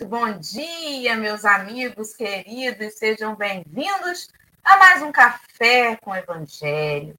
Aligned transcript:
Muito 0.00 0.10
bom 0.10 0.38
dia, 0.38 1.16
meus 1.16 1.44
amigos 1.44 2.14
queridos, 2.14 2.94
sejam 2.94 3.34
bem-vindos 3.34 4.28
a 4.62 4.76
mais 4.76 5.02
um 5.02 5.10
Café 5.10 5.96
com 5.96 6.14
Evangelho. 6.14 7.18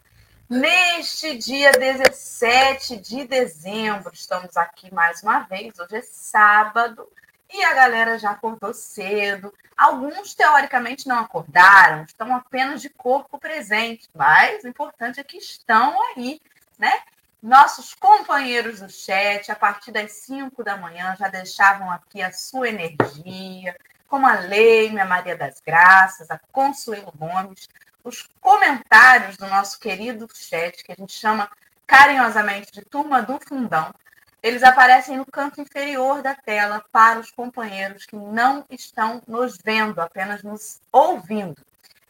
Neste 0.50 1.38
dia 1.38 1.74
17 1.74 2.96
de 2.96 3.26
dezembro, 3.26 4.14
estamos 4.14 4.56
aqui 4.56 4.94
mais 4.94 5.22
uma 5.22 5.40
vez. 5.40 5.78
Hoje 5.78 5.98
é 5.98 6.02
sábado 6.02 7.06
e 7.54 7.62
a 7.66 7.74
galera 7.74 8.18
já 8.18 8.32
acordou 8.32 8.74
cedo. 8.74 9.54
Alguns, 9.76 10.34
teoricamente, 10.34 11.06
não 11.06 11.20
acordaram, 11.20 12.04
estão 12.04 12.34
apenas 12.34 12.82
de 12.82 12.88
corpo 12.88 13.38
presente, 13.38 14.08
mas 14.16 14.64
o 14.64 14.70
importante 14.70 15.20
é 15.20 15.24
que 15.24 15.38
estão 15.38 15.98
aí, 16.16 16.42
né? 16.78 16.94
Nossos 17.42 17.94
companheiros 17.94 18.82
do 18.82 18.90
chat, 18.90 19.52
a 19.52 19.56
partir 19.56 19.92
das 19.92 20.12
5 20.12 20.64
da 20.64 20.76
manhã, 20.76 21.16
já 21.18 21.30
deixavam 21.30 21.90
aqui 21.90 22.22
a 22.22 22.32
sua 22.32 22.68
energia, 22.68 23.76
como 24.08 24.26
a 24.26 24.34
Leime, 24.40 25.00
a 25.00 25.06
Maria 25.06 25.38
das 25.38 25.62
Graças, 25.66 26.30
a 26.30 26.40
Consuelo 26.52 27.14
Gomes, 27.16 27.70
os 28.04 28.28
comentários 28.42 29.38
do 29.38 29.48
nosso 29.48 29.80
querido 29.80 30.28
chat, 30.34 30.84
que 30.84 30.92
a 30.92 30.96
gente 30.96 31.14
chama 31.14 31.50
carinhosamente 31.88 32.72
de 32.72 32.84
Turma 32.84 33.22
do 33.22 33.40
Fundão, 33.40 33.94
eles 34.42 34.64
aparecem 34.64 35.18
no 35.18 35.26
canto 35.26 35.60
inferior 35.60 36.22
da 36.22 36.34
tela 36.34 36.84
para 36.92 37.20
os 37.20 37.30
companheiros 37.30 38.06
que 38.06 38.16
não 38.16 38.66
estão 38.70 39.22
nos 39.28 39.58
vendo, 39.58 40.00
apenas 40.00 40.44
nos 40.44 40.80
ouvindo. 40.92 41.62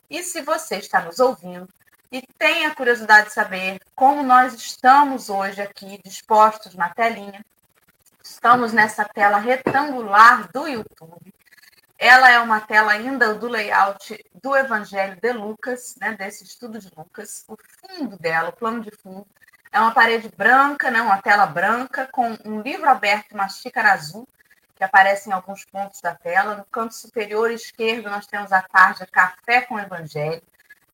E 0.10 0.22
se 0.24 0.42
você 0.42 0.78
está 0.78 1.02
nos 1.02 1.20
ouvindo, 1.20 1.68
e 2.12 2.22
tenha 2.38 2.74
curiosidade 2.74 3.28
de 3.28 3.34
saber 3.34 3.80
como 3.96 4.24
nós 4.24 4.54
estamos 4.54 5.30
hoje 5.30 5.62
aqui 5.62 6.00
dispostos 6.04 6.74
na 6.74 6.90
telinha. 6.90 7.46
Estamos 8.24 8.74
nessa 8.74 9.06
tela 9.06 9.38
retangular 9.38 10.52
do 10.52 10.68
YouTube. 10.68 11.34
Ela 11.98 12.32
é 12.32 12.40
uma 12.40 12.62
tela 12.62 12.94
ainda 12.94 13.34
do 13.34 13.48
layout 13.48 14.26
do 14.42 14.56
Evangelho 14.56 15.20
de 15.22 15.34
Lucas, 15.34 15.96
né, 16.00 16.14
desse 16.14 16.44
estudo 16.44 16.80
de 16.80 16.90
Lucas. 16.96 17.44
O 17.48 17.58
fundo 17.82 18.18
dela, 18.18 18.50
o 18.50 18.54
plano 18.54 18.82
de 18.82 18.92
fundo, 18.92 19.28
é 19.72 19.80
uma 19.80 19.94
parede 19.94 20.30
branca, 20.36 20.90
né, 20.90 21.02
uma 21.02 21.22
tela 21.22 21.46
branca, 21.46 22.08
com 22.12 22.38
um 22.46 22.62
livro 22.62 22.90
aberto 22.90 23.34
uma 23.34 23.50
xícara 23.50 23.92
azul, 23.92 24.28
que 24.76 24.84
aparece 24.84 25.30
em 25.30 25.34
alguns 25.34 25.66
pontos 25.66 26.00
da 26.02 26.16
tela. 26.16 26.56
No 26.56 26.66
canto 26.66 26.96
superior 26.96 27.52
esquerdo, 27.52 28.10
nós 28.10 28.26
temos 28.26 28.52
a 28.52 28.62
tarde 28.62 29.06
Café 29.08 29.62
com 29.62 29.78
Evangelho. 29.78 30.42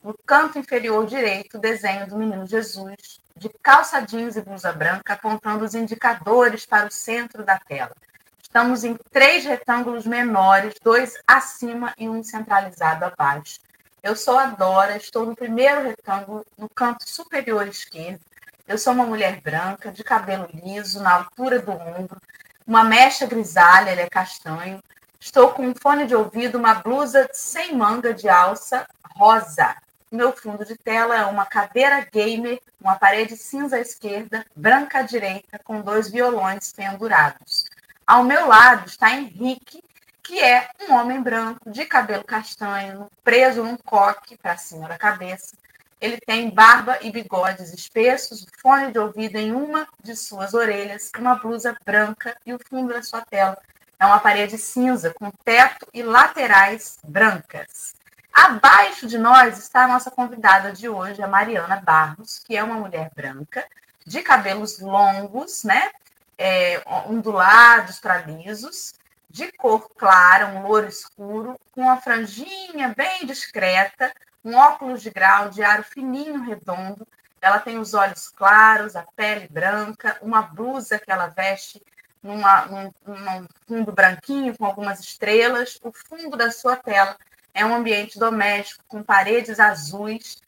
No 0.06 0.16
canto 0.24 0.60
inferior 0.60 1.08
direito, 1.08 1.58
o 1.58 1.60
desenho 1.60 2.06
do 2.06 2.16
menino 2.16 2.46
Jesus, 2.46 3.20
de 3.36 3.50
calça 3.50 4.00
jeans 4.02 4.36
e 4.36 4.42
blusa 4.44 4.72
branca, 4.72 5.14
apontando 5.14 5.66
os 5.66 5.74
indicadores 5.74 6.64
para 6.64 6.86
o 6.86 6.92
centro 6.92 7.44
da 7.44 7.58
tela. 7.58 7.92
Estamos 8.40 8.84
em 8.84 8.96
três 9.12 9.46
retângulos 9.46 10.06
menores, 10.06 10.76
dois 10.84 11.16
acima 11.26 11.92
e 11.98 12.08
um 12.08 12.22
centralizado 12.22 13.04
abaixo. 13.04 13.60
Eu 14.04 14.16
sou 14.16 14.38
a 14.38 14.46
Dora, 14.46 14.96
estou 14.96 15.26
no 15.26 15.36
primeiro 15.36 15.82
retângulo, 15.82 16.46
no 16.56 16.70
canto 16.70 17.10
superior 17.10 17.68
esquerdo. 17.68 18.22
Eu 18.68 18.78
sou 18.78 18.94
uma 18.94 19.08
mulher 19.08 19.42
branca, 19.42 19.92
de 19.92 20.04
cabelo 20.04 20.48
liso, 20.54 21.02
na 21.02 21.16
altura 21.16 21.58
do 21.58 21.72
ombro, 21.72 22.22
uma 22.68 22.84
mecha 22.84 23.26
grisalha, 23.26 23.90
ele 23.90 24.02
é 24.02 24.08
castanho. 24.08 24.84
Estou 25.20 25.50
com 25.50 25.66
um 25.66 25.74
fone 25.74 26.06
de 26.06 26.16
ouvido, 26.16 26.60
uma 26.60 26.76
blusa 26.76 27.28
sem 27.34 27.76
manga 27.76 28.14
de 28.14 28.30
alça 28.30 28.86
rosa. 29.16 29.76
Meu 30.12 30.32
fundo 30.32 30.64
de 30.64 30.78
tela 30.78 31.18
é 31.18 31.26
uma 31.26 31.46
cadeira 31.46 32.08
gamer, 32.12 32.62
uma 32.80 32.96
parede 32.96 33.36
cinza 33.36 33.78
à 33.78 33.80
esquerda, 33.80 34.46
branca 34.56 35.00
à 35.00 35.02
direita, 35.02 35.60
com 35.64 35.82
dois 35.82 36.10
violões 36.10 36.72
pendurados. 36.72 37.66
Ao 38.06 38.24
meu 38.24 38.48
lado 38.48 38.88
está 38.88 39.12
Henrique, 39.12 39.84
que 40.22 40.40
é 40.40 40.70
um 40.88 40.94
homem 40.94 41.22
branco, 41.22 41.70
de 41.70 41.86
cabelo 41.86 42.24
castanho, 42.24 43.10
preso 43.24 43.64
num 43.64 43.78
coque 43.78 44.38
para 44.38 44.58
cima 44.58 44.88
da 44.88 44.98
cabeça. 44.98 45.56
Ele 46.00 46.18
tem 46.18 46.50
barba 46.50 47.00
e 47.02 47.12
bigodes 47.12 47.74
espessos, 47.74 48.46
fone 48.62 48.92
de 48.92 49.00
ouvido 49.00 49.38
em 49.38 49.52
uma 49.52 49.88
de 50.04 50.16
suas 50.16 50.54
orelhas, 50.54 51.12
uma 51.18 51.36
blusa 51.36 51.76
branca 51.84 52.38
e 52.46 52.54
o 52.54 52.60
fundo 52.60 52.94
da 52.94 53.02
sua 53.02 53.22
tela 53.22 53.58
é 54.00 54.06
uma 54.06 54.20
parede 54.20 54.58
cinza 54.58 55.14
com 55.14 55.32
teto 55.44 55.88
e 55.94 56.04
laterais 56.04 56.98
brancas. 57.04 57.94
Abaixo 58.36 59.08
de 59.08 59.18
nós 59.18 59.58
está 59.58 59.86
a 59.86 59.88
nossa 59.88 60.12
convidada 60.12 60.74
de 60.74 60.90
hoje, 60.90 61.24
a 61.24 61.28
Mariana 61.28 61.78
Barros, 61.78 62.38
que 62.40 62.58
é 62.58 62.62
uma 62.62 62.76
mulher 62.76 63.10
branca, 63.16 63.66
de 64.06 64.22
cabelos 64.22 64.78
longos, 64.78 65.64
né? 65.64 65.90
É, 66.38 66.84
ondulados 67.08 67.98
para 67.98 68.18
lisos, 68.18 68.94
de 69.30 69.50
cor 69.54 69.90
clara, 69.96 70.48
um 70.48 70.68
louro 70.68 70.86
escuro, 70.86 71.58
com 71.72 71.84
uma 71.84 71.96
franjinha 72.02 72.94
bem 72.94 73.26
discreta, 73.26 74.14
um 74.44 74.54
óculos 74.54 75.02
de 75.02 75.12
grau 75.12 75.48
de 75.48 75.64
aro 75.64 75.84
fininho, 75.84 76.44
redondo. 76.44 77.08
Ela 77.42 77.60
tem 77.60 77.78
os 77.78 77.94
olhos 77.94 78.28
claros, 78.28 78.98
a 78.98 79.04
pele 79.16 79.48
branca, 79.48 80.18
uma 80.22 80.42
blusa 80.42 81.00
que 81.00 81.10
ela 81.10 81.28
veste 81.28 81.82
numa, 82.22 82.66
num, 82.66 82.94
num 83.08 83.48
fundo 83.66 83.94
branquinho 83.94 84.58
com 84.58 84.66
algumas 84.66 85.00
estrelas. 85.00 85.80
O 85.82 85.94
fundo 85.94 86.36
da 86.36 86.52
sua 86.52 86.76
tela 86.76 87.16
é 87.56 87.66
um 87.66 87.74
ambiente 87.74 88.20
doméstico 88.20 88.84
com 88.86 89.02
paredes 89.02 89.62
azuis 89.62 90.44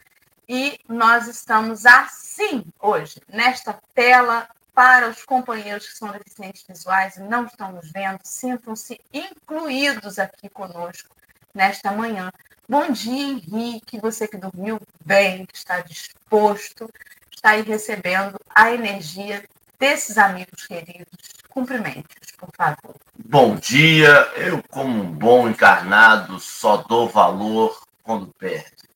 e 0.48 0.78
nós 0.88 1.28
estamos 1.28 1.86
assim 1.86 2.66
hoje, 2.80 3.22
nesta 3.30 3.80
tela 3.96 4.48
para 4.76 5.10
os 5.10 5.24
companheiros 5.24 5.88
que 5.88 5.98
são 5.98 6.12
deficientes 6.12 6.64
visuais 6.68 7.16
e 7.16 7.22
não 7.22 7.46
estão 7.46 7.72
nos 7.72 7.90
vendo, 7.92 8.20
sintam-se 8.24 9.00
incluídos 9.12 10.20
aqui 10.20 10.50
conosco 10.50 11.16
nesta 11.54 11.92
manhã. 11.92 12.30
Bom 12.70 12.92
dia, 12.92 13.26
Henrique, 13.26 14.00
você 14.00 14.28
que 14.28 14.38
dormiu 14.38 14.80
bem, 15.04 15.46
que 15.46 15.56
está 15.56 15.80
disposto, 15.80 16.92
está 17.32 17.52
aí 17.52 17.62
recebendo 17.62 18.38
a 18.54 18.72
energia 18.72 19.44
desses 19.80 20.18
amigos 20.18 20.68
queridos 20.68 21.38
Cumprimentos, 21.58 22.32
por 22.38 22.50
favor. 22.56 22.96
Bom 23.18 23.56
dia. 23.56 24.12
Eu, 24.36 24.62
como 24.70 25.02
um 25.02 25.12
bom 25.12 25.50
encarnado, 25.50 26.40
só 26.58 26.78
dou 26.78 27.08
valor 27.08 27.80
quando 28.02 28.34
perde. 28.34 28.90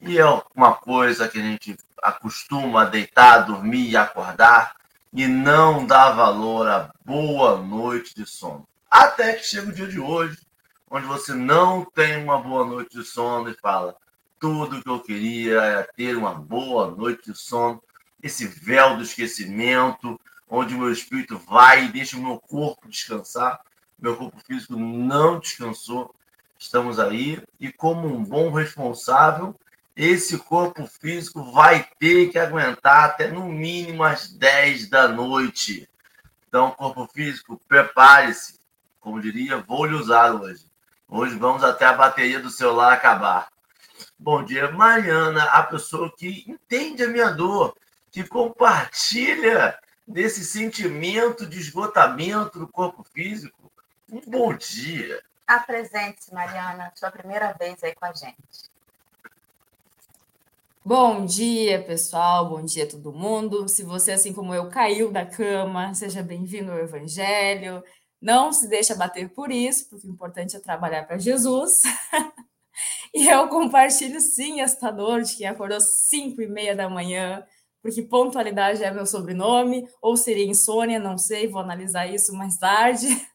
E 0.00 0.18
é 0.18 0.42
uma 0.54 0.74
coisa 0.74 1.28
que 1.28 1.38
a 1.38 1.42
gente 1.42 1.76
acostuma 2.00 2.82
a 2.82 2.84
deitar, 2.84 3.40
dormir 3.40 3.90
e 3.90 3.96
acordar 3.96 4.76
e 5.12 5.26
não 5.26 5.84
dá 5.84 6.10
valor 6.12 6.68
à 6.68 6.92
boa 7.04 7.58
noite 7.58 8.14
de 8.14 8.24
sono. 8.24 8.66
Até 8.88 9.32
que 9.32 9.44
chega 9.44 9.68
o 9.68 9.72
dia 9.72 9.88
de 9.88 9.98
hoje, 9.98 10.38
onde 10.88 11.06
você 11.06 11.34
não 11.34 11.84
tem 11.84 12.22
uma 12.22 12.38
boa 12.38 12.64
noite 12.64 12.96
de 12.96 13.04
sono 13.04 13.50
e 13.50 13.54
fala: 13.54 13.96
tudo 14.38 14.80
que 14.80 14.88
eu 14.88 15.00
queria 15.00 15.60
era 15.60 15.88
ter 15.96 16.16
uma 16.16 16.34
boa 16.34 16.88
noite 16.90 17.32
de 17.32 17.36
sono. 17.36 17.82
Esse 18.22 18.46
véu 18.46 18.96
do 18.96 19.02
esquecimento, 19.02 20.20
onde 20.48 20.72
o 20.72 20.78
meu 20.78 20.92
espírito 20.92 21.36
vai 21.36 21.86
e 21.86 21.88
deixa 21.88 22.16
o 22.16 22.22
meu 22.22 22.38
corpo 22.38 22.88
descansar. 22.88 23.60
Meu 23.98 24.16
corpo 24.16 24.38
físico 24.46 24.76
não 24.76 25.40
descansou. 25.40 26.14
Estamos 26.62 27.00
aí 27.00 27.42
e, 27.58 27.72
como 27.72 28.06
um 28.06 28.22
bom 28.22 28.48
responsável, 28.52 29.52
esse 29.96 30.38
corpo 30.38 30.86
físico 30.86 31.42
vai 31.50 31.88
ter 31.98 32.30
que 32.30 32.38
aguentar 32.38 33.04
até 33.04 33.26
no 33.26 33.46
mínimo 33.46 34.04
às 34.04 34.28
10 34.28 34.88
da 34.88 35.08
noite. 35.08 35.88
Então, 36.46 36.70
corpo 36.70 37.04
físico, 37.12 37.60
prepare-se. 37.66 38.60
Como 39.00 39.20
diria, 39.20 39.58
vou 39.58 39.84
lhe 39.86 39.96
usar 39.96 40.32
hoje. 40.34 40.64
Hoje 41.08 41.34
vamos 41.34 41.64
até 41.64 41.84
a 41.84 41.94
bateria 41.94 42.38
do 42.38 42.48
celular 42.48 42.92
acabar. 42.92 43.48
Bom 44.16 44.44
dia, 44.44 44.70
Mariana, 44.70 45.42
a 45.46 45.64
pessoa 45.64 46.14
que 46.16 46.44
entende 46.46 47.02
a 47.02 47.08
minha 47.08 47.32
dor, 47.32 47.76
que 48.08 48.22
compartilha 48.22 49.76
desse 50.06 50.44
sentimento 50.44 51.44
de 51.44 51.58
esgotamento 51.58 52.60
do 52.60 52.68
corpo 52.68 53.02
físico. 53.02 53.70
Um 54.08 54.20
bom 54.20 54.54
dia. 54.54 55.20
Apresente-se, 55.46 56.32
Mariana, 56.32 56.92
sua 56.94 57.10
primeira 57.10 57.52
vez 57.52 57.82
aí 57.82 57.94
com 57.94 58.04
a 58.04 58.12
gente. 58.12 58.70
Bom 60.84 61.24
dia, 61.24 61.82
pessoal. 61.82 62.48
Bom 62.48 62.64
dia, 62.64 62.88
todo 62.88 63.12
mundo. 63.12 63.68
Se 63.68 63.82
você, 63.82 64.12
assim 64.12 64.32
como 64.32 64.54
eu, 64.54 64.68
caiu 64.68 65.12
da 65.12 65.24
cama, 65.24 65.94
seja 65.94 66.22
bem-vindo 66.22 66.72
ao 66.72 66.78
Evangelho. 66.78 67.82
Não 68.20 68.52
se 68.52 68.68
deixe 68.68 68.94
bater 68.94 69.28
por 69.30 69.50
isso, 69.50 69.88
porque 69.88 70.06
o 70.06 70.10
importante 70.10 70.56
é 70.56 70.60
trabalhar 70.60 71.06
para 71.06 71.18
Jesus. 71.18 71.82
e 73.14 73.28
eu 73.28 73.48
compartilho, 73.48 74.20
sim, 74.20 74.60
esta 74.60 74.90
dor 74.90 75.22
de 75.22 75.36
quem 75.36 75.46
acordou 75.46 75.80
5 75.80 76.40
e 76.42 76.48
meia 76.48 76.74
da 76.74 76.88
manhã 76.88 77.44
porque 77.82 78.00
pontualidade 78.00 78.82
é 78.84 78.90
meu 78.92 79.04
sobrenome, 79.04 79.88
ou 80.00 80.16
seria 80.16 80.46
insônia, 80.46 81.00
não 81.00 81.18
sei, 81.18 81.48
vou 81.48 81.60
analisar 81.60 82.06
isso 82.06 82.32
mais 82.32 82.56
tarde. 82.56 83.08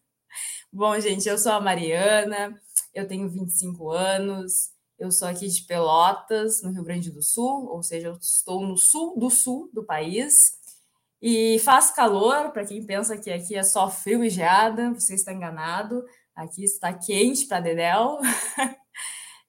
Bom, 0.77 1.00
gente, 1.00 1.27
eu 1.27 1.39
sou 1.39 1.53
a 1.53 1.59
Mariana, 1.59 2.56
eu 2.94 3.07
tenho 3.07 3.27
25 3.27 3.89
anos, 3.89 4.69
eu 5.00 5.09
sou 5.12 5.27
aqui 5.27 5.47
de 5.47 5.63
Pelotas, 5.63 6.62
no 6.62 6.69
Rio 6.71 6.83
Grande 6.83 7.09
do 7.09 7.19
Sul, 7.19 7.68
ou 7.68 7.81
seja, 7.81 8.09
eu 8.09 8.13
estou 8.13 8.62
no 8.63 8.77
sul 8.77 9.18
do 9.18 9.27
sul 9.27 9.71
do 9.74 9.83
país. 9.83 10.35
E 11.19 11.57
faz 11.62 11.89
calor, 11.89 12.51
para 12.51 12.63
quem 12.63 12.85
pensa 12.85 13.18
que 13.18 13.31
aqui 13.31 13.56
é 13.56 13.63
só 13.63 13.89
frio 13.89 14.24
e 14.24 14.29
geada, 14.29 14.94
você 14.94 15.15
está 15.15 15.33
enganado. 15.33 16.06
Aqui 16.35 16.63
está 16.63 16.94
quente 16.94 17.47
para 17.47 17.59
Dedel. 17.59 18.19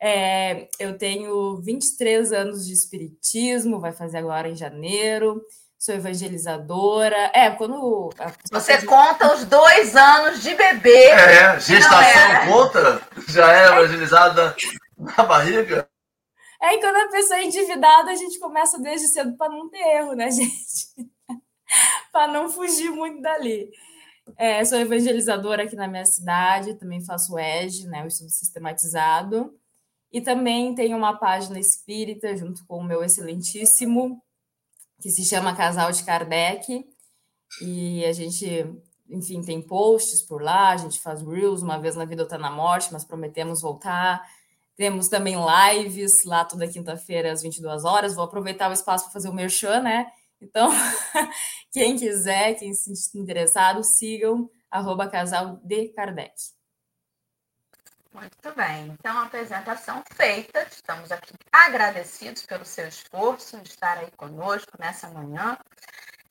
É, 0.00 0.68
eu 0.78 0.96
tenho 0.96 1.60
23 1.60 2.32
anos 2.32 2.64
de 2.64 2.72
espiritismo, 2.72 3.80
vai 3.80 3.92
fazer 3.92 4.18
agora 4.18 4.48
em 4.48 4.54
janeiro. 4.54 5.42
Sou 5.78 5.94
evangelizadora. 5.94 7.30
É, 7.32 7.50
quando. 7.50 8.10
Você 8.50 8.84
conta 8.84 9.32
os 9.34 9.44
dois 9.44 9.94
anos 9.94 10.42
de 10.42 10.54
bebê. 10.54 11.06
É, 11.10 11.60
gestação 11.60 12.46
conta? 12.48 13.02
Já 13.28 13.52
é 13.52 13.66
evangelizada 13.68 14.56
na 14.98 15.22
barriga? 15.22 15.88
É, 16.60 16.74
e 16.74 16.80
quando 16.80 16.96
a 16.96 17.08
pessoa 17.08 17.38
é 17.38 17.44
endividada, 17.44 18.10
a 18.10 18.16
gente 18.16 18.40
começa 18.40 18.80
desde 18.80 19.06
cedo 19.06 19.36
para 19.36 19.48
não 19.48 19.70
ter 19.70 19.78
erro, 19.78 20.14
né, 20.14 20.28
gente? 20.32 20.88
para 22.10 22.26
não 22.26 22.48
fugir 22.48 22.90
muito 22.90 23.22
dali. 23.22 23.70
É, 24.36 24.64
sou 24.64 24.78
evangelizadora 24.78 25.62
aqui 25.62 25.76
na 25.76 25.86
minha 25.86 26.04
cidade, 26.04 26.74
também 26.74 27.04
faço 27.04 27.38
EG, 27.38 27.86
né, 27.86 28.02
o 28.02 28.08
estudo 28.08 28.30
sistematizado. 28.30 29.54
E 30.10 30.20
também 30.20 30.74
tenho 30.74 30.96
uma 30.96 31.16
página 31.16 31.60
espírita 31.60 32.36
junto 32.36 32.66
com 32.66 32.78
o 32.78 32.84
meu 32.84 33.04
excelentíssimo, 33.04 34.20
que 35.00 35.10
se 35.10 35.24
chama 35.24 35.56
Casal 35.56 35.90
de 35.92 36.02
Kardec. 36.02 36.84
E 37.62 38.04
a 38.04 38.12
gente, 38.12 38.66
enfim, 39.08 39.42
tem 39.42 39.62
posts 39.62 40.22
por 40.22 40.42
lá, 40.42 40.70
a 40.70 40.76
gente 40.76 41.00
faz 41.00 41.22
reels, 41.22 41.62
uma 41.62 41.78
vez 41.78 41.96
na 41.96 42.04
vida 42.04 42.22
ou 42.22 42.28
tá 42.28 42.38
na 42.38 42.50
morte, 42.50 42.92
mas 42.92 43.04
prometemos 43.04 43.60
voltar. 43.60 44.22
Temos 44.76 45.08
também 45.08 45.34
lives 45.34 46.24
lá 46.24 46.44
toda 46.44 46.68
quinta-feira 46.68 47.32
às 47.32 47.42
22 47.42 47.84
horas. 47.84 48.14
Vou 48.14 48.24
aproveitar 48.24 48.70
o 48.70 48.72
espaço 48.72 49.04
para 49.04 49.12
fazer 49.12 49.28
o 49.28 49.34
merchan, 49.34 49.80
né? 49.80 50.06
Então, 50.40 50.70
quem 51.72 51.96
quiser, 51.96 52.54
quem 52.54 52.72
se 52.72 53.18
interessado, 53.18 53.82
sigam 53.82 54.48
arroba 54.70 55.08
casal 55.08 55.60
de 55.64 55.88
Kardec. 55.88 56.57
Muito 58.18 58.52
bem. 58.56 58.96
Então, 58.98 59.16
apresentação 59.20 60.02
feita. 60.12 60.66
Estamos 60.68 61.12
aqui 61.12 61.32
agradecidos 61.52 62.44
pelo 62.44 62.64
seu 62.64 62.88
esforço 62.88 63.60
de 63.60 63.68
estar 63.68 63.96
aí 63.96 64.10
conosco 64.16 64.72
nessa 64.76 65.08
manhã. 65.08 65.56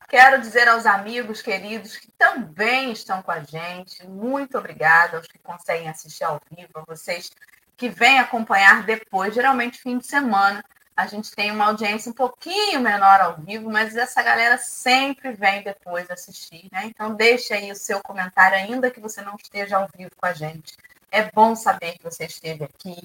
Quero 0.06 0.38
dizer 0.38 0.68
aos 0.68 0.84
amigos 0.84 1.40
queridos 1.40 1.96
que 1.96 2.10
também 2.18 2.92
estão 2.92 3.22
com 3.22 3.30
a 3.30 3.40
gente, 3.40 4.06
muito 4.06 4.56
obrigada 4.56 5.16
aos 5.18 5.26
que 5.26 5.38
conseguem 5.38 5.88
assistir 5.88 6.24
ao 6.24 6.40
vivo, 6.50 6.70
a 6.74 6.84
vocês 6.86 7.30
que 7.76 7.88
vêm 7.88 8.18
acompanhar 8.18 8.84
depois, 8.84 9.34
geralmente 9.34 9.80
fim 9.80 9.98
de 9.98 10.06
semana. 10.06 10.62
A 10.96 11.06
gente 11.06 11.30
tem 11.30 11.50
uma 11.50 11.66
audiência 11.66 12.10
um 12.10 12.14
pouquinho 12.14 12.80
menor 12.80 13.20
ao 13.20 13.36
vivo, 13.36 13.70
mas 13.70 13.96
essa 13.96 14.22
galera 14.22 14.58
sempre 14.58 15.32
vem 15.32 15.62
depois 15.62 16.10
assistir, 16.10 16.68
né? 16.72 16.86
Então 16.86 17.14
deixe 17.14 17.54
aí 17.54 17.70
o 17.70 17.76
seu 17.76 18.02
comentário, 18.02 18.56
ainda 18.56 18.90
que 18.90 19.00
você 19.00 19.20
não 19.22 19.36
esteja 19.36 19.76
ao 19.76 19.88
vivo 19.94 20.10
com 20.16 20.26
a 20.26 20.32
gente. 20.32 20.76
É 21.10 21.30
bom 21.30 21.56
saber 21.56 21.98
que 21.98 22.04
você 22.04 22.24
esteve 22.24 22.64
aqui. 22.64 22.96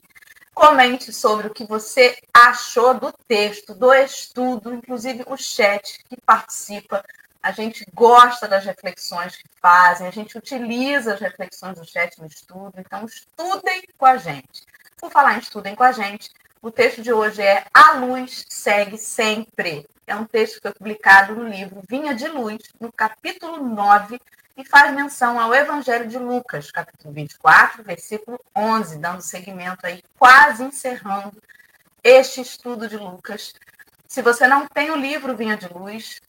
Comente 0.53 1.11
sobre 1.11 1.47
o 1.47 1.53
que 1.53 1.65
você 1.65 2.17
achou 2.33 2.93
do 2.93 3.11
texto, 3.27 3.73
do 3.73 3.93
estudo, 3.93 4.73
inclusive 4.73 5.23
o 5.25 5.35
chat 5.35 6.03
que 6.07 6.19
participa. 6.21 7.03
A 7.41 7.51
gente 7.51 7.85
gosta 7.93 8.47
das 8.47 8.63
reflexões 8.63 9.35
que 9.35 9.49
fazem, 9.61 10.07
a 10.07 10.11
gente 10.11 10.37
utiliza 10.37 11.13
as 11.13 11.19
reflexões 11.19 11.77
do 11.77 11.85
chat 11.85 12.17
no 12.19 12.27
estudo, 12.27 12.73
então 12.77 13.05
estudem 13.05 13.83
com 13.97 14.05
a 14.05 14.17
gente. 14.17 14.63
Por 14.97 15.11
falar 15.11 15.35
em 15.35 15.39
estudem 15.39 15.75
com 15.75 15.83
a 15.83 15.91
gente, 15.91 16.29
o 16.61 16.71
texto 16.71 17.01
de 17.01 17.11
hoje 17.11 17.41
é 17.41 17.65
A 17.73 17.93
Luz 17.93 18.45
Segue 18.47 18.97
Sempre. 18.97 19.85
É 20.07 20.15
um 20.15 20.25
texto 20.25 20.55
que 20.55 20.61
foi 20.61 20.71
publicado 20.71 21.35
no 21.35 21.47
livro 21.47 21.81
Vinha 21.89 22.13
de 22.15 22.27
Luz, 22.27 22.59
no 22.79 22.91
capítulo 22.91 23.57
9, 23.57 24.21
e 24.55 24.63
faz 24.63 24.93
menção 24.93 25.39
ao 25.39 25.53
Evangelho 25.53 26.07
de 26.07 26.17
Lucas, 26.17 26.69
capítulo 26.69 27.13
24, 27.13 27.83
versículo 27.83 28.39
11, 28.55 28.99
dando 28.99 29.21
seguimento 29.21 29.85
aí, 29.85 30.03
quase 30.17 30.63
encerrando 30.63 31.41
este 32.03 32.41
estudo 32.41 32.87
de 32.87 32.97
Lucas. 32.97 33.53
Se 34.07 34.21
você 34.21 34.47
não 34.47 34.67
tem 34.67 34.91
o 34.91 34.95
livro 34.95 35.35
Vinha 35.35 35.57
de 35.57 35.67
Luz, 35.67 36.21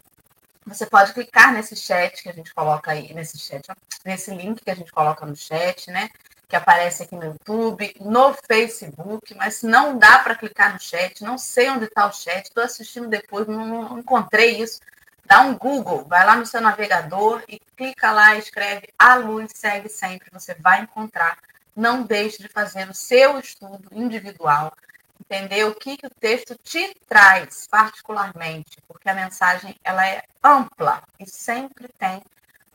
você 0.65 0.87
pode 0.87 1.13
clicar 1.13 1.53
nesse 1.53 1.77
chat 1.77 2.23
que 2.23 2.29
a 2.31 2.33
gente 2.33 2.55
coloca 2.55 2.93
aí, 2.93 3.13
nesse 3.13 3.39
chat, 3.39 3.63
nesse 4.05 4.35
link 4.35 4.65
que 4.65 4.71
a 4.71 4.75
gente 4.75 4.91
coloca 4.91 5.27
no 5.27 5.37
chat, 5.37 5.91
né? 5.91 6.09
Que 6.49 6.57
aparece 6.57 7.03
aqui 7.03 7.15
no 7.15 7.25
YouTube, 7.25 7.95
no 8.01 8.35
Facebook, 8.49 9.35
mas 9.35 9.63
não 9.63 9.99
dá 9.99 10.21
para 10.21 10.35
clicar 10.35 10.73
no 10.73 10.81
chat, 10.81 11.23
não 11.23 11.37
sei 11.37 11.69
onde 11.69 11.85
está 11.85 12.07
o 12.07 12.13
chat, 12.13 12.47
estou 12.47 12.65
assistindo 12.65 13.09
depois, 13.09 13.47
não, 13.47 13.67
não 13.67 13.99
encontrei 13.99 14.63
isso 14.63 14.81
dá 15.27 15.41
um 15.41 15.57
Google, 15.57 16.05
vai 16.05 16.25
lá 16.25 16.37
no 16.37 16.47
seu 16.47 16.61
navegador 16.61 17.43
e 17.49 17.61
clica 17.77 18.13
lá, 18.13 18.37
escreve 18.37 18.89
A 18.99 19.15
Luz 19.17 19.53
Segue 19.55 19.89
Sempre, 19.89 20.31
você 20.33 20.55
vai 20.55 20.83
encontrar. 20.83 21.39
Não 21.75 22.03
deixe 22.03 22.43
de 22.43 22.49
fazer 22.49 22.89
o 22.89 22.95
seu 22.95 23.39
estudo 23.39 23.89
individual, 23.93 24.73
entender 25.21 25.65
o 25.65 25.75
que, 25.75 25.97
que 25.97 26.07
o 26.07 26.11
texto 26.11 26.57
te 26.63 26.95
traz 27.09 27.67
particularmente, 27.69 28.79
porque 28.87 29.09
a 29.09 29.15
mensagem 29.15 29.75
ela 29.83 30.07
é 30.07 30.23
ampla 30.43 31.03
e 31.19 31.27
sempre 31.29 31.89
tem 31.99 32.23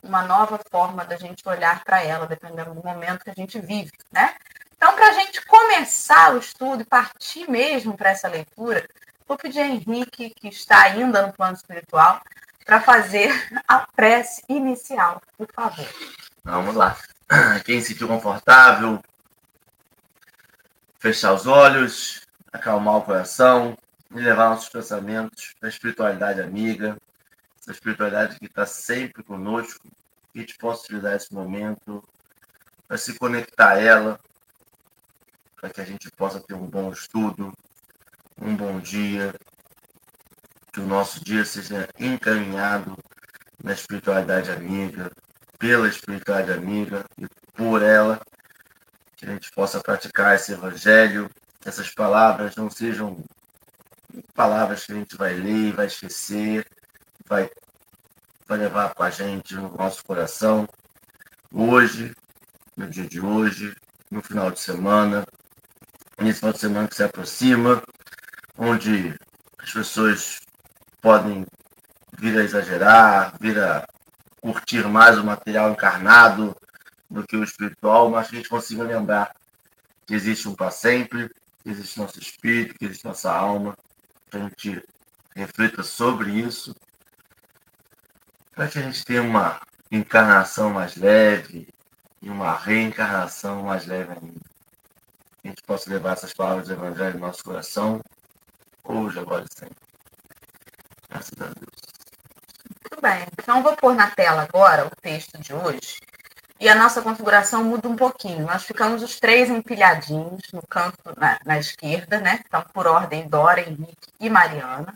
uma 0.02 0.22
nova 0.22 0.58
forma 0.70 1.04
da 1.04 1.16
gente 1.16 1.46
olhar 1.48 1.82
para 1.84 2.02
ela, 2.02 2.26
dependendo 2.26 2.74
do 2.74 2.82
momento 2.82 3.24
que 3.24 3.30
a 3.30 3.34
gente 3.34 3.60
vive, 3.60 3.92
né? 4.10 4.34
Então, 4.76 4.94
para 4.94 5.08
a 5.08 5.12
gente 5.12 5.44
começar 5.44 6.34
o 6.34 6.38
estudo 6.38 6.82
e 6.82 6.86
partir 6.86 7.48
mesmo 7.50 7.96
para 7.96 8.10
essa 8.10 8.28
leitura, 8.28 8.88
pedir 9.36 9.60
a 9.60 9.66
Henrique, 9.66 10.30
que 10.30 10.48
está 10.48 10.82
ainda 10.82 11.26
no 11.26 11.32
plano 11.32 11.56
espiritual, 11.56 12.20
para 12.64 12.80
fazer 12.80 13.32
a 13.66 13.80
prece 13.80 14.42
inicial, 14.48 15.20
por 15.36 15.48
favor. 15.52 15.86
Vamos 16.44 16.74
lá. 16.74 16.96
Quem 17.64 17.80
se 17.80 17.88
sentir 17.88 18.06
confortável, 18.06 19.02
fechar 20.98 21.32
os 21.32 21.46
olhos, 21.46 22.26
acalmar 22.52 22.96
o 22.96 23.02
coração 23.02 23.76
e 24.10 24.20
levar 24.20 24.50
nossos 24.50 24.68
pensamentos 24.68 25.54
para 25.58 25.68
a 25.68 25.70
espiritualidade 25.70 26.40
amiga, 26.40 26.96
essa 27.60 27.72
espiritualidade 27.72 28.38
que 28.38 28.46
está 28.46 28.66
sempre 28.66 29.22
conosco, 29.22 29.86
que 30.32 30.44
te 30.44 30.56
possa 30.56 30.84
utilizar 30.84 31.14
esse 31.14 31.32
momento 31.32 32.02
para 32.86 32.98
se 32.98 33.18
conectar 33.18 33.72
a 33.72 33.80
ela, 33.80 34.20
para 35.60 35.70
que 35.70 35.80
a 35.80 35.84
gente 35.84 36.10
possa 36.12 36.40
ter 36.40 36.54
um 36.54 36.66
bom 36.66 36.90
estudo, 36.90 37.52
um 38.40 38.56
bom 38.56 38.80
dia, 38.80 39.34
que 40.72 40.80
o 40.80 40.86
nosso 40.86 41.22
dia 41.22 41.44
seja 41.44 41.88
encaminhado 41.98 42.96
na 43.62 43.72
espiritualidade 43.72 44.50
amiga, 44.50 45.10
pela 45.58 45.86
espiritualidade 45.86 46.58
amiga 46.58 47.04
e 47.18 47.26
por 47.54 47.82
ela, 47.82 48.18
que 49.16 49.26
a 49.26 49.28
gente 49.30 49.50
possa 49.52 49.80
praticar 49.80 50.34
esse 50.34 50.52
evangelho, 50.52 51.28
que 51.60 51.68
essas 51.68 51.90
palavras 51.90 52.56
não 52.56 52.70
sejam 52.70 53.22
palavras 54.34 54.86
que 54.86 54.92
a 54.92 54.94
gente 54.94 55.16
vai 55.16 55.34
ler, 55.34 55.74
vai 55.74 55.86
esquecer, 55.86 56.66
vai, 57.26 57.50
vai 58.48 58.58
levar 58.58 58.94
com 58.94 59.02
a 59.02 59.10
gente 59.10 59.54
no 59.54 59.70
nosso 59.76 60.02
coração. 60.02 60.66
Hoje, 61.52 62.14
no 62.74 62.88
dia 62.88 63.06
de 63.06 63.20
hoje, 63.20 63.76
no 64.10 64.22
final 64.22 64.50
de 64.50 64.60
semana, 64.60 65.26
nesse 66.18 66.38
final 66.38 66.54
de 66.54 66.58
semana 66.58 66.88
que 66.88 66.96
se 66.96 67.02
aproxima, 67.02 67.82
onde 68.62 69.18
as 69.58 69.72
pessoas 69.72 70.40
podem 71.00 71.46
vir 72.18 72.38
a 72.38 72.44
exagerar, 72.44 73.34
vir 73.40 73.58
a 73.58 73.88
curtir 74.38 74.86
mais 74.86 75.16
o 75.16 75.24
material 75.24 75.70
encarnado 75.70 76.54
do 77.08 77.26
que 77.26 77.38
o 77.38 77.42
espiritual, 77.42 78.10
mas 78.10 78.28
que 78.28 78.36
a 78.36 78.38
gente 78.38 78.50
consiga 78.50 78.82
lembrar 78.82 79.34
que 80.06 80.14
existe 80.14 80.46
um 80.46 80.54
para 80.54 80.70
sempre, 80.70 81.30
que 81.62 81.70
existe 81.70 81.98
nosso 81.98 82.18
espírito, 82.18 82.78
que 82.78 82.84
existe 82.84 83.06
nossa 83.06 83.32
alma, 83.32 83.74
que 84.30 84.36
a 84.36 84.40
gente 84.40 84.84
reflita 85.34 85.82
sobre 85.82 86.30
isso, 86.30 86.76
para 88.54 88.68
que 88.68 88.78
a 88.78 88.82
gente 88.82 89.02
tenha 89.06 89.22
uma 89.22 89.58
encarnação 89.90 90.68
mais 90.68 90.96
leve 90.96 91.66
e 92.20 92.28
uma 92.28 92.54
reencarnação 92.54 93.62
mais 93.62 93.86
leve 93.86 94.12
ainda. 94.12 94.40
A 95.42 95.48
gente 95.48 95.62
possa 95.62 95.88
levar 95.88 96.12
essas 96.12 96.34
palavras 96.34 96.68
do 96.68 96.74
Evangelho 96.74 97.14
no 97.14 97.26
nosso 97.26 97.42
coração, 97.42 98.02
hoje, 98.90 99.18
agora 99.18 99.44
e 99.44 99.58
sempre. 99.58 99.76
Graças 101.08 101.40
a 101.40 101.44
Deus. 101.44 101.80
Muito 102.82 103.02
bem. 103.02 103.26
Então, 103.32 103.62
vou 103.62 103.76
pôr 103.76 103.94
na 103.94 104.10
tela 104.10 104.42
agora 104.42 104.86
o 104.86 104.90
texto 105.00 105.38
de 105.38 105.54
hoje. 105.54 106.00
E 106.60 106.68
a 106.68 106.74
nossa 106.74 107.00
configuração 107.00 107.64
muda 107.64 107.88
um 107.88 107.96
pouquinho. 107.96 108.46
Nós 108.46 108.64
ficamos 108.64 109.02
os 109.02 109.18
três 109.18 109.48
empilhadinhos 109.48 110.42
no 110.52 110.60
canto 110.66 110.98
na, 111.16 111.38
na 111.44 111.58
esquerda, 111.58 112.20
né? 112.20 112.40
Então, 112.46 112.62
por 112.74 112.86
ordem, 112.86 113.26
Dora, 113.26 113.60
Henrique 113.60 114.12
e 114.20 114.28
Mariana. 114.28 114.94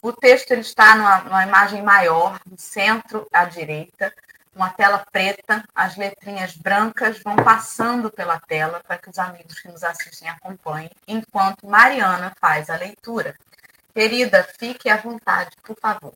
O 0.00 0.12
texto 0.12 0.50
ele 0.50 0.62
está 0.62 0.96
numa, 0.96 1.18
numa 1.20 1.42
imagem 1.44 1.82
maior, 1.82 2.40
no 2.46 2.58
centro 2.58 3.26
à 3.32 3.44
direita, 3.44 4.12
uma 4.54 4.70
tela 4.70 5.04
preta, 5.10 5.64
as 5.74 5.96
letrinhas 5.96 6.56
brancas 6.56 7.20
vão 7.22 7.36
passando 7.36 8.10
pela 8.10 8.38
tela 8.38 8.80
para 8.86 8.98
que 8.98 9.10
os 9.10 9.18
amigos 9.18 9.58
que 9.58 9.68
nos 9.68 9.82
assistem 9.82 10.28
acompanhem, 10.28 10.90
enquanto 11.06 11.66
Mariana 11.66 12.32
faz 12.40 12.70
a 12.70 12.76
leitura. 12.76 13.36
Querida, 13.92 14.46
fique 14.58 14.88
à 14.88 14.96
vontade, 14.96 15.56
por 15.62 15.76
favor. 15.78 16.14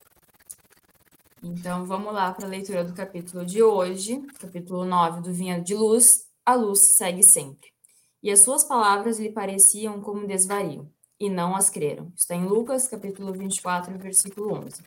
Então, 1.43 1.87
vamos 1.87 2.13
lá 2.13 2.33
para 2.33 2.47
a 2.47 2.49
leitura 2.49 2.83
do 2.83 2.93
capítulo 2.93 3.45
de 3.45 3.63
hoje, 3.63 4.21
capítulo 4.41 4.85
9 4.85 5.21
do 5.21 5.33
Vinha 5.33 5.61
de 5.61 5.75
Luz. 5.75 6.27
A 6.45 6.55
luz 6.55 6.97
segue 6.97 7.23
sempre. 7.23 7.73
E 8.21 8.31
as 8.31 8.41
suas 8.41 8.65
palavras 8.65 9.19
lhe 9.21 9.31
pareciam 9.31 10.01
como 10.01 10.27
desvario, 10.27 10.91
e 11.21 11.31
não 11.31 11.55
as 11.55 11.71
creram. 11.71 12.13
Está 12.17 12.35
em 12.35 12.45
Lucas, 12.45 12.89
capítulo 12.89 13.33
24, 13.33 13.97
versículo 13.97 14.55
11. 14.55 14.83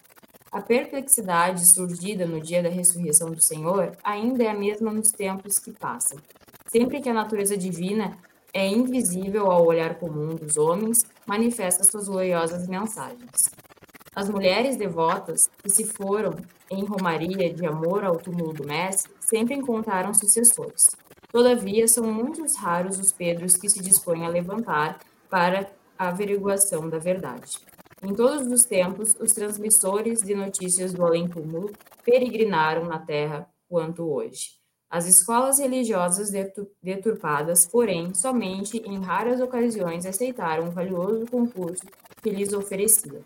A 0.51 0.61
perplexidade 0.61 1.65
surgida 1.65 2.25
no 2.25 2.41
dia 2.41 2.61
da 2.61 2.67
ressurreição 2.67 3.31
do 3.31 3.41
Senhor 3.41 3.95
ainda 4.03 4.43
é 4.43 4.49
a 4.49 4.53
mesma 4.53 4.91
nos 4.91 5.09
tempos 5.09 5.57
que 5.57 5.71
passam. 5.71 6.19
Sempre 6.67 6.99
que 6.99 7.07
a 7.07 7.13
natureza 7.13 7.55
divina 7.55 8.17
é 8.53 8.67
invisível 8.67 9.49
ao 9.49 9.65
olhar 9.65 9.95
comum 9.95 10.35
dos 10.35 10.57
homens, 10.57 11.05
manifesta 11.25 11.85
suas 11.85 12.09
gloriosas 12.09 12.67
mensagens. 12.67 13.49
As 14.13 14.29
mulheres 14.29 14.75
devotas 14.75 15.49
que 15.63 15.69
se 15.69 15.85
foram 15.85 16.35
em 16.69 16.83
romaria 16.83 17.53
de 17.53 17.65
amor 17.65 18.03
ao 18.03 18.17
túmulo 18.17 18.51
do 18.51 18.67
Mestre 18.67 19.09
sempre 19.21 19.55
encontraram 19.55 20.13
sucessores. 20.13 20.89
Todavia, 21.31 21.87
são 21.87 22.03
muitos 22.03 22.57
raros 22.57 22.99
os 22.99 23.13
Pedros 23.13 23.55
que 23.55 23.69
se 23.69 23.81
dispõem 23.81 24.25
a 24.25 24.29
levantar 24.29 24.99
para 25.29 25.71
a 25.97 26.09
averiguação 26.09 26.89
da 26.89 26.97
verdade. 26.99 27.57
Em 28.03 28.15
todos 28.15 28.47
os 28.47 28.63
tempos, 28.65 29.15
os 29.19 29.31
transmissores 29.31 30.21
de 30.21 30.33
notícias 30.33 30.91
do 30.91 31.05
além-túmulo 31.05 31.71
peregrinaram 32.03 32.85
na 32.85 32.97
terra 32.97 33.47
quanto 33.69 34.03
hoje. 34.11 34.59
As 34.89 35.05
escolas 35.07 35.59
religiosas 35.59 36.31
deturpadas, 36.81 37.65
porém, 37.65 38.13
somente 38.15 38.77
em 38.77 38.99
raras 38.99 39.39
ocasiões 39.39 40.05
aceitaram 40.05 40.67
o 40.67 40.71
valioso 40.71 41.25
concurso 41.27 41.85
que 42.21 42.31
lhes 42.31 42.51
oferecia. 42.53 43.21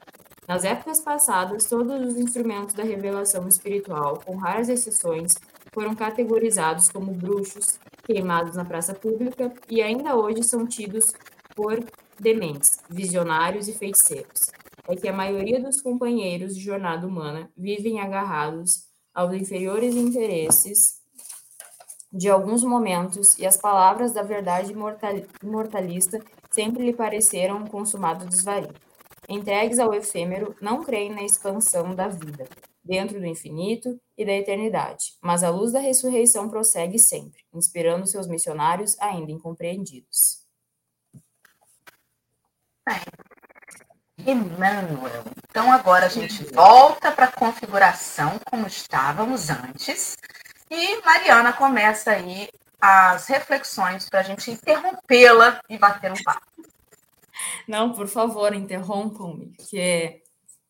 Nas 0.45 0.63
épocas 0.63 0.99
passadas, 0.99 1.65
todos 1.65 2.05
os 2.05 2.19
instrumentos 2.19 2.75
da 2.75 2.83
revelação 2.83 3.47
espiritual, 3.47 4.21
com 4.23 4.35
raras 4.35 4.69
exceções, 4.69 5.33
foram 5.73 5.95
categorizados 5.95 6.89
como 6.89 7.13
bruxos, 7.13 7.79
queimados 8.05 8.55
na 8.55 8.65
praça 8.65 8.93
pública 8.93 9.51
e 9.69 9.81
ainda 9.81 10.15
hoje 10.15 10.43
são 10.43 10.67
tidos 10.67 11.05
por 11.55 11.83
dementes, 12.19 12.77
visionários 12.89 13.67
e 13.67 13.73
feiticeiros. 13.73 14.51
É 14.87 14.95
que 14.95 15.07
a 15.07 15.13
maioria 15.13 15.59
dos 15.59 15.81
companheiros 15.81 16.55
de 16.55 16.61
jornada 16.61 17.07
humana 17.07 17.51
vivem 17.57 17.99
agarrados 17.99 18.87
aos 19.13 19.33
inferiores 19.33 19.95
interesses 19.95 21.01
de 22.11 22.29
alguns 22.29 22.63
momentos 22.63 23.37
e 23.37 23.45
as 23.45 23.57
palavras 23.57 24.13
da 24.13 24.21
verdade 24.23 24.73
imortalista 25.43 26.21
sempre 26.51 26.85
lhe 26.85 26.93
pareceram 26.93 27.57
um 27.57 27.67
consumado 27.67 28.25
desvario 28.25 28.73
entregues 29.27 29.79
ao 29.79 29.93
efêmero, 29.93 30.55
não 30.61 30.83
creem 30.83 31.11
na 31.11 31.23
expansão 31.23 31.95
da 31.95 32.07
vida, 32.07 32.47
dentro 32.83 33.19
do 33.19 33.25
infinito 33.25 33.99
e 34.17 34.25
da 34.25 34.33
eternidade, 34.33 35.17
mas 35.21 35.43
a 35.43 35.49
luz 35.49 35.71
da 35.71 35.79
ressurreição 35.79 36.49
prossegue 36.49 36.99
sempre, 36.99 37.43
inspirando 37.53 38.05
seus 38.05 38.27
missionários 38.27 38.97
ainda 38.99 39.31
incompreendidos. 39.31 40.45
Emmanuel. 44.25 45.23
Então 45.49 45.71
agora 45.71 46.07
a 46.07 46.09
gente 46.09 46.43
volta 46.53 47.11
para 47.11 47.25
a 47.25 47.31
configuração 47.31 48.39
como 48.45 48.67
estávamos 48.67 49.49
antes 49.49 50.17
e 50.69 51.01
Mariana 51.01 51.53
começa 51.53 52.11
aí 52.11 52.49
as 52.81 53.27
reflexões 53.27 54.09
para 54.09 54.19
a 54.19 54.23
gente 54.23 54.51
interrompê-la 54.51 55.61
e 55.69 55.77
bater 55.77 56.11
um 56.11 56.23
papo. 56.23 56.45
Não, 57.67 57.93
por 57.93 58.07
favor, 58.07 58.53
interrompam-me, 58.53 59.47
porque 59.47 60.23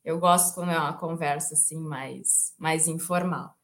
eu 0.04 0.20
gosto 0.20 0.54
quando 0.54 0.72
é 0.72 0.78
uma 0.78 0.94
conversa 0.94 1.54
assim 1.54 1.78
mais, 1.78 2.54
mais 2.58 2.88
informal. 2.88 3.56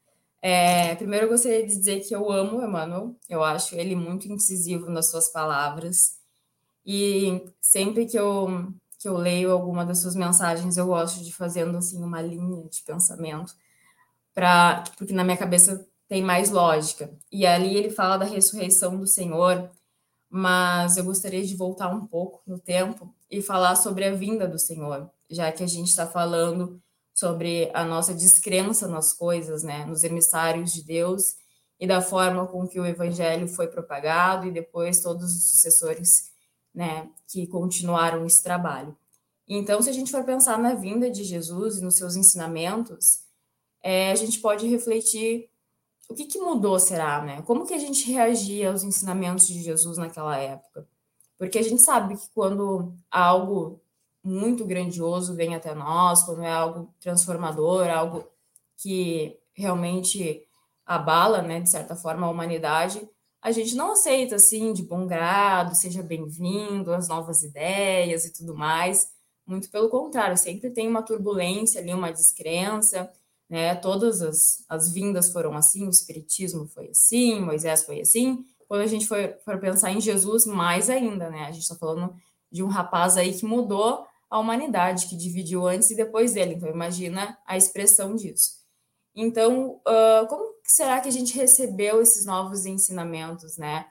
É, 0.41 0.95
primeiro, 0.95 1.25
eu 1.27 1.29
gostaria 1.29 1.65
de 1.65 1.75
dizer 1.75 2.01
que 2.01 2.15
eu 2.15 2.31
amo 2.31 2.57
o 2.57 2.63
Emmanuel, 2.63 3.15
eu 3.29 3.43
acho 3.43 3.75
ele 3.75 3.95
muito 3.95 4.27
incisivo 4.27 4.89
nas 4.89 5.11
suas 5.11 5.29
palavras, 5.29 6.19
e 6.85 7.45
sempre 7.61 8.07
que 8.07 8.17
eu, 8.17 8.73
que 9.01 9.07
eu 9.07 9.17
leio 9.17 9.51
alguma 9.51 9.83
das 9.83 9.97
suas 9.97 10.15
mensagens, 10.15 10.77
eu 10.77 10.85
gosto 10.85 11.23
de 11.23 11.33
fazendo 11.33 11.75
assim 11.75 12.03
uma 12.03 12.21
linha 12.21 12.63
de 12.69 12.83
pensamento, 12.83 13.51
pra, 14.31 14.83
porque 14.95 15.11
na 15.11 15.23
minha 15.23 15.37
cabeça 15.37 15.87
tem 16.07 16.21
mais 16.21 16.51
lógica. 16.51 17.11
E 17.31 17.47
ali 17.47 17.75
ele 17.75 17.89
fala 17.89 18.17
da 18.17 18.25
ressurreição 18.25 18.95
do 18.97 19.07
Senhor, 19.07 19.71
mas 20.29 20.97
eu 20.97 21.03
gostaria 21.03 21.43
de 21.43 21.55
voltar 21.55 21.89
um 21.89 22.05
pouco 22.05 22.43
no 22.45 22.59
tempo 22.59 23.11
e 23.29 23.41
falar 23.41 23.75
sobre 23.75 24.05
a 24.05 24.13
vinda 24.13 24.47
do 24.47 24.59
Senhor, 24.59 25.09
já 25.29 25.51
que 25.51 25.63
a 25.63 25.67
gente 25.67 25.87
está 25.87 26.05
falando 26.05 26.79
sobre 27.11 27.71
a 27.73 27.83
nossa 27.83 28.13
descrença 28.13 28.87
nas 28.87 29.13
coisas, 29.13 29.63
né, 29.63 29.83
nos 29.85 30.03
emissários 30.03 30.71
de 30.71 30.83
Deus 30.83 31.35
e 31.79 31.87
da 31.87 32.01
forma 32.01 32.45
com 32.45 32.67
que 32.67 32.79
o 32.79 32.85
evangelho 32.85 33.47
foi 33.47 33.67
propagado 33.67 34.45
e 34.45 34.51
depois 34.51 35.01
todos 35.01 35.35
os 35.35 35.49
sucessores, 35.49 36.30
né, 36.73 37.09
que 37.27 37.47
continuaram 37.47 38.25
esse 38.25 38.41
trabalho. 38.41 38.95
Então, 39.47 39.81
se 39.81 39.89
a 39.89 39.93
gente 39.93 40.11
for 40.11 40.23
pensar 40.23 40.57
na 40.57 40.73
vinda 40.73 41.09
de 41.09 41.23
Jesus 41.23 41.77
e 41.77 41.83
nos 41.83 41.95
seus 41.95 42.15
ensinamentos, 42.15 43.23
é, 43.83 44.11
a 44.11 44.15
gente 44.15 44.39
pode 44.39 44.67
refletir 44.67 45.49
o 46.09 46.13
que, 46.13 46.25
que 46.25 46.39
mudou, 46.39 46.77
será, 46.77 47.21
né? 47.21 47.41
Como 47.43 47.65
que 47.65 47.73
a 47.73 47.77
gente 47.77 48.11
reagia 48.11 48.69
aos 48.69 48.83
ensinamentos 48.83 49.47
de 49.47 49.61
Jesus 49.61 49.97
naquela 49.97 50.37
época? 50.37 50.85
Porque 51.37 51.57
a 51.57 51.61
gente 51.61 51.83
sabe 51.83 52.17
que 52.17 52.29
quando 52.33 52.93
algo 53.09 53.81
muito 54.23 54.65
grandioso 54.65 55.35
vem 55.35 55.55
até 55.55 55.73
nós, 55.73 56.23
quando 56.23 56.43
é 56.43 56.51
algo 56.51 56.93
transformador, 56.99 57.89
algo 57.89 58.27
que 58.77 59.37
realmente 59.53 60.45
abala, 60.85 61.41
né, 61.41 61.59
de 61.59 61.69
certa 61.69 61.95
forma, 61.95 62.27
a 62.27 62.29
humanidade, 62.29 63.07
a 63.41 63.51
gente 63.51 63.75
não 63.75 63.93
aceita 63.93 64.35
assim 64.35 64.71
de 64.71 64.83
bom 64.83 65.07
grado, 65.07 65.75
seja 65.75 66.03
bem-vindo, 66.03 66.93
as 66.93 67.07
novas 67.07 67.41
ideias 67.41 68.25
e 68.25 68.33
tudo 68.33 68.55
mais. 68.55 69.11
Muito 69.47 69.69
pelo 69.71 69.89
contrário, 69.89 70.37
sempre 70.37 70.69
tem 70.69 70.87
uma 70.87 71.01
turbulência 71.01 71.81
ali, 71.81 71.93
uma 71.93 72.11
descrença, 72.11 73.11
né? 73.49 73.73
Todas 73.75 74.21
as, 74.21 74.63
as 74.69 74.91
vindas 74.91 75.31
foram 75.33 75.55
assim, 75.55 75.87
o 75.87 75.89
Espiritismo 75.89 76.67
foi 76.67 76.89
assim, 76.89 77.41
Moisés 77.41 77.83
foi 77.83 78.01
assim. 78.01 78.45
Quando 78.67 78.81
a 78.81 78.87
gente 78.87 79.07
for, 79.07 79.35
for 79.43 79.59
pensar 79.59 79.91
em 79.91 79.99
Jesus, 79.99 80.45
mais 80.45 80.89
ainda, 80.89 81.29
né? 81.29 81.45
A 81.45 81.51
gente 81.51 81.63
está 81.63 81.75
falando 81.75 82.13
de 82.51 82.63
um 82.63 82.67
rapaz 82.67 83.17
aí 83.17 83.33
que 83.33 83.45
mudou 83.45 84.05
a 84.29 84.39
humanidade, 84.39 85.07
que 85.07 85.17
dividiu 85.17 85.67
antes 85.67 85.89
e 85.89 85.95
depois 85.95 86.33
dele. 86.33 86.53
Então, 86.53 86.69
imagina 86.69 87.37
a 87.45 87.57
expressão 87.57 88.15
disso. 88.15 88.61
Então, 89.13 89.81
uh, 89.85 90.27
como 90.29 90.50
será 90.71 91.01
que 91.01 91.09
a 91.09 91.11
gente 91.11 91.35
recebeu 91.35 92.01
esses 92.01 92.25
novos 92.25 92.65
ensinamentos, 92.65 93.57
né? 93.57 93.85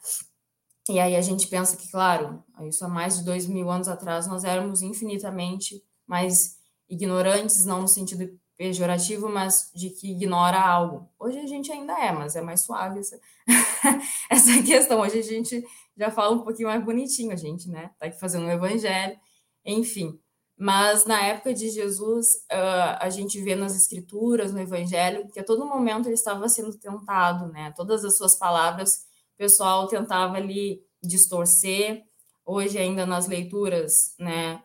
E 0.89 0.99
aí 0.99 1.15
a 1.15 1.21
gente 1.21 1.47
pensa 1.47 1.77
que, 1.77 1.91
claro, 1.91 2.43
isso 2.63 2.85
há 2.85 2.89
mais 2.89 3.19
de 3.19 3.25
dois 3.25 3.47
mil 3.47 3.71
anos 3.71 3.87
atrás 3.87 4.27
nós 4.27 4.45
éramos 4.45 4.81
infinitamente 4.81 5.85
mais 6.07 6.59
ignorantes, 6.89 7.67
não 7.67 7.83
no 7.83 7.89
sentido 7.89 8.29
pejorativo, 8.57 9.29
mas 9.29 9.71
de 9.75 9.91
que 9.91 10.13
ignora 10.13 10.59
algo. 10.59 11.09
Hoje 11.19 11.39
a 11.39 11.47
gente 11.47 11.71
ainda 11.71 11.93
é, 11.99 12.13
mas 12.13 12.35
é 12.35 12.41
mais 12.41 12.63
suave 12.63 12.99
essa, 12.99 13.21
essa 14.31 14.63
questão. 14.63 15.01
Hoje 15.01 15.19
a 15.19 15.23
gente 15.23 15.63
já 15.97 16.11
fala 16.11 16.35
um 16.35 16.43
pouquinho 16.43 16.69
mais 16.69 16.83
bonitinho, 16.83 17.33
a 17.33 17.37
gente, 17.37 17.69
né? 17.69 17.91
Tá 17.99 18.07
aqui 18.07 18.19
fazendo 18.19 18.45
o 18.45 18.47
um 18.47 18.51
evangelho, 18.51 19.19
enfim. 19.65 20.19
Mas 20.63 21.07
na 21.07 21.19
época 21.25 21.55
de 21.55 21.71
Jesus, 21.71 22.27
a 22.51 23.09
gente 23.09 23.41
vê 23.41 23.55
nas 23.55 23.75
escrituras, 23.75 24.53
no 24.53 24.61
evangelho, 24.61 25.27
que 25.33 25.41
a 25.41 25.45
todo 25.45 25.65
momento 25.65 26.07
ele 26.07 26.17
estava 26.17 26.47
sendo 26.51 26.77
tentado, 26.77 27.51
né? 27.51 27.73
Todas 27.75 28.05
as 28.05 28.19
suas 28.19 28.37
palavras, 28.37 29.07
o 29.35 29.39
pessoal 29.39 29.89
tentava 29.89 30.37
ali 30.37 30.85
distorcer. 31.03 32.05
Hoje, 32.45 32.77
ainda 32.77 33.07
nas 33.07 33.27
leituras, 33.27 34.15
né, 34.19 34.63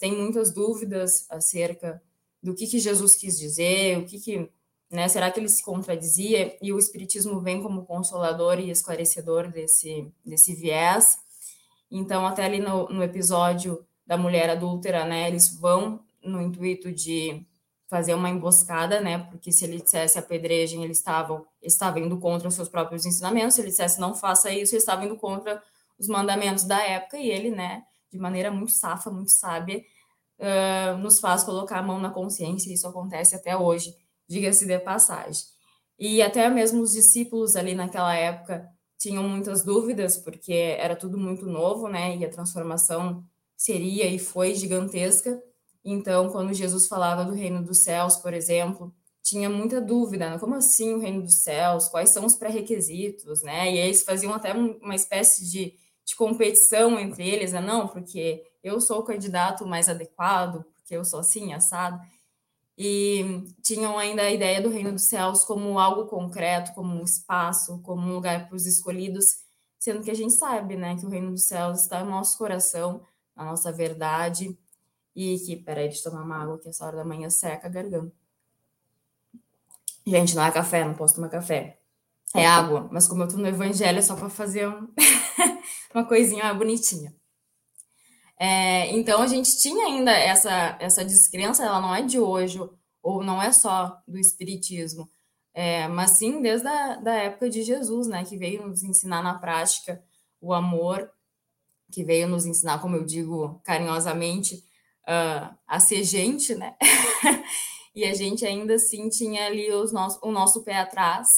tem 0.00 0.16
muitas 0.16 0.50
dúvidas 0.50 1.30
acerca 1.30 2.02
do 2.42 2.54
que, 2.54 2.66
que 2.66 2.78
Jesus 2.78 3.14
quis 3.14 3.38
dizer, 3.38 3.98
o 3.98 4.06
que, 4.06 4.18
que 4.20 4.50
né, 4.90 5.08
será 5.08 5.30
que 5.30 5.38
ele 5.38 5.48
se 5.50 5.62
contradizia? 5.62 6.56
E 6.62 6.72
o 6.72 6.78
Espiritismo 6.78 7.38
vem 7.42 7.62
como 7.62 7.84
consolador 7.84 8.58
e 8.58 8.70
esclarecedor 8.70 9.52
desse, 9.52 10.10
desse 10.24 10.54
viés. 10.54 11.18
Então, 11.90 12.26
até 12.26 12.46
ali 12.46 12.60
no, 12.60 12.88
no 12.88 13.02
episódio 13.02 13.84
da 14.06 14.16
mulher 14.16 14.50
adúltera, 14.50 15.04
né, 15.04 15.28
eles 15.28 15.58
vão 15.58 16.00
no 16.22 16.40
intuito 16.40 16.92
de 16.92 17.46
fazer 17.88 18.14
uma 18.14 18.30
emboscada, 18.30 19.00
né? 19.00 19.18
Porque 19.30 19.52
se 19.52 19.64
ele 19.64 19.80
dissesse 19.80 20.18
apedrejem, 20.18 20.82
ele 20.82 20.92
estava, 20.92 21.44
estava 21.62 22.00
indo 22.00 22.18
contra 22.18 22.48
os 22.48 22.54
seus 22.54 22.68
próprios 22.68 23.06
ensinamentos. 23.06 23.54
Se 23.54 23.60
ele 23.60 23.68
dissesse 23.68 24.00
não 24.00 24.14
faça 24.14 24.50
isso, 24.50 24.74
ele 24.74 24.80
estava 24.80 25.04
indo 25.04 25.16
contra 25.16 25.62
os 25.98 26.08
mandamentos 26.08 26.64
da 26.64 26.82
época. 26.82 27.18
E 27.18 27.28
ele, 27.28 27.50
né, 27.50 27.84
de 28.10 28.18
maneira 28.18 28.50
muito 28.50 28.72
safa, 28.72 29.10
muito 29.10 29.30
sábia, 29.30 29.84
uh, 30.38 30.96
nos 30.98 31.20
faz 31.20 31.44
colocar 31.44 31.78
a 31.78 31.82
mão 31.82 32.00
na 32.00 32.10
consciência, 32.10 32.70
e 32.70 32.74
isso 32.74 32.88
acontece 32.88 33.34
até 33.36 33.56
hoje, 33.56 33.94
diga-se 34.28 34.66
de 34.66 34.78
passagem. 34.78 35.44
E 35.98 36.22
até 36.22 36.48
mesmo 36.48 36.82
os 36.82 36.92
discípulos 36.92 37.54
ali 37.54 37.74
naquela 37.74 38.14
época 38.14 38.68
tinham 38.98 39.22
muitas 39.22 39.62
dúvidas, 39.62 40.16
porque 40.16 40.76
era 40.78 40.96
tudo 40.96 41.18
muito 41.18 41.46
novo, 41.46 41.88
né? 41.88 42.16
E 42.16 42.24
a 42.24 42.30
transformação 42.30 43.24
seria 43.64 44.06
e 44.06 44.18
foi 44.18 44.54
gigantesca. 44.54 45.42
Então, 45.82 46.28
quando 46.28 46.52
Jesus 46.52 46.86
falava 46.86 47.24
do 47.24 47.32
reino 47.32 47.62
dos 47.62 47.78
céus, 47.78 48.16
por 48.16 48.34
exemplo, 48.34 48.94
tinha 49.22 49.48
muita 49.48 49.80
dúvida, 49.80 50.30
né? 50.30 50.38
como 50.38 50.54
assim 50.54 50.92
o 50.92 50.98
reino 50.98 51.22
dos 51.22 51.42
céus, 51.42 51.88
quais 51.88 52.10
são 52.10 52.26
os 52.26 52.34
pré-requisitos, 52.34 53.42
né? 53.42 53.72
E 53.72 53.78
eles 53.78 54.02
faziam 54.02 54.34
até 54.34 54.52
uma 54.52 54.94
espécie 54.94 55.50
de, 55.50 55.74
de 56.04 56.14
competição 56.14 57.00
entre 57.00 57.26
eles, 57.26 57.52
né? 57.52 57.60
Não, 57.60 57.88
porque 57.88 58.42
eu 58.62 58.80
sou 58.82 58.98
o 58.98 59.04
candidato 59.04 59.66
mais 59.66 59.88
adequado, 59.88 60.62
porque 60.76 60.94
eu 60.94 61.04
sou 61.04 61.20
assim, 61.20 61.54
assado. 61.54 61.98
E 62.76 63.44
tinham 63.62 63.98
ainda 63.98 64.22
a 64.22 64.30
ideia 64.30 64.60
do 64.60 64.68
reino 64.68 64.92
dos 64.92 65.04
céus 65.04 65.42
como 65.42 65.78
algo 65.78 66.06
concreto, 66.06 66.74
como 66.74 66.94
um 66.94 67.04
espaço, 67.04 67.80
como 67.82 68.06
um 68.06 68.14
lugar 68.14 68.46
para 68.46 68.56
os 68.56 68.66
escolhidos, 68.66 69.24
sendo 69.78 70.02
que 70.02 70.10
a 70.10 70.14
gente 70.14 70.34
sabe, 70.34 70.76
né, 70.76 70.96
que 70.96 71.06
o 71.06 71.08
reino 71.08 71.30
dos 71.30 71.46
céus 71.46 71.80
está 71.80 72.04
no 72.04 72.10
nosso 72.10 72.36
coração, 72.36 73.00
na 73.36 73.44
nossa 73.44 73.72
verdade, 73.72 74.56
e 75.14 75.38
que, 75.38 75.56
peraí, 75.56 75.88
deixa 75.88 76.08
eu 76.08 76.12
tomar 76.12 76.24
uma 76.24 76.42
água, 76.42 76.58
que 76.58 76.68
essa 76.68 76.84
hora 76.84 76.96
da 76.96 77.04
manhã 77.04 77.30
seca 77.30 77.66
a 77.66 77.70
garganta. 77.70 78.14
Gente, 80.06 80.34
não 80.34 80.44
é 80.44 80.50
café, 80.50 80.84
não 80.84 80.94
posso 80.94 81.14
tomar 81.14 81.28
café. 81.28 81.78
É 82.34 82.46
água, 82.46 82.88
mas 82.90 83.06
como 83.06 83.22
eu 83.22 83.28
tô 83.28 83.36
no 83.36 83.46
evangelho, 83.46 83.98
é 83.98 84.02
só 84.02 84.16
para 84.16 84.28
fazer 84.28 84.68
um... 84.68 84.88
uma 85.94 86.04
coisinha 86.04 86.52
bonitinha. 86.52 87.14
É, 88.36 88.90
então 88.90 89.22
a 89.22 89.26
gente 89.28 89.56
tinha 89.58 89.86
ainda 89.86 90.10
essa, 90.10 90.76
essa 90.80 91.04
descrença, 91.04 91.64
ela 91.64 91.80
não 91.80 91.94
é 91.94 92.02
de 92.02 92.18
hoje, 92.18 92.58
ou 93.00 93.22
não 93.22 93.40
é 93.40 93.52
só 93.52 94.00
do 94.06 94.18
Espiritismo, 94.18 95.08
é, 95.54 95.86
mas 95.86 96.18
sim 96.18 96.42
desde 96.42 96.66
a 96.66 96.96
da 96.96 97.14
época 97.14 97.48
de 97.48 97.62
Jesus, 97.62 98.08
né, 98.08 98.24
que 98.24 98.36
veio 98.36 98.66
nos 98.66 98.82
ensinar 98.82 99.22
na 99.22 99.38
prática 99.38 100.02
o 100.40 100.52
amor, 100.52 101.08
que 101.94 102.02
veio 102.04 102.28
nos 102.28 102.44
ensinar, 102.44 102.80
como 102.80 102.96
eu 102.96 103.04
digo 103.04 103.60
carinhosamente, 103.64 104.56
uh, 105.04 105.54
a 105.66 105.78
ser 105.78 106.02
gente, 106.02 106.54
né? 106.54 106.74
e 107.94 108.04
a 108.04 108.12
gente 108.12 108.44
ainda 108.44 108.74
assim 108.74 109.08
tinha 109.08 109.46
ali 109.46 109.70
os 109.72 109.92
nosso, 109.92 110.18
o 110.22 110.32
nosso 110.32 110.62
pé 110.62 110.76
atrás. 110.76 111.28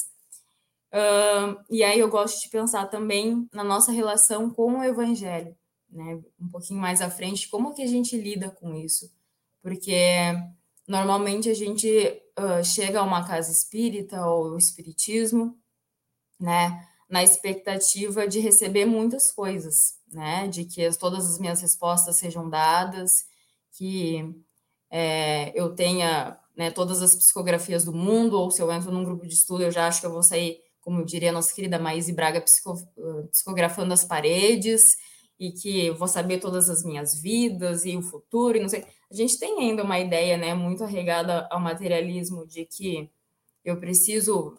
Uh, 0.93 1.63
e 1.69 1.85
aí 1.85 1.99
eu 1.99 2.09
gosto 2.09 2.41
de 2.43 2.49
pensar 2.49 2.87
também 2.87 3.49
na 3.53 3.63
nossa 3.63 3.93
relação 3.93 4.49
com 4.49 4.79
o 4.79 4.85
evangelho, 4.85 5.55
né? 5.91 6.21
Um 6.41 6.49
pouquinho 6.49 6.81
mais 6.81 7.03
à 7.03 7.11
frente, 7.11 7.49
como 7.49 7.75
que 7.75 7.83
a 7.83 7.87
gente 7.87 8.17
lida 8.17 8.51
com 8.51 8.75
isso? 8.75 9.13
Porque 9.63 10.33
normalmente 10.89 11.51
a 11.51 11.55
gente 11.55 11.89
uh, 12.39 12.65
chega 12.65 13.01
a 13.01 13.05
uma 13.05 13.27
casa 13.27 13.53
espírita 13.53 14.25
ou 14.27 14.57
espiritismo, 14.57 15.59
né? 16.41 16.87
Na 17.09 17.23
expectativa 17.23 18.27
de 18.27 18.41
receber 18.41 18.85
muitas 18.85 19.31
coisas, 19.33 19.95
né? 20.13 20.49
De 20.49 20.65
que 20.65 20.89
todas 20.99 21.31
as 21.31 21.39
minhas 21.39 21.61
respostas 21.61 22.19
sejam 22.19 22.51
dadas, 22.51 23.11
que 23.77 24.25
é, 24.91 25.53
eu 25.55 25.75
tenha 25.75 26.39
né, 26.57 26.71
todas 26.71 27.03
as 27.03 27.15
psicografias 27.15 27.85
do 27.85 27.93
mundo, 27.93 28.39
ou 28.39 28.51
se 28.51 28.63
eu 28.63 28.73
entro 28.73 28.91
num 28.91 29.05
grupo 29.05 29.27
de 29.27 29.35
estudo, 29.35 29.63
eu 29.63 29.71
já 29.71 29.87
acho 29.87 30.01
que 30.01 30.07
eu 30.07 30.13
vou 30.13 30.23
sair, 30.23 30.59
como 30.81 31.05
diria 31.05 31.31
a 31.31 31.33
nossa 31.33 31.55
querida 31.55 31.79
Maíse 31.79 32.13
Braga, 32.13 32.41
psico, 32.41 32.75
psicografando 33.31 33.93
as 33.93 34.05
paredes, 34.05 34.97
e 35.39 35.53
que 35.53 35.91
vou 35.91 36.09
saber 36.09 36.39
todas 36.39 36.71
as 36.71 36.83
minhas 36.83 37.21
vidas 37.21 37.85
e 37.85 37.97
o 37.97 38.03
futuro, 38.03 38.57
e 38.57 38.61
não 38.61 38.69
sei. 38.69 38.87
A 39.11 39.15
gente 39.15 39.39
tem 39.39 39.61
ainda 39.61 39.85
uma 39.85 40.01
ideia, 40.01 40.37
né, 40.37 40.55
muito 40.55 40.83
arregada 40.83 41.47
ao 41.51 41.61
materialismo 41.61 42.47
de 42.47 42.65
que 42.65 43.11
eu 43.65 43.79
preciso 43.79 44.57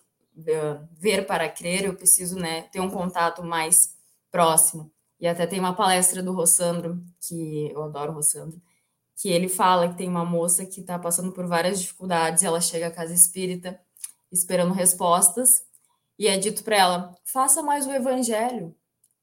ver 0.98 1.26
para 1.26 1.50
crer, 1.50 1.86
eu 1.86 1.96
preciso, 1.96 2.38
né, 2.38 2.64
ter 2.64 2.80
um 2.80 2.90
contato 2.90 3.44
mais 3.44 3.96
próximo. 4.32 4.92
E 5.20 5.28
até 5.28 5.48
tem 5.48 5.60
uma 5.60 5.76
palestra 5.76 6.22
do 6.22 6.32
Rossandro, 6.32 7.04
que 7.20 7.72
eu 7.72 7.84
adoro 7.84 8.12
o 8.12 8.16
Rossandro, 8.16 8.62
que 9.16 9.30
ele 9.30 9.50
fala 9.50 9.90
que 9.90 9.98
tem 9.98 10.08
uma 10.08 10.24
moça 10.24 10.66
que 10.66 10.82
está 10.82 11.00
passando 11.00 11.32
por 11.32 11.48
várias 11.48 11.82
dificuldades, 11.82 12.44
ela 12.44 12.62
chega 12.62 12.88
à 12.88 12.92
casa 12.92 13.14
espírita 13.14 13.80
esperando 14.32 14.74
respostas, 14.74 15.64
e 16.20 16.28
é 16.28 16.38
dito 16.38 16.64
para 16.64 16.78
ela: 16.78 17.16
faça 17.26 17.62
mais 17.62 17.86
o 17.88 17.92
evangelho. 17.92 18.76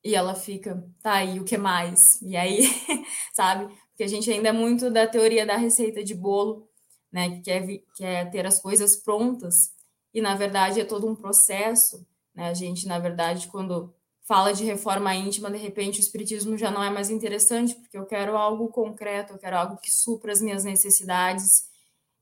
E 0.03 0.15
ela 0.15 0.35
fica, 0.35 0.87
tá, 1.03 1.15
aí 1.15 1.41
o 1.41 1.45
que 1.45 1.57
mais? 1.57 2.21
E 2.23 2.37
aí, 2.37 2.61
sabe? 3.35 3.75
Porque 3.89 4.05
a 4.05 4.09
gente 4.09 4.31
ainda 4.31 4.51
é 4.51 4.53
muito 4.53 4.91
da 4.91 5.07
teoria 5.07 5.47
da 5.47 5.57
receita 5.57 6.05
de 6.05 6.15
bolo, 6.15 6.69
né? 7.11 7.31
Que 7.31 7.41
quer, 7.43 7.67
quer 7.97 8.31
ter 8.31 8.47
as 8.47 8.61
coisas 8.61 8.97
prontas, 8.97 9.73
e 10.15 10.23
na 10.23 10.35
verdade 10.37 10.81
é 10.81 10.85
todo 10.85 11.07
um 11.09 11.17
processo, 11.17 12.07
né? 12.35 12.49
A 12.49 12.55
gente, 12.55 12.87
na 12.87 12.99
verdade, 12.99 13.49
quando 13.49 13.93
fala 14.23 14.53
de 14.53 14.65
reforma 14.65 15.15
íntima, 15.15 15.51
de 15.51 15.59
repente 15.59 15.99
o 15.99 16.01
espiritismo 16.01 16.57
já 16.57 16.71
não 16.71 16.83
é 16.83 16.89
mais 16.89 17.11
interessante, 17.11 17.75
porque 17.75 17.99
eu 17.99 18.07
quero 18.07 18.37
algo 18.37 18.69
concreto, 18.69 19.35
eu 19.35 19.39
quero 19.39 19.59
algo 19.59 19.77
que 19.77 19.91
supra 19.91 20.33
as 20.33 20.41
minhas 20.41 20.65
necessidades. 20.65 21.51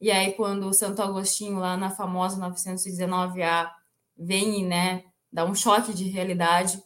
E 0.00 0.10
aí, 0.10 0.32
quando 0.32 0.66
o 0.66 0.72
Santo 0.72 1.00
Agostinho, 1.00 1.58
lá 1.58 1.76
na 1.76 1.90
famosa 1.90 2.40
919A, 2.40 3.70
vem 4.16 4.66
né, 4.66 5.04
dá 5.32 5.44
um 5.44 5.54
choque 5.54 5.94
de 5.94 6.08
realidade, 6.08 6.82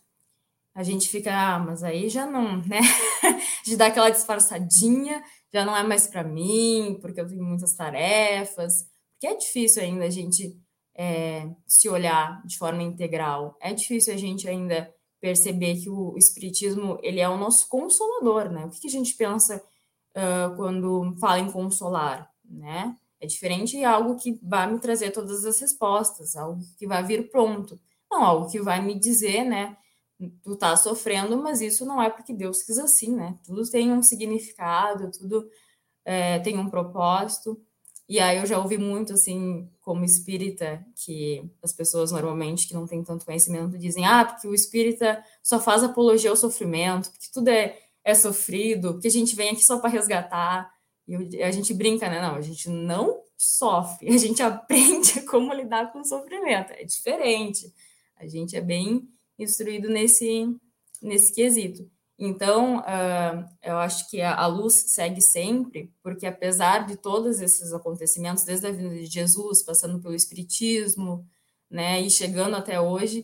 a 0.74 0.82
gente 0.82 1.08
fica, 1.08 1.32
ah, 1.32 1.58
mas 1.58 1.82
aí 1.82 2.08
já 2.10 2.26
não, 2.26 2.58
né? 2.58 2.80
de 3.64 3.76
dar 3.76 3.86
aquela 3.86 4.10
disfarçadinha, 4.10 5.22
já 5.50 5.64
não 5.64 5.74
é 5.74 5.82
mais 5.82 6.06
para 6.06 6.22
mim, 6.22 6.98
porque 7.00 7.18
eu 7.18 7.26
tenho 7.26 7.42
muitas 7.42 7.74
tarefas, 7.74 8.86
porque 9.12 9.26
é 9.26 9.34
difícil 9.34 9.82
ainda 9.82 10.04
a 10.04 10.10
gente 10.10 10.54
é, 10.96 11.48
se 11.66 11.88
olhar 11.88 12.42
de 12.46 12.56
forma 12.56 12.82
integral, 12.82 13.56
é 13.60 13.72
difícil 13.72 14.14
a 14.14 14.16
gente 14.16 14.48
ainda 14.48 14.92
perceber 15.20 15.76
que 15.76 15.90
o 15.90 16.16
espiritismo 16.16 16.98
ele 17.02 17.20
é 17.20 17.28
o 17.28 17.36
nosso 17.36 17.68
consolador, 17.68 18.50
né? 18.50 18.64
O 18.64 18.70
que, 18.70 18.80
que 18.80 18.86
a 18.88 18.90
gente 18.90 19.14
pensa 19.14 19.62
uh, 20.16 20.56
quando 20.56 21.14
fala 21.20 21.38
em 21.38 21.50
consolar, 21.50 22.30
né? 22.44 22.96
É 23.20 23.26
diferente 23.26 23.76
de 23.76 23.84
algo 23.84 24.16
que 24.16 24.38
vai 24.42 24.70
me 24.70 24.78
trazer 24.78 25.10
todas 25.10 25.44
as 25.44 25.58
respostas, 25.60 26.36
algo 26.36 26.60
que 26.78 26.86
vai 26.86 27.02
vir 27.02 27.30
pronto. 27.30 27.78
Não, 28.10 28.22
algo 28.22 28.50
que 28.50 28.60
vai 28.60 28.82
me 28.82 28.98
dizer, 28.98 29.44
né? 29.44 29.76
Tu 30.42 30.56
tá 30.56 30.76
sofrendo, 30.76 31.36
mas 31.36 31.60
isso 31.60 31.84
não 31.84 32.00
é 32.00 32.08
porque 32.08 32.32
Deus 32.32 32.62
quis 32.62 32.78
assim, 32.78 33.14
né? 33.14 33.38
Tudo 33.44 33.68
tem 33.70 33.92
um 33.92 34.02
significado, 34.02 35.10
tudo 35.10 35.48
é, 36.04 36.38
tem 36.38 36.58
um 36.58 36.70
propósito. 36.70 37.60
E 38.08 38.20
aí 38.20 38.38
eu 38.38 38.46
já 38.46 38.58
ouvi 38.58 38.78
muito, 38.78 39.12
assim, 39.12 39.68
como 39.80 40.04
espírita, 40.04 40.84
que 40.94 41.42
as 41.62 41.72
pessoas 41.72 42.12
normalmente 42.12 42.68
que 42.68 42.74
não 42.74 42.86
têm 42.86 43.02
tanto 43.02 43.26
conhecimento 43.26 43.76
dizem, 43.76 44.06
ah, 44.06 44.24
porque 44.24 44.46
o 44.46 44.54
espírita 44.54 45.22
só 45.42 45.58
faz 45.60 45.82
apologia 45.82 46.30
ao 46.30 46.36
sofrimento, 46.36 47.10
porque 47.10 47.26
tudo 47.32 47.48
é, 47.48 47.76
é 48.04 48.14
sofrido, 48.14 48.92
porque 48.92 49.08
a 49.08 49.10
gente 49.10 49.34
vem 49.34 49.50
aqui 49.50 49.64
só 49.64 49.78
para 49.78 49.90
resgatar. 49.90 50.72
E 51.08 51.42
a 51.42 51.50
gente 51.50 51.74
brinca, 51.74 52.08
né? 52.08 52.20
Não, 52.20 52.36
a 52.36 52.40
gente 52.40 52.68
não 52.68 53.22
sofre, 53.36 54.08
a 54.14 54.18
gente 54.18 54.40
aprende 54.40 55.22
como 55.26 55.52
lidar 55.52 55.92
com 55.92 56.00
o 56.00 56.04
sofrimento. 56.04 56.72
É 56.72 56.84
diferente. 56.84 57.72
A 58.16 58.26
gente 58.26 58.56
é 58.56 58.60
bem 58.60 59.08
instruído 59.36 59.88
nesse, 59.88 60.56
nesse 61.02 61.34
quesito. 61.34 61.90
Então, 62.18 62.78
uh, 62.78 63.46
eu 63.62 63.76
acho 63.76 64.08
que 64.08 64.22
a, 64.22 64.34
a, 64.34 64.46
luz 64.46 64.84
segue 64.88 65.20
sempre, 65.20 65.92
porque 66.02 66.26
apesar 66.26 66.86
de 66.86 66.96
todos 66.96 67.40
esses 67.42 67.74
acontecimentos, 67.74 68.44
desde 68.44 68.66
a 68.66 68.72
vinda 68.72 68.94
de 68.94 69.04
Jesus, 69.04 69.62
passando 69.62 70.00
pelo 70.00 70.14
Espiritismo, 70.14 71.28
né, 71.70 72.00
e 72.00 72.08
chegando 72.08 72.56
até 72.56 72.80
hoje, 72.80 73.20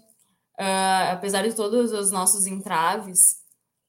uh, 0.59 1.13
apesar 1.13 1.43
de 1.43 1.55
todos 1.55 1.91
os 1.93 2.11
nossos 2.11 2.47
entraves, 2.47 3.19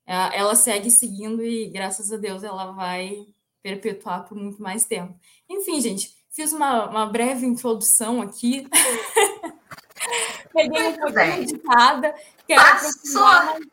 uh, 0.08 0.32
ela 0.34 0.56
segue 0.56 0.90
seguindo 0.90 1.44
e, 1.44 1.68
graças 1.70 2.10
a 2.10 2.18
Deus, 2.18 2.42
ela 2.42 2.72
vai 2.72 3.26
perpetuar 3.62 4.26
por 4.26 4.38
muito 4.38 4.62
mais 4.62 4.86
tempo. 4.86 5.20
Enfim, 5.50 5.82
gente, 5.82 6.14
fiz 6.30 6.54
uma, 6.54 6.90
uma 6.90 7.06
breve 7.06 7.46
introdução 7.46 8.22
aqui. 8.22 8.68
Peguei 10.54 10.90
um 10.90 10.98
pouquinho 10.98 11.46
de 11.46 11.58
cada. 11.58 12.14
Quero 12.48 12.62
Passou. 12.62 13.73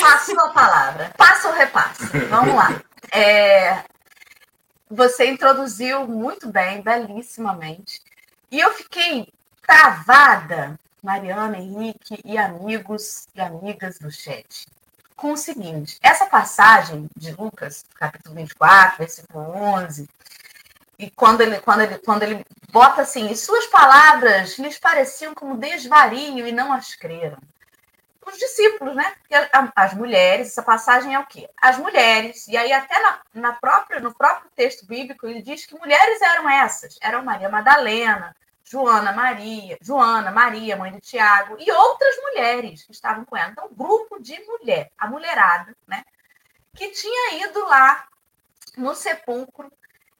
Passo 0.00 0.40
a 0.40 0.48
palavra. 0.50 1.12
Passa 1.16 1.48
ou 1.48 1.54
repasso. 1.54 2.04
Vamos 2.28 2.54
lá. 2.54 2.82
É, 3.12 3.84
você 4.90 5.26
introduziu 5.26 6.06
muito 6.06 6.50
bem, 6.50 6.82
belíssimamente. 6.82 8.00
E 8.50 8.60
eu 8.60 8.72
fiquei 8.74 9.32
travada, 9.62 10.78
Mariana, 11.02 11.58
Henrique 11.58 12.20
e 12.24 12.36
amigos 12.36 13.26
e 13.34 13.40
amigas 13.40 13.98
do 13.98 14.10
chat, 14.10 14.66
com 15.16 15.32
o 15.32 15.36
seguinte: 15.36 15.98
essa 16.02 16.26
passagem 16.26 17.08
de 17.16 17.32
Lucas, 17.32 17.84
capítulo 17.94 18.34
24, 18.36 18.98
versículo 18.98 19.44
11, 19.56 20.08
e 20.98 21.10
quando 21.10 21.40
ele, 21.40 21.60
quando 21.60 21.80
ele, 21.80 21.98
quando 21.98 22.22
ele 22.22 22.46
bota 22.70 23.02
assim, 23.02 23.30
e 23.30 23.36
suas 23.36 23.66
palavras 23.66 24.58
lhes 24.58 24.78
pareciam 24.78 25.34
como 25.34 25.56
desvario 25.56 26.46
e 26.46 26.52
não 26.52 26.72
as 26.72 26.94
creram 26.94 27.38
os 28.30 28.38
discípulos, 28.38 28.94
né? 28.94 29.14
as 29.74 29.94
mulheres, 29.94 30.48
essa 30.48 30.62
passagem 30.62 31.14
é 31.14 31.18
o 31.18 31.26
quê? 31.26 31.48
As 31.56 31.78
mulheres, 31.78 32.46
e 32.48 32.56
aí 32.56 32.72
até 32.72 32.98
na, 33.00 33.20
na 33.34 33.52
própria, 33.52 34.00
no 34.00 34.14
próprio 34.14 34.50
texto 34.54 34.86
bíblico 34.86 35.26
ele 35.26 35.42
diz 35.42 35.66
que 35.66 35.78
mulheres 35.78 36.20
eram 36.22 36.48
essas, 36.48 36.98
eram 37.00 37.24
Maria 37.24 37.48
Madalena, 37.48 38.34
Joana 38.64 39.12
Maria, 39.12 39.78
Joana 39.80 40.30
Maria, 40.30 40.76
mãe 40.76 40.90
de 40.90 41.00
Tiago, 41.00 41.56
e 41.60 41.70
outras 41.70 42.16
mulheres 42.16 42.82
que 42.82 42.92
estavam 42.92 43.24
com 43.24 43.36
ela. 43.36 43.50
Então, 43.50 43.66
um 43.66 43.74
grupo 43.74 44.20
de 44.20 44.40
mulher, 44.44 44.90
a 44.98 45.06
mulherada, 45.06 45.76
né? 45.86 46.02
Que 46.74 46.88
tinha 46.88 47.46
ido 47.46 47.60
lá 47.66 48.08
no 48.76 48.94
sepulcro 48.94 49.70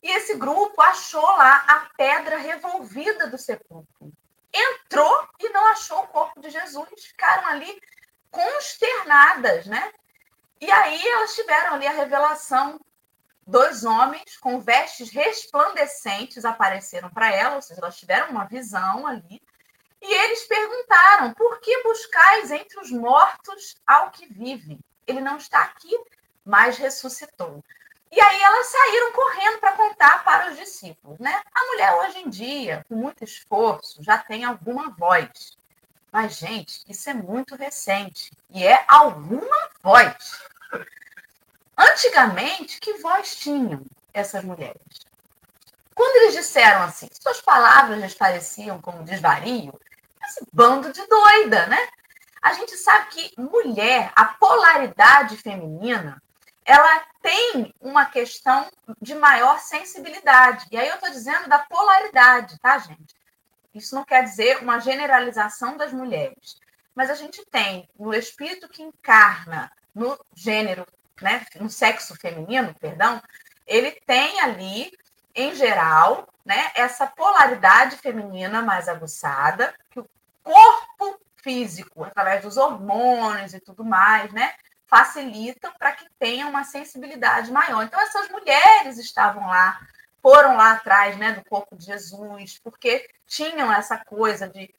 E 0.02 0.10
esse 0.10 0.36
grupo 0.36 0.80
achou 0.82 1.22
lá 1.22 1.64
a 1.66 1.88
pedra 1.96 2.36
revolvida 2.36 3.26
do 3.26 3.38
sepulcro. 3.38 4.12
Entrou 4.54 5.28
e 5.40 5.48
não 5.48 5.66
achou 5.72 5.98
o 6.04 6.06
corpo 6.06 6.40
de 6.40 6.48
Jesus. 6.48 6.88
Ficaram 6.96 7.48
ali 7.48 7.82
consternadas, 8.30 9.66
né? 9.66 9.92
E 10.60 10.70
aí 10.70 11.06
elas 11.08 11.34
tiveram 11.34 11.74
ali 11.74 11.86
a 11.86 11.92
revelação. 11.92 12.80
Dois 13.46 13.84
homens 13.84 14.38
com 14.38 14.60
vestes 14.60 15.10
resplandecentes 15.10 16.44
apareceram 16.44 17.10
para 17.10 17.30
elas, 17.30 17.56
ou 17.56 17.62
seja, 17.62 17.80
elas 17.82 17.98
tiveram 17.98 18.30
uma 18.30 18.46
visão 18.46 19.06
ali. 19.06 19.42
E 20.00 20.14
eles 20.14 20.44
perguntaram: 20.44 21.34
por 21.34 21.60
que 21.60 21.82
buscais 21.82 22.50
entre 22.50 22.78
os 22.80 22.90
mortos 22.90 23.74
ao 23.86 24.10
que 24.10 24.26
vive? 24.32 24.78
Ele 25.06 25.20
não 25.20 25.36
está 25.36 25.62
aqui, 25.62 25.98
mas 26.44 26.78
ressuscitou. 26.78 27.62
E 28.14 28.20
aí 28.20 28.42
elas 28.42 28.66
saíram 28.68 29.12
correndo 29.12 29.58
para 29.58 29.72
contar 29.72 30.22
para 30.22 30.52
os 30.52 30.56
discípulos, 30.56 31.18
né? 31.18 31.42
A 31.52 31.66
mulher 31.66 31.94
hoje 31.94 32.18
em 32.20 32.30
dia, 32.30 32.86
com 32.88 32.94
muito 32.94 33.24
esforço, 33.24 34.00
já 34.04 34.18
tem 34.18 34.44
alguma 34.44 34.90
voz. 34.90 35.58
Mas, 36.12 36.36
gente, 36.36 36.80
isso 36.88 37.10
é 37.10 37.14
muito 37.14 37.56
recente. 37.56 38.30
E 38.50 38.64
é 38.64 38.84
alguma 38.86 39.68
voz. 39.82 40.14
Antigamente, 41.76 42.78
que 42.78 42.98
voz 42.98 43.34
tinham 43.34 43.84
essas 44.12 44.44
mulheres? 44.44 44.80
Quando 45.92 46.16
eles 46.18 46.34
disseram 46.34 46.82
assim, 46.84 47.08
suas 47.20 47.40
palavras 47.40 47.98
lhes 47.98 48.14
pareciam 48.14 48.80
como 48.80 49.02
desvario, 49.02 49.74
esse 50.24 50.46
bando 50.52 50.92
de 50.92 51.04
doida, 51.04 51.66
né? 51.66 51.88
A 52.40 52.52
gente 52.52 52.76
sabe 52.76 53.08
que 53.08 53.34
mulher, 53.36 54.12
a 54.14 54.26
polaridade 54.26 55.36
feminina, 55.36 56.22
ela 56.64 57.04
tem 57.20 57.74
uma 57.80 58.06
questão 58.06 58.66
de 59.00 59.14
maior 59.14 59.58
sensibilidade. 59.60 60.66
E 60.70 60.78
aí 60.78 60.88
eu 60.88 60.94
estou 60.94 61.10
dizendo 61.10 61.48
da 61.48 61.58
polaridade, 61.58 62.58
tá, 62.58 62.78
gente? 62.78 63.14
Isso 63.74 63.94
não 63.94 64.04
quer 64.04 64.24
dizer 64.24 64.62
uma 64.62 64.78
generalização 64.78 65.76
das 65.76 65.92
mulheres. 65.92 66.58
Mas 66.94 67.10
a 67.10 67.14
gente 67.14 67.44
tem 67.46 67.88
no 67.98 68.14
espírito 68.14 68.68
que 68.68 68.82
encarna 68.82 69.70
no 69.94 70.18
gênero, 70.34 70.86
né, 71.20 71.44
no 71.60 71.68
sexo 71.68 72.14
feminino, 72.16 72.74
perdão, 72.74 73.20
ele 73.66 73.90
tem 74.06 74.40
ali, 74.40 74.90
em 75.34 75.54
geral, 75.54 76.28
né, 76.44 76.70
essa 76.74 77.06
polaridade 77.06 77.96
feminina 77.96 78.62
mais 78.62 78.88
aguçada, 78.88 79.74
que 79.90 80.00
o 80.00 80.08
corpo 80.42 81.20
físico, 81.36 82.04
através 82.04 82.42
dos 82.42 82.56
hormônios 82.56 83.54
e 83.54 83.60
tudo 83.60 83.84
mais, 83.84 84.32
né, 84.32 84.54
facilitam 84.94 85.72
para 85.76 85.90
que 85.90 86.06
tenha 86.20 86.46
uma 86.46 86.62
sensibilidade 86.62 87.50
maior. 87.50 87.82
Então, 87.82 88.00
essas 88.00 88.28
mulheres 88.28 88.96
estavam 88.96 89.44
lá, 89.48 89.80
foram 90.22 90.56
lá 90.56 90.74
atrás 90.74 91.16
né, 91.16 91.32
do 91.32 91.44
corpo 91.44 91.74
de 91.74 91.86
Jesus, 91.86 92.60
porque 92.62 93.10
tinham 93.26 93.72
essa 93.72 93.98
coisa 93.98 94.48
de, 94.48 94.72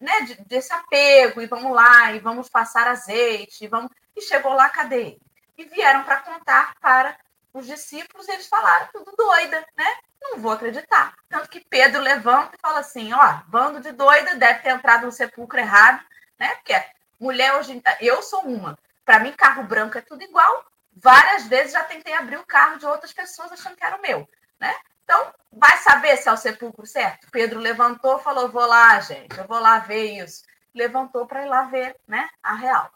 né, 0.00 0.22
de, 0.22 0.34
desse 0.46 0.72
apego, 0.72 1.40
e 1.40 1.46
vamos 1.46 1.72
lá, 1.72 2.12
e 2.12 2.18
vamos 2.18 2.48
passar 2.48 2.88
azeite, 2.88 3.64
e, 3.64 3.68
vamos... 3.68 3.88
e 4.16 4.22
chegou 4.22 4.52
lá, 4.52 4.68
cadê? 4.68 5.16
E 5.56 5.64
vieram 5.64 6.02
para 6.02 6.16
contar 6.16 6.74
para 6.80 7.16
os 7.54 7.64
discípulos, 7.64 8.26
e 8.26 8.32
eles 8.32 8.48
falaram, 8.48 8.88
tudo 8.92 9.14
doida, 9.16 9.64
né? 9.76 9.96
Não 10.20 10.40
vou 10.40 10.50
acreditar. 10.50 11.14
Tanto 11.28 11.48
que 11.48 11.60
Pedro 11.60 12.00
levanta 12.00 12.56
e 12.56 12.60
fala 12.60 12.78
assim: 12.78 13.12
ó, 13.12 13.40
bando 13.48 13.80
de 13.80 13.90
doida, 13.90 14.36
deve 14.36 14.60
ter 14.60 14.70
entrado 14.70 15.04
no 15.04 15.10
sepulcro 15.12 15.58
errado, 15.58 16.00
né? 16.38 16.54
Porque 16.54 16.80
mulher 17.18 17.54
hoje. 17.54 17.82
Eu 18.00 18.22
sou 18.22 18.42
uma. 18.42 18.78
Para 19.04 19.20
mim, 19.20 19.32
carro 19.32 19.64
branco 19.64 19.98
é 19.98 20.00
tudo 20.00 20.22
igual. 20.22 20.64
Várias 20.94 21.46
vezes 21.46 21.72
já 21.72 21.82
tentei 21.84 22.12
abrir 22.14 22.36
o 22.36 22.46
carro 22.46 22.78
de 22.78 22.86
outras 22.86 23.12
pessoas 23.12 23.50
achando 23.52 23.76
que 23.76 23.84
era 23.84 23.96
o 23.96 24.02
meu, 24.02 24.28
né? 24.60 24.74
Então, 25.04 25.32
vai 25.50 25.76
saber 25.78 26.16
se 26.16 26.28
é 26.28 26.32
o 26.32 26.36
sepulcro 26.36 26.86
certo? 26.86 27.30
Pedro 27.30 27.58
levantou, 27.58 28.18
falou: 28.18 28.50
"Vou 28.50 28.66
lá, 28.66 29.00
gente, 29.00 29.36
eu 29.38 29.46
vou 29.46 29.58
lá 29.58 29.78
ver 29.78 30.22
isso". 30.22 30.44
Levantou 30.74 31.26
para 31.26 31.44
ir 31.44 31.48
lá 31.48 31.64
ver, 31.64 31.96
né, 32.06 32.28
a 32.42 32.54
real. 32.54 32.90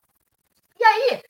E 0.79 0.85
aí, 0.85 1.23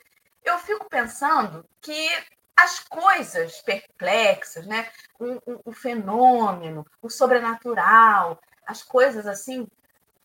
eu 0.44 0.58
fico 0.58 0.88
pensando 0.88 1.64
que 1.80 2.08
as 2.56 2.80
coisas 2.80 3.60
perplexas, 3.60 4.66
né? 4.66 4.88
O, 5.18 5.34
o, 5.52 5.60
o, 5.66 5.72
fenômeno, 5.72 6.86
o 7.02 7.10
sobrenatural, 7.10 8.40
as 8.66 8.82
coisas 8.82 9.26
assim 9.26 9.68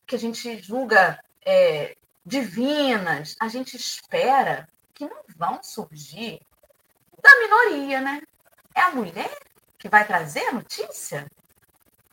que 0.06 0.16
a 0.16 0.18
gente 0.18 0.58
julga 0.58 1.22
é, 1.44 1.96
divinas, 2.24 3.36
a 3.40 3.48
gente 3.48 3.76
espera 3.76 4.68
que 4.94 5.04
não 5.04 5.22
vão 5.36 5.62
surgir 5.62 6.40
da 7.22 7.38
minoria, 7.38 8.00
né? 8.00 8.22
É 8.74 8.80
a 8.82 8.90
mulher 8.90 9.36
que 9.78 9.88
vai 9.88 10.06
trazer 10.06 10.46
a 10.46 10.52
notícia? 10.52 11.26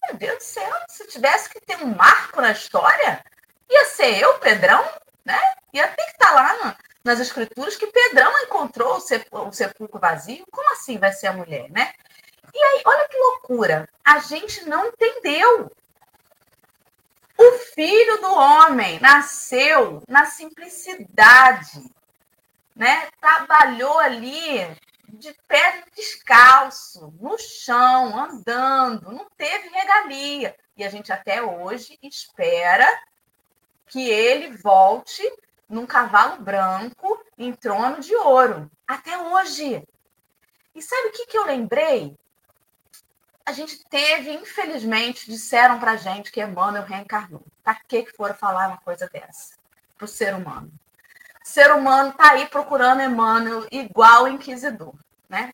Meu 0.04 0.18
Deus 0.18 0.38
do 0.38 0.44
céu, 0.44 0.74
se 0.88 1.08
tivesse 1.08 1.50
que 1.50 1.60
ter 1.62 1.78
um 1.78 1.96
marco 1.96 2.42
na 2.42 2.52
história, 2.52 3.24
ia 3.70 3.86
ser 3.86 4.20
eu, 4.20 4.40
Pedrão, 4.40 4.84
né? 5.24 5.40
Ia 5.74 5.88
ter 5.88 6.04
que 6.04 6.12
estar 6.12 6.28
tá 6.28 6.34
lá 6.34 6.78
nas 7.04 7.20
escrituras 7.20 7.76
que 7.76 7.88
Pedrão 7.88 8.32
encontrou 8.44 8.98
o 8.98 9.52
sepulcro 9.52 10.00
vazio. 10.00 10.46
Como 10.52 10.72
assim 10.74 10.98
vai 10.98 11.12
ser 11.12 11.28
a 11.28 11.34
mulher, 11.34 11.70
né? 11.70 11.94
E 12.54 12.64
aí, 12.64 12.82
olha 12.86 13.08
que 13.08 13.18
loucura. 13.18 13.88
A 14.04 14.20
gente 14.20 14.66
não 14.66 14.88
entendeu 14.88 15.72
o 17.40 17.52
filho 17.74 18.18
do 18.20 18.34
homem 18.34 19.00
nasceu 19.00 20.04
na 20.10 20.26
simplicidade, 20.26 21.90
né? 22.76 23.08
Trabalhou 23.22 23.98
ali 23.98 24.60
de 25.08 25.34
pé 25.48 25.84
descalço, 25.96 27.14
no 27.20 27.38
chão, 27.38 28.20
andando, 28.20 29.12
não 29.12 29.26
teve 29.38 29.70
regalia. 29.70 30.54
E 30.76 30.84
a 30.84 30.90
gente 30.90 31.14
até 31.14 31.42
hoje 31.42 31.98
espera 32.04 32.86
que 33.88 34.10
ele 34.10 34.58
volte 34.58 35.24
num 35.68 35.86
cavalo 35.86 36.42
branco 36.42 37.24
em 37.38 37.54
trono 37.54 38.02
de 38.02 38.14
ouro. 38.16 38.70
Até 38.86 39.18
hoje. 39.18 39.88
E 40.76 40.82
sabe 40.82 41.08
o 41.08 41.12
que, 41.14 41.26
que 41.26 41.38
eu 41.38 41.46
lembrei? 41.46 42.18
A 43.50 43.52
gente 43.52 43.84
teve, 43.86 44.32
infelizmente, 44.32 45.26
disseram 45.26 45.80
para 45.80 45.96
gente 45.96 46.32
que 46.32 46.40
Emmanuel 46.40 46.84
reencarnou. 46.84 47.44
Para 47.64 47.74
que 47.74 48.06
foram 48.16 48.36
falar 48.36 48.68
uma 48.68 48.78
coisa 48.78 49.10
dessa 49.12 49.56
para 49.98 50.06
o 50.06 50.08
ser 50.08 50.36
humano? 50.36 50.72
Ser 51.44 51.72
humano 51.72 52.12
está 52.12 52.34
aí 52.34 52.46
procurando 52.46 53.02
Emmanuel 53.02 53.68
igual 53.72 54.28
inquisidor, 54.28 54.94
né? 55.28 55.52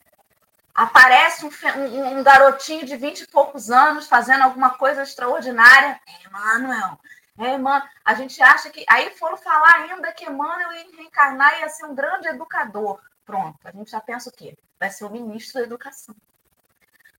Aparece 0.73 1.45
um, 1.45 1.49
um, 1.77 2.19
um, 2.19 2.23
garotinho 2.23 2.85
de 2.85 2.97
vinte 2.97 3.21
e 3.21 3.27
poucos 3.27 3.71
anos 3.71 4.07
fazendo 4.07 4.41
alguma 4.41 4.71
coisa 4.71 5.03
extraordinária. 5.03 5.97
É 6.05 6.27
Emmanuel, 6.27 6.99
é 7.39 7.53
Emmanuel. 7.53 7.89
A 8.03 8.13
gente 8.13 8.43
acha 8.43 8.69
que. 8.69 8.83
Aí 8.89 9.11
foram 9.11 9.37
falar 9.37 9.73
ainda 9.83 10.11
que 10.11 10.25
Emmanuel 10.25 10.73
ia 10.73 10.97
reencarnar 10.97 11.55
e 11.55 11.61
ia 11.61 11.69
ser 11.69 11.85
um 11.85 11.95
grande 11.95 12.27
educador. 12.27 12.99
Pronto, 13.25 13.57
a 13.63 13.71
gente 13.71 13.89
já 13.89 14.01
pensa 14.01 14.29
o 14.29 14.33
quê? 14.33 14.57
Vai 14.77 14.89
ser 14.89 15.05
o 15.05 15.09
ministro 15.09 15.61
da 15.61 15.65
educação 15.65 16.13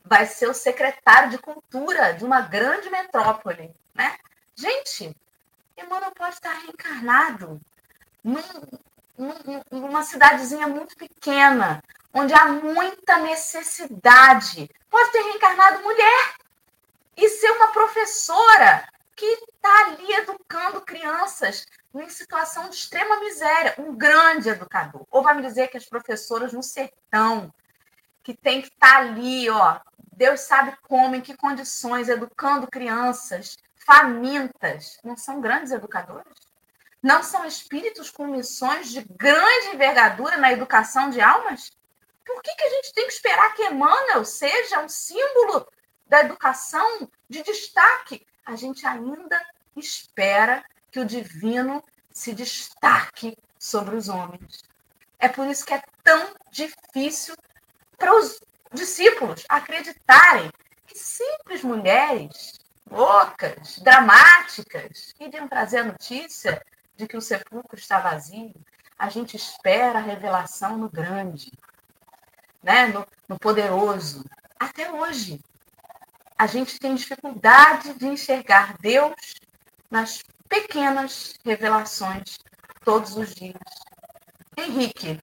vai 0.07 0.27
ser 0.27 0.49
o 0.49 0.55
secretário 0.55 1.31
de 1.31 1.38
cultura 1.38 2.12
de 2.14 2.25
uma 2.25 2.40
grande 2.40 2.88
metrópole, 2.88 3.75
né? 3.95 4.16
Gente, 4.55 5.14
Emmanuel 5.77 6.12
pode 6.12 6.35
estar 6.35 6.53
reencarnado 6.55 7.61
num, 8.23 8.40
num, 9.19 9.62
numa 9.71 10.03
cidadezinha 10.03 10.66
muito 10.66 10.97
pequena, 10.97 11.83
onde 12.14 12.33
há 12.33 12.47
muita 12.47 13.19
necessidade. 13.19 14.71
Pode 14.88 15.12
ter 15.12 15.23
reencarnado 15.23 15.83
mulher 15.83 16.35
e 17.16 17.29
ser 17.29 17.51
uma 17.51 17.69
professora 17.73 18.88
que 19.14 19.27
está 19.27 19.87
ali 19.87 20.12
educando 20.12 20.81
crianças 20.83 21.66
em 21.95 22.09
situação 22.09 22.69
de 22.69 22.77
extrema 22.77 23.19
miséria, 23.21 23.75
um 23.79 23.97
grande 23.97 24.51
educador. 24.51 25.07
Ou 25.11 25.23
vai 25.23 25.35
me 25.35 25.42
dizer 25.42 25.69
que 25.69 25.79
as 25.79 25.87
professoras 25.87 26.53
no 26.53 26.62
sertão, 26.62 27.53
que 28.23 28.35
tem 28.35 28.61
que 28.61 28.69
estar 28.69 28.92
tá 28.92 28.99
ali, 28.99 29.49
ó, 29.49 29.81
Deus 30.16 30.40
sabe 30.40 30.74
como, 30.83 31.14
em 31.14 31.20
que 31.20 31.37
condições, 31.37 32.09
educando 32.09 32.66
crianças 32.66 33.57
famintas. 33.76 34.98
Não 35.05 35.16
são 35.16 35.42
grandes 35.42 35.70
educadores? 35.70 36.33
Não 37.02 37.22
são 37.22 37.44
espíritos 37.44 38.11
com 38.11 38.26
missões 38.26 38.88
de 38.88 39.02
grande 39.02 39.68
envergadura 39.74 40.38
na 40.38 40.50
educação 40.50 41.11
de 41.11 41.20
almas? 41.20 41.70
Por 42.24 42.42
que, 42.42 42.55
que 42.55 42.64
a 42.64 42.70
gente 42.70 42.94
tem 42.94 43.07
que 43.07 43.12
esperar 43.12 43.55
que 43.55 43.62
Emmanuel 43.62 44.24
seja 44.24 44.81
um 44.81 44.88
símbolo 44.88 45.68
da 46.09 46.20
educação 46.20 47.09
de 47.29 47.42
destaque? 47.42 48.26
A 48.44 48.57
gente 48.57 48.87
ainda 48.87 49.40
espera 49.76 50.64
que 50.90 50.98
o 50.98 51.05
divino 51.05 51.85
se 52.11 52.33
destaque 52.33 53.37
sobre 53.59 53.94
os 53.94 54.09
homens. 54.09 54.64
É 55.18 55.29
por 55.29 55.46
isso 55.46 55.64
que 55.64 55.74
é 55.74 55.83
tão 56.02 56.35
difícil 56.50 57.37
para 57.98 58.14
os 58.14 58.40
discípulos 58.76 59.44
acreditarem 59.48 60.52
que 60.86 60.96
simples 60.96 61.62
mulheres 61.62 62.60
loucas, 62.90 63.78
dramáticas, 63.78 65.14
iriam 65.18 65.48
trazer 65.48 65.78
a 65.78 65.84
notícia 65.84 66.62
de 66.96 67.06
que 67.06 67.16
o 67.16 67.20
sepulcro 67.20 67.78
está 67.78 67.98
vazio. 67.98 68.54
A 68.98 69.08
gente 69.08 69.36
espera 69.36 69.98
a 69.98 70.02
revelação 70.02 70.78
no 70.78 70.88
grande, 70.88 71.52
né? 72.62 72.86
no, 72.86 73.06
no 73.28 73.38
poderoso. 73.38 74.24
até 74.58 74.90
hoje, 74.90 75.40
a 76.38 76.46
gente 76.46 76.78
tem 76.78 76.94
dificuldade 76.94 77.94
de 77.94 78.06
enxergar 78.06 78.76
Deus 78.78 79.14
nas 79.90 80.22
pequenas 80.48 81.34
revelações 81.44 82.38
todos 82.84 83.16
os 83.16 83.34
dias. 83.34 83.56
Henrique, 84.56 85.20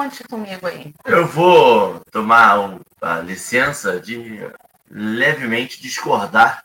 conte 0.00 0.24
comigo 0.24 0.66
aí. 0.66 0.94
Eu 1.04 1.26
vou 1.26 2.00
tomar 2.10 2.56
a 3.02 3.20
licença 3.20 4.00
de 4.00 4.40
levemente 4.90 5.82
discordar, 5.82 6.64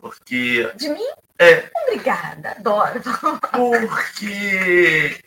porque. 0.00 0.70
De 0.76 0.88
mim? 0.88 1.06
É. 1.36 1.68
Obrigada, 1.82 2.52
adoro. 2.52 3.00
Porque 3.50 5.20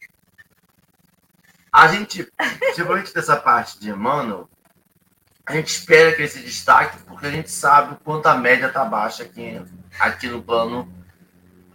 a 1.72 1.88
gente, 1.90 2.32
principalmente 2.60 3.14
dessa 3.14 3.36
parte 3.36 3.78
de 3.78 3.90
Emmanuel, 3.90 4.50
a 5.46 5.54
gente 5.54 5.68
espera 5.68 6.14
que 6.14 6.22
ele 6.22 6.30
se 6.30 6.40
destaque 6.40 6.98
porque 7.04 7.28
a 7.28 7.32
gente 7.32 7.52
sabe 7.52 7.94
o 7.94 7.98
quanto 7.98 8.28
a 8.28 8.36
média 8.36 8.68
está 8.68 8.86
baixa 8.86 9.24
aqui, 9.24 9.62
aqui 10.00 10.28
no 10.28 10.42
plano, 10.42 10.90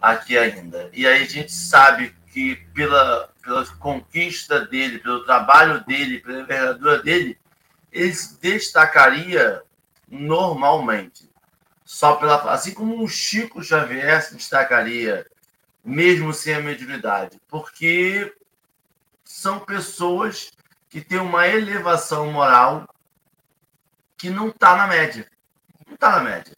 aqui 0.01 0.35
ainda. 0.35 0.89
E 0.93 1.05
aí 1.05 1.21
a 1.21 1.27
gente 1.27 1.51
sabe 1.51 2.15
que 2.33 2.55
pela, 2.73 3.29
pela 3.43 3.63
conquista 3.77 4.65
dele, 4.65 4.97
pelo 4.97 5.23
trabalho 5.23 5.85
dele, 5.85 6.19
pela 6.19 6.41
envergadura 6.41 7.03
dele, 7.03 7.37
ele 7.91 8.11
se 8.11 8.39
destacaria 8.41 9.61
normalmente. 10.09 11.29
Só 11.85 12.15
pela, 12.15 12.51
assim 12.51 12.73
como 12.73 13.03
o 13.03 13.07
Chico 13.07 13.63
Xavier 13.63 14.19
se 14.23 14.35
destacaria, 14.35 15.27
mesmo 15.85 16.33
sem 16.33 16.55
a 16.55 16.59
mediunidade, 16.59 17.39
porque 17.47 18.33
são 19.23 19.59
pessoas 19.59 20.51
que 20.89 21.01
têm 21.01 21.19
uma 21.19 21.47
elevação 21.47 22.31
moral 22.31 22.87
que 24.17 24.29
não 24.29 24.47
está 24.47 24.75
na 24.75 24.87
média. 24.87 25.29
Não 25.85 25.93
está 25.93 26.17
na 26.17 26.23
média. 26.23 26.55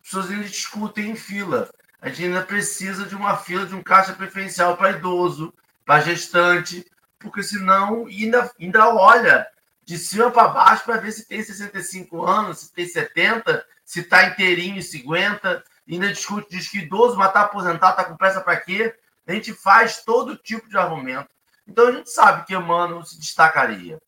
As 0.00 0.10
pessoas 0.10 0.30
ainda 0.30 0.44
discutem 0.44 1.10
em 1.10 1.16
fila. 1.16 1.68
A 2.00 2.08
gente 2.08 2.24
ainda 2.24 2.42
precisa 2.42 3.04
de 3.04 3.14
uma 3.14 3.36
fila 3.36 3.66
de 3.66 3.74
um 3.74 3.82
caixa 3.82 4.12
preferencial 4.12 4.76
para 4.76 4.90
idoso, 4.90 5.52
para 5.84 6.00
gestante, 6.00 6.86
porque 7.18 7.42
senão 7.42 8.06
ainda, 8.06 8.50
ainda 8.60 8.94
olha 8.94 9.46
de 9.84 9.98
cima 9.98 10.30
para 10.30 10.48
baixo 10.48 10.84
para 10.84 11.00
ver 11.00 11.12
se 11.12 11.26
tem 11.26 11.42
65 11.42 12.24
anos, 12.24 12.58
se 12.58 12.72
tem 12.72 12.86
70, 12.86 13.64
se 13.84 14.00
está 14.00 14.26
inteirinho 14.26 14.76
e 14.76 14.82
50. 14.82 15.64
Ainda 15.90 16.12
discute, 16.12 16.50
diz 16.50 16.68
que 16.68 16.78
idoso, 16.78 17.16
mas 17.16 17.28
está 17.28 17.40
aposentado, 17.40 17.92
está 17.92 18.04
com 18.04 18.16
pressa 18.16 18.42
para 18.42 18.60
quê? 18.60 18.94
A 19.26 19.32
gente 19.32 19.52
faz 19.54 20.04
todo 20.04 20.36
tipo 20.36 20.68
de 20.68 20.76
argumento. 20.76 21.28
Então 21.66 21.88
a 21.88 21.92
gente 21.92 22.10
sabe 22.10 22.44
que 22.46 22.54
Emmanuel 22.54 23.02
se 23.02 23.18
destacaria. 23.18 23.98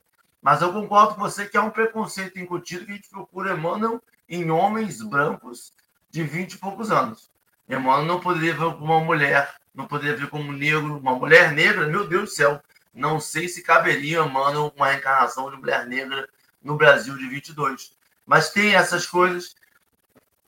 Mas 0.43 0.63
eu 0.63 0.73
concordo 0.73 1.15
com 1.15 1.23
você 1.23 1.47
que 1.47 1.57
é 1.57 1.61
um 1.61 1.71
preconceito 1.71 2.39
incutido 2.39 2.85
que 2.85 2.93
a 2.93 2.95
gente 2.95 3.09
procura 3.09 3.55
Emmanuel 3.55 4.03
em 4.29 4.51
homens 4.51 5.03
brancos 5.03 5.73
de 6.11 6.23
20 6.23 6.53
e 6.53 6.59
poucos 6.59 6.91
anos. 6.91 7.30
Emmanuel 7.77 8.05
não 8.05 8.21
poderia 8.21 8.53
ver 8.53 8.75
como 8.75 8.85
uma 8.85 9.01
mulher, 9.01 9.55
não 9.75 9.87
poderia 9.87 10.17
ver 10.17 10.29
como 10.29 10.53
negro, 10.53 10.99
uma 10.99 11.15
mulher 11.15 11.53
negra, 11.53 11.87
meu 11.87 12.07
Deus 12.07 12.31
do 12.31 12.35
céu. 12.35 12.63
Não 12.93 13.21
sei 13.21 13.49
se 13.49 13.63
caberia, 13.63 14.19
Emmanuel, 14.21 14.73
uma 14.77 14.89
reencarnação 14.89 15.51
de 15.51 15.57
mulher 15.57 15.87
negra 15.87 16.29
no 16.63 16.77
Brasil 16.77 17.17
de 17.17 17.29
22. 17.29 17.97
Mas 18.27 18.51
tem 18.51 18.75
essas 18.75 19.07
coisas 19.07 19.55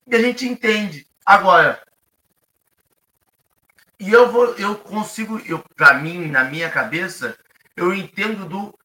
e 0.06 0.16
a 0.16 0.20
gente 0.20 0.46
entende. 0.46 1.06
Agora, 1.24 1.80
e 3.98 4.10
eu 4.10 4.30
vou, 4.30 4.54
eu 4.56 4.74
consigo, 4.76 5.40
eu 5.46 5.60
para 5.76 5.94
mim, 5.94 6.26
na 6.26 6.42
minha 6.42 6.68
cabeça, 6.68 7.38
eu 7.76 7.94
entendo 7.94 8.48
do 8.48 8.78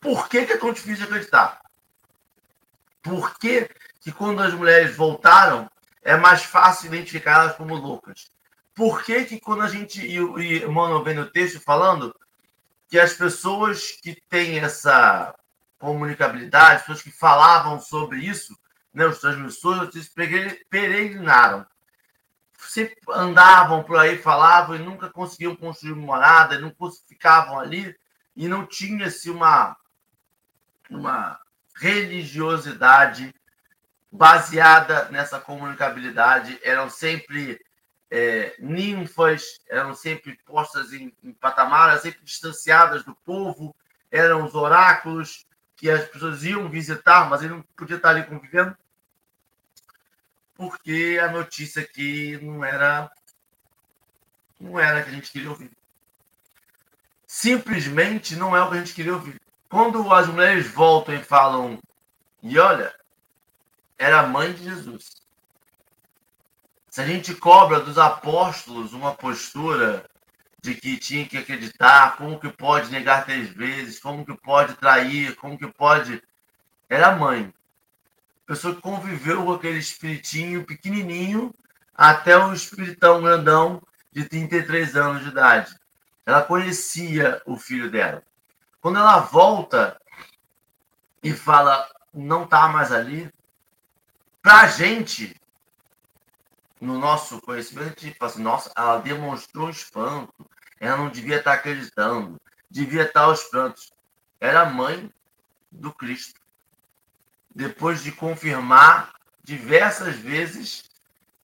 por 0.00 0.28
que, 0.28 0.38
é 0.38 0.56
tão 0.56 0.72
difícil 0.72 1.04
acreditar. 1.04 1.60
Por 3.02 3.38
que, 3.38 3.70
que 4.00 4.10
quando 4.10 4.42
as 4.42 4.52
mulheres 4.52 4.96
voltaram, 4.96 5.70
é 6.02 6.16
mais 6.16 6.42
fácil 6.42 6.86
identificá-las 6.86 7.56
como 7.56 7.74
loucas? 7.74 8.30
Por 8.74 9.02
que, 9.02 9.24
que 9.24 9.40
quando 9.40 9.62
a 9.62 9.68
gente, 9.68 10.00
e, 10.00 10.16
e 10.16 10.66
mano, 10.66 11.02
vem 11.02 11.14
no 11.14 11.30
texto 11.30 11.60
falando 11.60 12.14
que 12.88 12.98
as 12.98 13.14
pessoas 13.14 13.92
que 14.02 14.20
têm 14.28 14.58
essa 14.58 15.34
comunicabilidade, 15.78 16.76
as 16.76 16.80
pessoas 16.82 17.02
que 17.02 17.10
falavam 17.10 17.80
sobre 17.80 18.18
isso, 18.18 18.58
né, 18.92 19.06
os 19.06 19.18
transmissores, 19.18 19.94
eles 19.94 20.12
peregrinaram 20.68 21.66
sempre 22.68 22.96
andavam 23.10 23.82
por 23.82 23.98
aí, 23.98 24.18
falavam 24.18 24.76
e 24.76 24.78
nunca 24.78 25.08
conseguiam 25.08 25.56
construir 25.56 25.94
morada, 25.94 26.58
não 26.58 26.74
ficavam 27.08 27.58
ali 27.58 27.94
e 28.36 28.46
não 28.48 28.66
tinha-se 28.66 29.30
uma, 29.30 29.76
uma 30.90 31.38
religiosidade 31.76 33.34
baseada 34.10 35.08
nessa 35.10 35.38
comunicabilidade, 35.38 36.58
eram 36.62 36.90
sempre 36.90 37.60
é, 38.10 38.54
ninfas, 38.58 39.60
eram 39.68 39.94
sempre 39.94 40.38
postas 40.44 40.92
em, 40.92 41.14
em 41.22 41.32
patamar, 41.32 41.98
sempre 42.00 42.20
distanciadas 42.24 43.04
do 43.04 43.14
povo, 43.14 43.74
eram 44.10 44.44
os 44.44 44.54
oráculos 44.54 45.46
que 45.76 45.88
as 45.88 46.04
pessoas 46.08 46.42
iam 46.44 46.68
visitar, 46.68 47.28
mas 47.30 47.42
ele 47.42 47.54
não 47.54 47.62
podia 47.76 47.96
estar 47.96 48.10
ali 48.10 48.24
convivendo 48.24 48.76
porque 50.60 51.18
a 51.22 51.32
notícia 51.32 51.80
aqui 51.80 52.38
não 52.42 52.62
era 52.62 53.10
não 54.60 54.78
era 54.78 54.98
a 54.98 55.02
que 55.02 55.08
a 55.08 55.12
gente 55.14 55.32
queria 55.32 55.48
ouvir. 55.48 55.70
Simplesmente 57.26 58.36
não 58.36 58.54
é 58.54 58.62
o 58.62 58.68
que 58.68 58.76
a 58.76 58.80
gente 58.80 58.92
queria 58.92 59.14
ouvir. 59.14 59.40
Quando 59.70 60.12
as 60.12 60.26
mulheres 60.26 60.70
voltam 60.70 61.14
e 61.14 61.22
falam, 61.22 61.78
e 62.42 62.58
olha, 62.58 62.94
era 64.00 64.20
a 64.20 64.26
mãe 64.26 64.50
de 64.54 64.64
Jesus. 64.64 65.20
Se 66.88 67.02
a 67.02 67.06
gente 67.06 67.34
cobra 67.34 67.80
dos 67.80 67.98
apóstolos 67.98 68.94
uma 68.94 69.14
postura 69.14 70.08
de 70.62 70.74
que 70.74 70.96
tinha 70.96 71.26
que 71.26 71.36
acreditar, 71.36 72.16
como 72.16 72.40
que 72.40 72.48
pode 72.48 72.90
negar 72.90 73.26
três 73.26 73.50
vezes, 73.50 74.00
como 74.00 74.24
que 74.24 74.34
pode 74.40 74.74
trair, 74.76 75.36
como 75.36 75.58
que 75.58 75.68
pode. 75.68 76.22
Era 76.88 77.08
a 77.08 77.16
mãe 77.16 77.52
pessoa 78.46 78.74
que 78.74 78.80
conviveu 78.80 79.44
com 79.44 79.52
aquele 79.52 79.78
espiritinho 79.78 80.64
pequenininho 80.64 81.54
até 81.94 82.36
o 82.36 82.54
espiritão 82.54 83.22
grandão 83.22 83.82
de 84.10 84.24
33 84.24 84.96
anos 84.96 85.22
de 85.22 85.28
idade. 85.28 85.76
Ela 86.24 86.42
conhecia 86.42 87.40
o 87.46 87.56
filho 87.58 87.90
dela. 87.90 88.24
Quando 88.80 88.98
ela 88.98 89.20
volta 89.20 90.00
e 91.22 91.32
fala, 91.32 91.86
não 92.14 92.44
está 92.44 92.66
mais 92.66 92.90
ali, 92.90 93.30
para 94.42 94.62
a 94.62 94.66
gente, 94.66 95.34
no 96.80 96.98
nosso 96.98 97.40
conhecimento, 97.42 97.98
a 97.98 98.00
gente 98.06 98.18
fala 98.18 98.30
assim, 98.30 98.42
nossa, 98.42 98.72
ela 98.76 98.98
demonstrou 98.98 99.68
espanto, 99.68 100.32
ela 100.78 100.96
não 100.96 101.10
devia 101.10 101.36
estar 101.36 101.52
tá 101.52 101.56
acreditando, 101.56 102.40
devia 102.70 103.02
estar 103.02 103.20
tá 103.20 103.26
aos 103.26 103.44
prantos. 103.44 103.92
Era 104.40 104.64
mãe 104.64 105.12
do 105.70 105.92
Cristo 105.92 106.40
depois 107.54 108.02
de 108.02 108.12
confirmar 108.12 109.12
diversas 109.42 110.16
vezes 110.16 110.84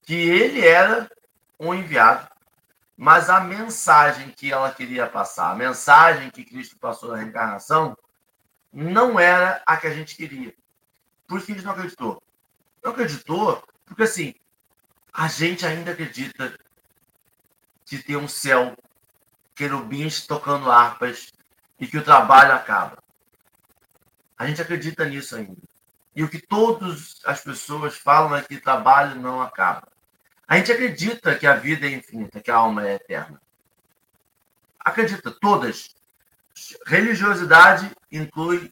que 0.01 0.15
ele 0.15 0.65
era 0.65 1.09
um 1.59 1.73
enviado. 1.73 2.27
Mas 2.95 3.29
a 3.29 3.39
mensagem 3.39 4.31
que 4.31 4.51
ela 4.51 4.73
queria 4.73 5.05
passar, 5.05 5.51
a 5.51 5.55
mensagem 5.55 6.31
que 6.31 6.43
Cristo 6.43 6.79
passou 6.79 7.11
na 7.11 7.17
reencarnação, 7.17 7.95
não 8.73 9.19
era 9.19 9.61
a 9.67 9.77
que 9.77 9.85
a 9.85 9.93
gente 9.93 10.15
queria. 10.15 10.53
Por 11.27 11.43
que 11.43 11.51
a 11.51 11.55
gente 11.55 11.65
não 11.65 11.73
acreditou? 11.73 12.21
Não 12.87 12.93
acreditou 12.93 13.61
porque, 13.85 14.03
assim, 14.03 14.33
a 15.11 15.27
gente 15.27 15.65
ainda 15.65 15.91
acredita 15.91 16.57
que 17.85 18.01
tem 18.01 18.15
um 18.15 18.29
céu, 18.29 18.77
querubins 19.53 20.25
tocando 20.25 20.71
harpas 20.71 21.33
e 21.77 21.85
que 21.85 21.97
o 21.97 22.03
trabalho 22.03 22.53
acaba. 22.53 23.03
A 24.37 24.47
gente 24.47 24.61
acredita 24.61 25.03
nisso 25.03 25.35
ainda. 25.35 25.61
E 26.15 26.23
o 26.23 26.29
que 26.29 26.39
todas 26.39 27.19
as 27.25 27.41
pessoas 27.41 27.97
falam 27.97 28.33
é 28.37 28.41
que 28.41 28.57
trabalho 28.57 29.19
não 29.19 29.41
acaba. 29.41 29.85
A 30.47 30.55
gente 30.55 30.71
acredita 30.71 31.35
que 31.35 31.45
a 31.45 31.57
vida 31.57 31.87
é 31.87 31.91
infinita, 31.91 32.39
que 32.39 32.49
a 32.49 32.55
alma 32.55 32.87
é 32.87 32.93
eterna. 32.93 33.41
Acredita, 34.79 35.29
todas. 35.29 35.93
Religiosidade 36.85 37.91
inclui 38.09 38.71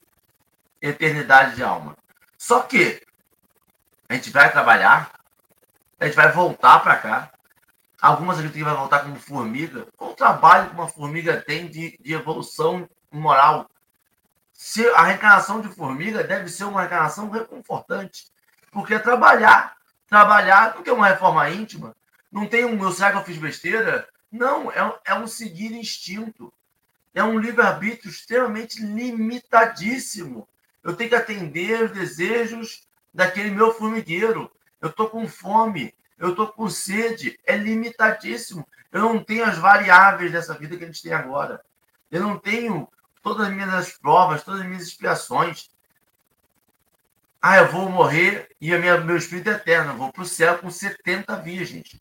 eternidade 0.82 1.58
de 1.58 1.64
alma. 1.64 1.98
Só 2.38 2.62
que 2.62 3.06
a 4.08 4.14
gente 4.14 4.30
vai 4.30 4.52
trabalhar, 4.52 5.12
a 6.00 6.06
gente 6.06 6.16
vai 6.16 6.32
voltar 6.32 6.80
para 6.80 6.96
cá. 6.98 7.32
Algumas 8.02 8.38
acreditam 8.38 8.60
que 8.60 8.70
vai 8.70 8.78
voltar 8.78 9.00
como 9.00 9.16
formiga. 9.16 9.88
Qual 9.98 10.12
o 10.12 10.16
trabalho 10.16 10.70
que 10.70 10.76
uma 10.76 10.88
formiga 10.88 11.42
tem 11.42 11.68
de, 11.68 11.98
de 12.00 12.14
evolução 12.14 12.88
moral? 13.12 13.68
se 14.56 14.88
a 14.92 15.04
reencarnação 15.04 15.60
de 15.60 15.68
formiga 15.68 16.24
deve 16.24 16.50
ser 16.50 16.64
uma 16.64 16.80
reencarnação 16.80 17.30
reconfortante, 17.30 18.28
porque 18.72 18.94
é 18.94 19.00
trabalhar, 19.00 19.76
trabalhar 20.08 20.76
não 20.76 20.82
tem 20.82 20.94
uma 20.94 21.08
reforma 21.08 21.50
íntima, 21.50 21.96
não 22.32 22.48
tem 22.48 22.64
um, 22.66 22.92
será 22.92 23.12
que 23.12 23.18
eu 23.18 23.24
fiz 23.24 23.38
besteira? 23.38 24.08
Não, 24.32 24.72
é, 24.72 25.00
é 25.06 25.14
um 25.14 25.28
seguir 25.28 25.74
instinto, 25.74 26.54
é 27.14 27.22
um 27.24 27.38
livre-arbítrio 27.38 28.10
extremamente 28.10 28.82
limitadíssimo. 28.82 30.48
Eu 30.82 30.96
tenho 30.96 31.10
que 31.10 31.16
atender 31.16 31.84
os 31.84 31.92
desejos 31.92 32.88
daquele 33.16 33.50
meu 33.50 33.74
formigueiro. 33.74 34.52
Eu 34.82 34.90
estou 34.90 35.10
com 35.10 35.28
fome, 35.28 35.96
eu 36.20 36.32
estou 36.32 36.48
com 36.50 36.70
sede, 36.70 37.40
é 37.46 37.56
limitadíssimo. 37.56 38.68
Eu 38.92 39.02
não 39.02 39.24
tenho 39.24 39.46
as 39.46 39.58
variáveis 39.58 40.32
dessa 40.32 40.54
vida 40.54 40.78
que 40.78 40.84
a 40.84 40.88
gente 40.88 41.02
tem 41.02 41.14
agora. 41.14 41.64
Eu 42.12 42.22
não 42.22 42.38
tenho 42.38 42.88
todas 43.24 43.48
as 43.48 43.54
minhas 43.54 43.98
provas, 43.98 44.44
todas 44.44 44.62
as 44.62 44.68
minhas 44.68 44.84
expiações. 44.84 45.70
Ah, 47.42 47.58
eu 47.58 47.72
vou 47.72 47.90
morrer 47.90 48.50
e 48.60 48.74
a 48.74 48.80
minha, 48.80 48.98
meu 49.00 49.18
espírito 49.18 49.50
é 49.50 49.54
eterno. 49.54 49.94
Eu 49.94 49.98
vou 49.98 50.12
para 50.12 50.22
o 50.22 50.26
céu 50.26 50.58
com 50.58 50.70
70 50.70 51.38
virgens. 51.38 52.00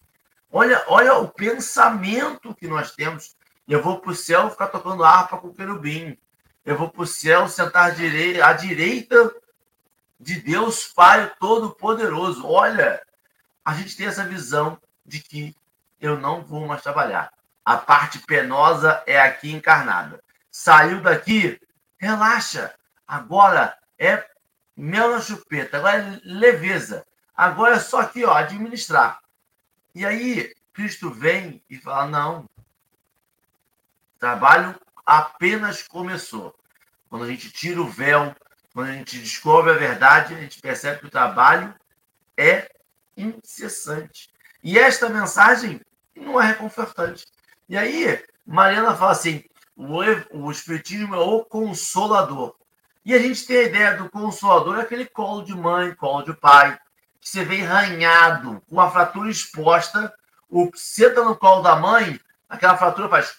Olha, 0.50 0.82
olha 0.88 1.14
o 1.14 1.28
pensamento 1.28 2.54
que 2.54 2.66
nós 2.66 2.92
temos. 2.92 3.36
Eu 3.68 3.82
vou 3.82 4.00
para 4.00 4.10
o 4.10 4.14
céu 4.14 4.50
ficar 4.50 4.68
tocando 4.68 5.04
harpa 5.04 5.38
com 5.38 5.54
querubim. 5.54 6.18
Eu 6.64 6.76
vou 6.76 6.88
para 6.88 7.02
o 7.02 7.06
céu 7.06 7.48
sentar 7.48 7.90
à 7.90 8.52
direita 8.52 9.34
de 10.18 10.40
Deus 10.40 10.86
Pai 10.88 11.32
Todo-Poderoso. 11.38 12.46
Olha, 12.46 13.02
a 13.64 13.74
gente 13.74 13.96
tem 13.96 14.06
essa 14.06 14.24
visão 14.24 14.78
de 15.04 15.20
que 15.20 15.54
eu 16.00 16.18
não 16.18 16.42
vou 16.42 16.66
mais 16.66 16.82
trabalhar. 16.82 17.32
A 17.64 17.76
parte 17.76 18.18
penosa 18.20 19.02
é 19.06 19.20
aqui 19.20 19.52
encarnada. 19.52 20.22
Saiu 20.50 21.00
daqui, 21.00 21.60
relaxa. 21.98 22.74
Agora 23.06 23.76
é 23.98 24.26
mel 24.76 25.12
na 25.12 25.20
chupeta, 25.20 25.78
agora 25.78 25.98
é 25.98 26.20
leveza. 26.24 27.06
Agora 27.36 27.76
é 27.76 27.80
só 27.80 28.00
aqui, 28.00 28.24
ó, 28.24 28.34
administrar. 28.34 29.20
E 29.94 30.04
aí, 30.04 30.54
Cristo 30.72 31.10
vem 31.10 31.62
e 31.68 31.76
fala: 31.78 32.06
não, 32.06 32.48
trabalho 34.18 34.78
apenas 35.04 35.86
começou. 35.86 36.54
Quando 37.08 37.24
a 37.24 37.28
gente 37.28 37.50
tira 37.50 37.80
o 37.80 37.88
véu, 37.88 38.34
quando 38.74 38.88
a 38.88 38.92
gente 38.92 39.18
descobre 39.18 39.70
a 39.70 39.78
verdade, 39.78 40.34
a 40.34 40.38
gente 40.38 40.60
percebe 40.60 40.98
que 40.98 41.06
o 41.06 41.10
trabalho 41.10 41.72
é 42.36 42.68
incessante. 43.16 44.28
E 44.62 44.76
esta 44.76 45.08
mensagem 45.08 45.80
não 46.16 46.40
é 46.40 46.48
reconfortante. 46.48 47.24
E 47.68 47.78
aí, 47.78 48.20
Mariana 48.44 48.96
fala 48.96 49.12
assim: 49.12 49.44
o, 49.76 50.50
Espiritismo 50.50 51.14
é 51.14 51.18
o 51.18 51.44
consolador. 51.44 52.56
E 53.04 53.14
a 53.14 53.18
gente 53.18 53.46
tem 53.46 53.58
a 53.58 53.62
ideia 53.62 53.96
do 53.96 54.10
consolador, 54.10 54.78
é 54.78 54.82
aquele 54.82 55.06
colo 55.06 55.44
de 55.44 55.54
mãe, 55.54 55.94
colo 55.94 56.24
de 56.24 56.34
pai, 56.34 56.76
que 57.20 57.28
você 57.28 57.44
vem 57.44 57.62
ranhado, 57.62 58.60
com 58.68 58.80
a 58.80 58.90
fratura 58.90 59.30
exposta, 59.30 60.12
o 60.50 60.70
senta 60.74 61.22
no 61.22 61.36
colo 61.36 61.62
da 61.62 61.76
mãe, 61.76 62.18
aquela 62.48 62.76
fratura 62.76 63.08
faz 63.08 63.38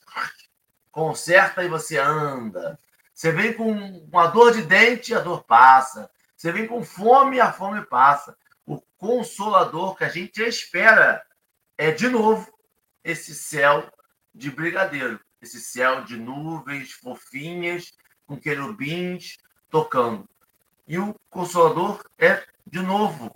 conserta 0.91 1.61
e 1.61 1.67
você 1.67 1.97
anda. 1.97 2.79
Você 3.15 3.31
vem 3.31 3.53
com 3.53 3.71
uma 3.71 4.27
dor 4.27 4.51
de 4.51 4.61
dente, 4.61 5.15
a 5.15 5.21
dor 5.21 5.45
passa. 5.45 6.11
Você 6.35 6.51
vem 6.51 6.67
com 6.67 6.83
fome, 6.83 7.39
a 7.39 7.49
fome 7.53 7.85
passa. 7.85 8.37
O 8.65 8.81
consolador 8.97 9.95
que 9.95 10.03
a 10.03 10.09
gente 10.09 10.43
espera 10.43 11.25
é, 11.77 11.91
de 11.91 12.09
novo, 12.09 12.53
esse 13.01 13.33
céu 13.33 13.89
de 14.33 14.51
brigadeiro, 14.51 15.17
esse 15.41 15.61
céu 15.61 16.03
de 16.03 16.17
nuvens 16.17 16.91
fofinhas, 16.91 17.93
com 18.27 18.37
querubins 18.37 19.37
tocando. 19.69 20.27
E 20.85 20.99
o 20.99 21.15
consolador 21.29 22.03
é, 22.17 22.43
de 22.67 22.81
novo, 22.81 23.33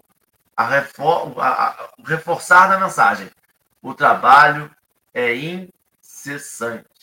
a, 0.58 0.68
refor 0.68 1.40
a, 1.40 1.70
a 1.70 1.92
reforçar 2.06 2.68
da 2.68 2.78
mensagem. 2.78 3.32
O 3.82 3.94
trabalho 3.94 4.70
é 5.14 5.34
incessante. 5.34 6.99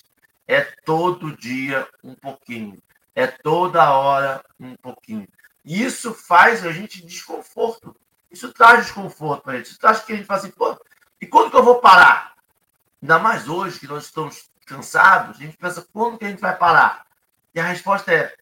É 0.46 0.60
todo 0.60 1.36
dia 1.36 1.88
um 2.02 2.14
pouquinho. 2.14 2.80
É 3.14 3.26
toda 3.26 3.90
hora 3.90 4.44
um 4.60 4.76
pouquinho. 4.76 5.26
E 5.64 5.82
isso 5.82 6.14
faz 6.14 6.64
a 6.64 6.70
gente 6.70 7.04
desconforto. 7.04 7.96
Isso 8.30 8.52
traz 8.52 8.84
desconforto 8.84 9.42
para 9.42 9.54
a 9.54 9.56
gente. 9.56 9.66
Isso 9.66 9.78
traz 9.78 10.00
que 10.00 10.12
a 10.12 10.16
gente 10.16 10.26
fala 10.26 10.40
assim, 10.40 10.50
pô, 10.50 10.78
e 11.20 11.26
quando 11.26 11.50
que 11.50 11.56
eu 11.56 11.64
vou 11.64 11.80
parar? 11.80 12.34
Ainda 13.02 13.18
mais 13.18 13.48
hoje 13.48 13.80
que 13.80 13.86
nós 13.86 14.04
estamos 14.04 14.50
cansados, 14.66 15.38
a 15.38 15.42
gente 15.42 15.56
pensa, 15.56 15.86
quando 15.92 16.18
que 16.18 16.24
a 16.24 16.28
gente 16.28 16.40
vai 16.40 16.56
parar? 16.56 17.06
E 17.54 17.60
a 17.60 17.64
resposta 17.64 18.12
é, 18.12 18.34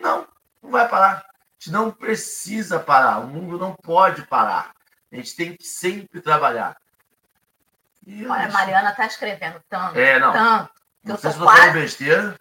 não, 0.00 0.26
não 0.62 0.70
vai 0.70 0.88
parar. 0.88 1.18
A 1.18 1.24
gente 1.58 1.70
não 1.70 1.90
precisa 1.90 2.80
parar. 2.80 3.20
O 3.20 3.28
mundo 3.28 3.58
não 3.58 3.74
pode 3.74 4.26
parar. 4.26 4.74
A 5.12 5.16
gente 5.16 5.36
tem 5.36 5.56
que 5.56 5.64
sempre 5.64 6.20
trabalhar. 6.20 6.76
E 8.06 8.26
Olha, 8.26 8.48
a 8.48 8.52
Mariana 8.52 8.90
está 8.90 9.06
escrevendo 9.06 9.62
tanto. 9.68 9.98
É, 9.98 10.18
não. 10.18 10.32
Tanto. 10.32 10.83
Não 11.04 11.18
sei 11.18 11.32
se 11.32 11.38
tô 11.38 11.44
falando 11.44 11.72
besteira. 11.74 12.36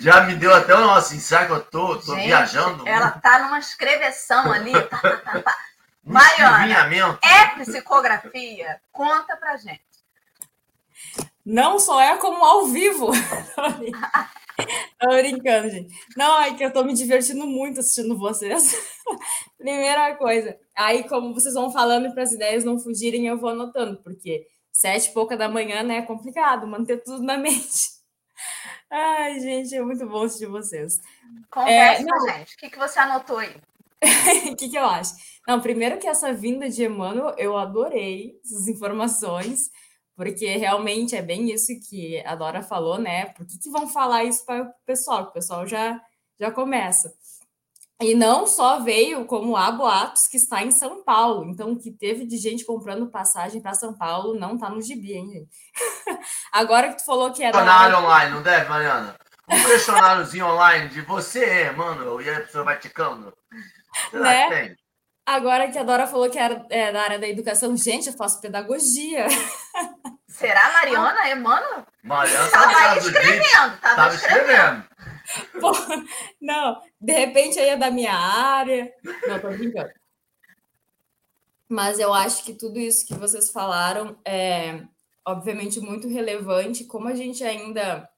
Já 0.00 0.22
me 0.24 0.34
deu 0.34 0.52
até 0.52 0.74
um 0.76 0.90
assim, 0.90 1.20
será 1.20 1.46
que 1.46 1.52
eu 1.52 1.60
tô, 1.60 1.96
tô 1.96 2.14
Gente, 2.14 2.26
viajando? 2.26 2.86
Ela 2.86 3.12
tá 3.12 3.38
numa 3.40 3.58
escreveção 3.58 4.52
ali. 4.52 4.72
Tá, 4.72 4.98
tá, 4.98 5.16
tá, 5.18 5.42
tá. 5.42 5.58
Mariana, 6.02 7.18
é 7.22 7.62
psicografia? 7.62 8.80
Conta 8.90 9.36
pra 9.36 9.56
gente. 9.56 9.82
Não 11.44 11.78
só 11.78 12.00
é 12.00 12.16
como 12.16 12.44
ao 12.44 12.66
vivo. 12.66 13.10
tô 14.98 15.08
brincando, 15.08 15.70
gente. 15.70 15.94
Não, 16.16 16.40
é 16.42 16.54
que 16.54 16.64
eu 16.64 16.72
tô 16.72 16.82
me 16.82 16.94
divertindo 16.94 17.46
muito 17.46 17.80
assistindo 17.80 18.18
vocês. 18.18 18.74
Primeira 19.56 20.16
coisa. 20.16 20.58
Aí, 20.76 21.06
como 21.08 21.34
vocês 21.34 21.54
vão 21.54 21.70
falando 21.70 22.12
para 22.12 22.22
as 22.22 22.32
ideias 22.32 22.64
não 22.64 22.78
fugirem, 22.78 23.26
eu 23.26 23.38
vou 23.38 23.50
anotando, 23.50 23.98
porque 24.02 24.46
sete 24.72 25.10
e 25.10 25.12
pouca 25.12 25.36
da 25.36 25.48
manhã, 25.48 25.82
né, 25.82 25.98
é 25.98 26.02
complicado 26.02 26.66
manter 26.66 27.02
tudo 27.02 27.22
na 27.22 27.36
mente. 27.36 27.97
Ai, 28.90 29.40
gente, 29.40 29.74
é 29.74 29.82
muito 29.82 30.06
bom 30.06 30.24
assistir 30.24 30.46
vocês. 30.46 31.00
Conversa 31.50 32.02
é, 32.02 32.04
com 32.04 32.14
a 32.14 32.32
gente. 32.32 32.54
O 32.54 32.58
que, 32.58 32.70
que 32.70 32.78
você 32.78 32.98
anotou 32.98 33.38
aí? 33.38 33.54
O 34.52 34.56
que, 34.56 34.68
que 34.68 34.78
eu 34.78 34.84
acho? 34.84 35.14
Não, 35.46 35.60
primeiro 35.60 35.98
que 35.98 36.06
essa 36.06 36.32
vinda 36.32 36.68
de 36.68 36.84
Emmanuel, 36.84 37.34
eu 37.36 37.56
adorei 37.56 38.38
essas 38.44 38.68
informações, 38.68 39.70
porque 40.14 40.46
realmente 40.56 41.16
é 41.16 41.22
bem 41.22 41.50
isso 41.50 41.72
que 41.88 42.22
a 42.24 42.34
Dora 42.34 42.62
falou, 42.62 42.98
né? 42.98 43.26
Por 43.26 43.46
que, 43.46 43.58
que 43.58 43.70
vão 43.70 43.88
falar 43.88 44.24
isso 44.24 44.44
para 44.44 44.64
o 44.64 44.72
pessoal? 44.86 45.22
O 45.22 45.32
pessoal 45.32 45.66
já, 45.66 46.00
já 46.38 46.50
começa. 46.50 47.12
E 48.00 48.14
não 48.14 48.46
só 48.46 48.78
veio, 48.78 49.24
como 49.24 49.56
há 49.56 49.72
boatos 49.72 50.28
que 50.28 50.36
está 50.36 50.62
em 50.62 50.70
São 50.70 51.02
Paulo. 51.02 51.50
Então, 51.50 51.72
o 51.72 51.78
que 51.78 51.90
teve 51.90 52.24
de 52.24 52.36
gente 52.36 52.64
comprando 52.64 53.10
passagem 53.10 53.60
para 53.60 53.74
São 53.74 53.92
Paulo 53.92 54.38
não 54.38 54.54
está 54.54 54.70
no 54.70 54.80
gibi, 54.80 55.14
hein, 55.14 55.28
gente? 55.28 55.50
Agora 56.52 56.90
que 56.90 56.98
tu 56.98 57.04
falou 57.04 57.32
que 57.32 57.42
é. 57.42 57.50
Questionário 57.50 57.96
da... 57.96 58.00
online, 58.00 58.34
não 58.34 58.42
deve, 58.42 58.68
Mariana? 58.68 59.16
Um 59.50 59.64
questionáriozinho 59.64 60.46
online 60.46 60.88
de 60.90 61.00
você 61.00 61.44
é, 61.44 61.72
mano, 61.72 62.20
e 62.20 62.30
a 62.30 62.40
pessoa 62.40 62.64
vai 62.64 62.78
ticando. 62.78 63.32
Né? 64.12 64.76
Agora 65.26 65.68
que 65.68 65.78
a 65.78 65.82
Dora 65.82 66.06
falou 66.06 66.30
que 66.30 66.38
era 66.38 66.64
é, 66.70 66.92
da 66.92 67.02
área 67.02 67.18
da 67.18 67.28
educação, 67.28 67.76
gente, 67.76 68.08
eu 68.08 68.12
faço 68.12 68.40
pedagogia. 68.40 69.26
Será, 70.28 70.72
Mariana? 70.72 71.28
É, 71.28 71.34
mano? 71.34 71.86
Mariana 72.02 72.46
estava 72.46 72.98
escrevendo, 72.98 73.74
estava 73.74 74.14
escrevendo. 74.14 74.84
Pô, 75.60 75.72
não, 76.40 76.80
de 77.00 77.12
repente 77.12 77.58
aí 77.58 77.70
é 77.70 77.76
da 77.76 77.90
minha 77.90 78.14
área. 78.14 78.92
Não, 79.26 79.40
tô 79.40 79.48
brincando. 79.48 79.90
Mas 81.68 81.98
eu 81.98 82.14
acho 82.14 82.44
que 82.44 82.54
tudo 82.54 82.78
isso 82.78 83.06
que 83.06 83.14
vocês 83.14 83.50
falaram 83.50 84.16
é, 84.24 84.82
obviamente, 85.24 85.80
muito 85.80 86.08
relevante. 86.08 86.84
Como 86.84 87.08
a 87.08 87.14
gente 87.14 87.44
ainda 87.44 88.08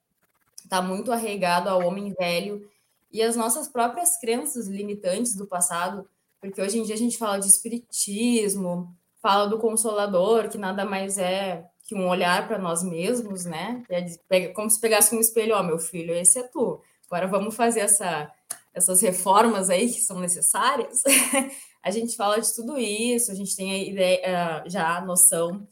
está 0.63 0.81
muito 0.81 1.11
arraigado 1.11 1.69
ao 1.69 1.85
homem 1.85 2.13
velho 2.13 2.69
e 3.11 3.21
as 3.21 3.35
nossas 3.35 3.67
próprias 3.67 4.17
crenças 4.17 4.67
limitantes 4.67 5.35
do 5.35 5.45
passado, 5.45 6.07
porque 6.39 6.61
hoje 6.61 6.79
em 6.79 6.83
dia 6.83 6.95
a 6.95 6.97
gente 6.97 7.17
fala 7.17 7.39
de 7.39 7.47
espiritismo, 7.47 8.95
fala 9.21 9.47
do 9.47 9.59
consolador, 9.59 10.47
que 10.47 10.57
nada 10.57 10.85
mais 10.85 11.17
é 11.17 11.65
que 11.83 11.93
um 11.93 12.07
olhar 12.07 12.47
para 12.47 12.57
nós 12.57 12.81
mesmos, 12.81 13.43
né? 13.43 13.83
É 14.29 14.47
como 14.47 14.69
se 14.69 14.79
pegasse 14.79 15.13
um 15.13 15.19
espelho, 15.19 15.55
ó, 15.55 15.59
oh, 15.59 15.63
meu 15.63 15.77
filho, 15.77 16.13
esse 16.13 16.39
é 16.39 16.43
tu. 16.43 16.81
Agora 17.11 17.27
vamos 17.27 17.55
fazer 17.57 17.81
essa, 17.81 18.31
essas 18.73 19.01
reformas 19.01 19.69
aí 19.69 19.91
que 19.91 19.99
são 19.99 20.17
necessárias. 20.17 21.03
a 21.83 21.91
gente 21.91 22.15
fala 22.15 22.39
de 22.39 22.55
tudo 22.55 22.79
isso, 22.79 23.29
a 23.29 23.35
gente 23.35 23.53
tem 23.53 23.69
a 23.73 23.77
ideia, 23.77 24.63
já 24.65 24.95
a 24.95 25.01
noção 25.01 25.67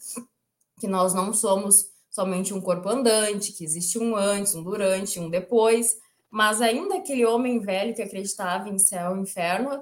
que 0.81 0.87
nós 0.87 1.13
não 1.13 1.31
somos 1.31 1.91
somente 2.09 2.53
um 2.53 2.59
corpo 2.59 2.89
andante, 2.89 3.53
que 3.53 3.63
existe 3.63 3.97
um 3.97 4.17
antes, 4.17 4.53
um 4.53 4.61
durante, 4.61 5.17
um 5.17 5.29
depois, 5.29 5.95
mas 6.29 6.61
ainda 6.61 6.97
aquele 6.97 7.25
homem 7.25 7.59
velho 7.59 7.95
que 7.95 8.01
acreditava 8.01 8.67
em 8.67 8.77
céu 8.77 9.15
e 9.15 9.21
inferno 9.21 9.81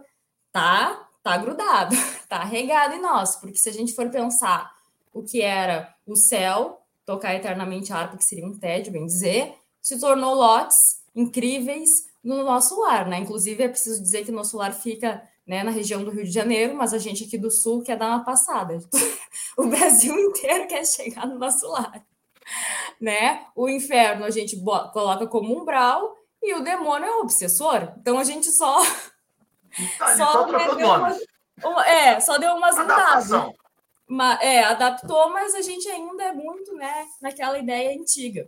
tá 0.51 1.07
tá 1.23 1.37
grudado, 1.37 1.95
tá 2.29 2.43
regado 2.43 2.93
em 2.93 3.01
nós, 3.01 3.35
porque 3.35 3.57
se 3.57 3.67
a 3.67 3.73
gente 3.73 3.95
for 3.95 4.11
pensar 4.11 4.71
o 5.11 5.23
que 5.23 5.41
era 5.41 5.91
o 6.05 6.15
céu, 6.15 6.83
tocar 7.03 7.33
eternamente 7.33 7.91
a 7.91 7.97
harpa, 7.97 8.15
que 8.15 8.23
seria 8.23 8.45
um 8.45 8.55
tédio, 8.55 8.93
bem 8.93 9.07
dizer, 9.07 9.55
se 9.81 9.99
tornou 9.99 10.35
lotes 10.35 10.96
incríveis 11.17 12.07
no 12.23 12.43
nosso 12.43 12.79
lar, 12.79 13.07
né? 13.07 13.19
Inclusive, 13.19 13.63
é 13.63 13.67
preciso 13.67 14.01
dizer 14.01 14.23
que 14.23 14.31
nosso 14.31 14.57
lar 14.57 14.73
fica 14.73 15.21
né, 15.45 15.63
na 15.63 15.71
região 15.71 16.03
do 16.03 16.11
Rio 16.11 16.23
de 16.23 16.31
Janeiro, 16.31 16.75
mas 16.75 16.93
a 16.93 16.97
gente 16.97 17.25
aqui 17.25 17.37
do 17.37 17.51
Sul 17.51 17.81
quer 17.81 17.97
dar 17.97 18.09
uma 18.09 18.23
passada. 18.23 18.79
o 19.57 19.67
Brasil 19.67 20.17
inteiro 20.17 20.67
quer 20.67 20.85
chegar 20.85 21.25
no 21.27 21.37
nosso 21.37 21.67
lar. 21.67 22.05
Né? 23.01 23.45
O 23.55 23.67
inferno 23.67 24.23
a 24.23 24.29
gente 24.29 24.57
coloca 24.93 25.27
como 25.27 25.59
umbral 25.59 26.15
e 26.41 26.53
o 26.53 26.63
demônio 26.63 27.07
é 27.07 27.11
o 27.17 27.21
obsessor. 27.21 27.93
Então 27.97 28.17
a 28.17 28.23
gente 28.23 28.49
só 28.51 28.81
Tá, 29.97 30.15
só, 30.15 30.31
só 30.31 30.43
trocou 30.45 30.75
nomes. 30.79 31.17
Uma, 31.63 31.87
é, 31.87 32.19
só 32.19 32.37
deu 32.37 32.55
umas 32.55 32.77
mudadas. 32.77 33.29
É, 34.41 34.63
adaptou, 34.63 35.29
mas 35.29 35.53
a 35.53 35.61
gente 35.61 35.87
ainda 35.89 36.23
é 36.23 36.33
muito 36.33 36.73
né, 36.75 37.05
naquela 37.21 37.57
ideia 37.57 37.99
antiga. 37.99 38.47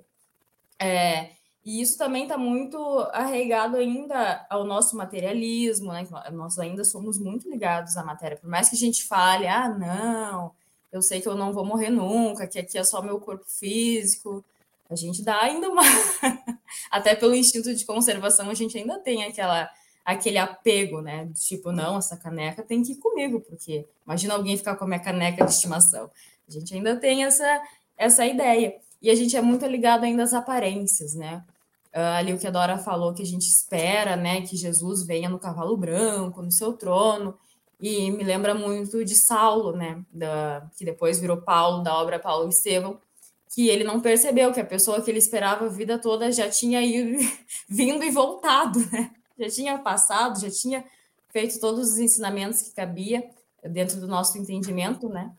É, 0.80 1.32
e 1.66 1.82
isso 1.82 1.98
também 1.98 2.24
está 2.24 2.38
muito 2.38 2.78
arraigado 3.12 3.76
ainda 3.78 4.46
ao 4.50 4.64
nosso 4.64 4.96
materialismo, 4.96 5.92
né? 5.92 6.08
Nós 6.32 6.58
ainda 6.58 6.84
somos 6.84 7.20
muito 7.20 7.50
ligados 7.50 7.98
à 7.98 8.04
matéria. 8.04 8.38
Por 8.38 8.50
mais 8.50 8.70
que 8.70 8.76
a 8.76 8.80
gente 8.80 9.04
fale, 9.06 9.48
ah, 9.48 9.68
não, 9.70 10.52
eu 10.92 11.02
sei 11.02 11.22
que 11.22 11.28
eu 11.28 11.36
não 11.36 11.54
vou 11.54 11.66
morrer 11.66 11.90
nunca, 11.90 12.48
que 12.48 12.58
aqui 12.58 12.78
é 12.78 12.84
só 12.84 13.02
meu 13.02 13.20
corpo 13.20 13.46
físico. 13.48 14.44
A 14.90 14.96
gente 14.96 15.22
dá 15.22 15.42
ainda 15.42 15.70
uma. 15.70 15.84
Até 16.90 17.16
pelo 17.16 17.36
instinto 17.36 17.74
de 17.76 17.86
conservação, 17.86 18.50
a 18.50 18.54
gente 18.54 18.78
ainda 18.78 18.98
tem 19.00 19.24
aquela 19.24 19.70
aquele 20.04 20.40
apego, 20.40 21.02
né? 21.02 21.30
Tipo, 21.36 21.72
não, 21.72 21.98
essa 21.98 22.18
caneca 22.18 22.64
tem 22.64 22.82
que 22.82 22.94
ir 22.94 22.96
comigo, 22.96 23.42
porque 23.42 23.86
imagina 24.04 24.34
alguém 24.34 24.58
ficar 24.58 24.76
com 24.76 24.86
a 24.86 24.88
minha 24.88 25.00
caneca 25.00 25.46
de 25.46 25.52
estimação. 25.52 26.10
A 26.48 26.52
gente 26.52 26.74
ainda 26.74 26.96
tem 26.96 27.26
essa, 27.26 27.62
essa 27.96 28.26
ideia. 28.26 28.76
E 29.02 29.10
a 29.10 29.16
gente 29.16 29.36
é 29.36 29.42
muito 29.42 29.66
ligado 29.66 30.04
ainda 30.04 30.24
às 30.24 30.34
aparências, 30.34 31.14
né? 31.14 31.44
Uh, 31.96 32.18
ali 32.18 32.34
o 32.34 32.38
que 32.38 32.48
a 32.48 32.52
Dora 32.52 32.78
falou, 32.78 33.14
que 33.14 33.24
a 33.24 33.26
gente 33.26 33.48
espera, 33.48 34.16
né? 34.16 34.42
Que 34.42 34.56
Jesus 34.56 35.04
venha 35.04 35.30
no 35.30 35.40
cavalo 35.40 35.76
branco, 35.78 36.42
no 36.42 36.52
seu 36.52 36.74
trono. 36.74 37.38
E 37.80 38.12
me 38.12 38.24
lembra 38.24 38.54
muito 38.54 39.04
de 39.06 39.16
Saulo, 39.16 39.72
né? 39.72 40.04
Da, 40.12 40.68
que 40.78 40.84
depois 40.84 41.20
virou 41.20 41.38
Paulo, 41.38 41.82
da 41.82 41.98
obra 41.98 42.20
Paulo 42.20 42.46
e 42.46 42.50
Estevão, 42.50 43.00
que 43.54 43.70
ele 43.70 43.84
não 43.84 44.00
percebeu 44.00 44.52
que 44.52 44.60
a 44.60 44.66
pessoa 44.66 45.02
que 45.02 45.10
ele 45.10 45.18
esperava 45.18 45.66
a 45.66 45.70
vida 45.70 45.98
toda 45.98 46.32
já 46.32 46.50
tinha 46.50 46.82
ido, 46.82 47.18
vindo 47.68 48.04
e 48.04 48.12
voltado, 48.12 48.80
né? 48.92 49.12
Já 49.40 49.50
tinha 49.50 49.78
passado, 49.80 50.40
já 50.40 50.52
tinha 50.52 50.84
feito 51.30 51.60
todos 51.60 51.94
os 51.94 51.98
ensinamentos 51.98 52.62
que 52.62 52.76
cabia 52.76 53.28
dentro 53.64 54.00
do 54.00 54.08
nosso 54.08 54.38
entendimento, 54.38 55.08
né? 55.10 55.32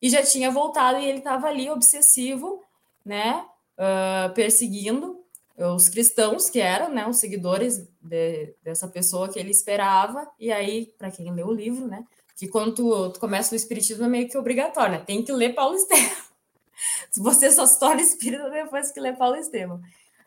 E 0.00 0.10
já 0.10 0.22
tinha 0.22 0.50
voltado 0.50 0.98
e 0.98 1.06
ele 1.06 1.18
estava 1.18 1.46
ali 1.46 1.70
obsessivo, 1.70 2.60
né? 3.04 3.44
Uh, 3.78 4.32
perseguindo 4.34 5.22
os 5.56 5.88
cristãos 5.88 6.48
que 6.48 6.60
eram, 6.60 6.88
né? 6.88 7.06
Os 7.06 7.18
seguidores 7.18 7.86
de, 8.00 8.54
dessa 8.62 8.88
pessoa 8.88 9.28
que 9.28 9.38
ele 9.38 9.50
esperava. 9.50 10.28
E 10.38 10.50
aí, 10.50 10.92
para 10.98 11.10
quem 11.10 11.32
lê 11.32 11.42
o 11.42 11.52
livro, 11.52 11.86
né? 11.86 12.04
Que 12.36 12.48
quando 12.48 12.74
tu, 12.74 13.10
tu 13.10 13.20
começa 13.20 13.54
o 13.54 13.56
espiritismo 13.56 14.04
é 14.04 14.08
meio 14.08 14.28
que 14.28 14.38
obrigatório, 14.38 14.98
né? 14.98 15.04
Tem 15.06 15.22
que 15.22 15.32
ler 15.32 15.54
Paulo 15.54 15.76
Estevam. 15.76 16.22
Você 17.16 17.50
só 17.50 17.66
se 17.66 17.78
torna 17.78 18.00
espírita 18.00 18.48
depois 18.50 18.90
que 18.90 19.00
lê 19.00 19.12
Paulo 19.12 19.36
Estevam. 19.36 19.80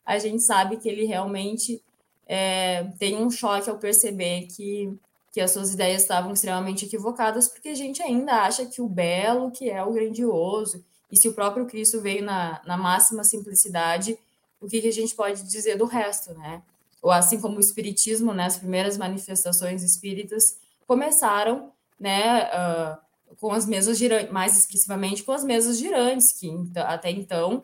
A 0.06 0.20
gente 0.20 0.44
sabe 0.44 0.78
que 0.78 0.88
ele 0.88 1.06
realmente 1.06 1.84
é, 2.28 2.84
tem 3.00 3.18
um 3.18 3.30
choque 3.30 3.70
ao 3.70 3.78
perceber 3.78 4.48
que, 4.48 4.94
que 5.32 5.42
as 5.42 5.52
suas 5.52 5.74
ideias 5.74 6.04
estavam 6.04 6.32
extremamente 6.32 6.86
equivocadas, 6.86 7.48
porque 7.48 7.70
a 7.70 7.76
gente 7.76 8.02
ainda 8.04 8.44
acha 8.44 8.66
que 8.66 8.82
o 8.82 8.88
belo, 8.88 9.52
que 9.52 9.70
é 9.70 9.84
o 9.84 9.92
grandioso, 9.92 10.86
e 11.12 11.18
se 11.18 11.28
o 11.28 11.34
próprio 11.34 11.66
Cristo 11.66 12.02
veio 12.02 12.24
na, 12.24 12.62
na 12.66 12.78
máxima 12.78 13.24
simplicidade, 13.24 14.18
o 14.60 14.68
que, 14.68 14.82
que 14.82 14.88
a 14.88 14.94
gente 14.94 15.16
pode 15.16 15.44
dizer 15.44 15.78
do 15.78 15.86
resto, 15.86 16.34
né? 16.34 16.62
Ou 17.02 17.12
assim 17.12 17.40
como 17.40 17.58
o 17.58 17.60
Espiritismo, 17.60 18.34
né, 18.34 18.46
as 18.46 18.58
primeiras 18.58 18.98
manifestações 18.98 19.84
espíritas 19.84 20.58
começaram, 20.88 21.72
né, 22.00 22.46
uh, 22.46 23.36
com 23.38 23.52
as 23.52 23.66
mesas 23.66 23.98
girantes, 23.98 24.32
mais 24.32 24.58
expressivamente 24.58 25.24
com 25.24 25.32
as 25.32 25.44
mesas 25.44 25.78
girantes, 25.78 26.32
que 26.32 26.50
até 26.76 27.12
então, 27.12 27.64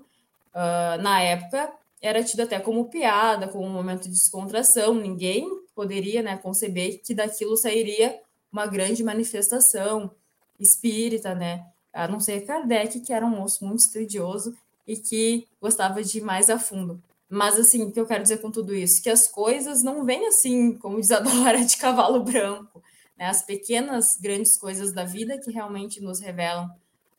uh, 0.53 1.01
na 1.01 1.21
época, 1.21 1.73
era 2.01 2.23
tido 2.23 2.41
até 2.41 2.59
como 2.59 2.85
piada, 2.85 3.47
como 3.47 3.65
um 3.65 3.69
momento 3.69 4.03
de 4.03 4.09
descontração. 4.09 4.93
Ninguém 4.93 5.47
poderia 5.75 6.21
né, 6.21 6.37
conceber 6.37 7.01
que 7.03 7.13
daquilo 7.13 7.55
sairia 7.55 8.19
uma 8.51 8.65
grande 8.65 9.03
manifestação 9.03 10.11
espírita, 10.59 11.33
né? 11.33 11.65
A 11.93 12.07
não 12.07 12.19
ser 12.19 12.41
Kardec, 12.41 12.99
que 13.01 13.13
era 13.13 13.25
um 13.25 13.29
moço 13.29 13.65
muito 13.65 13.79
estudioso 13.79 14.55
e 14.87 14.95
que 14.95 15.47
gostava 15.61 16.03
de 16.03 16.17
ir 16.17 16.21
mais 16.21 16.49
a 16.49 16.57
fundo. 16.57 17.01
Mas, 17.29 17.57
assim, 17.57 17.83
o 17.83 17.91
que 17.91 17.99
eu 17.99 18.05
quero 18.05 18.23
dizer 18.23 18.39
com 18.39 18.51
tudo 18.51 18.73
isso? 18.75 19.01
Que 19.01 19.09
as 19.09 19.27
coisas 19.27 19.83
não 19.83 20.03
vêm 20.03 20.27
assim, 20.27 20.73
como 20.73 20.99
diz 20.99 21.11
a 21.11 21.19
Dora, 21.19 21.63
de 21.63 21.77
cavalo 21.77 22.23
branco. 22.23 22.81
Né? 23.17 23.25
As 23.25 23.41
pequenas, 23.41 24.17
grandes 24.19 24.57
coisas 24.57 24.91
da 24.91 25.05
vida 25.05 25.39
que 25.39 25.51
realmente 25.51 26.01
nos 26.01 26.19
revelam 26.19 26.69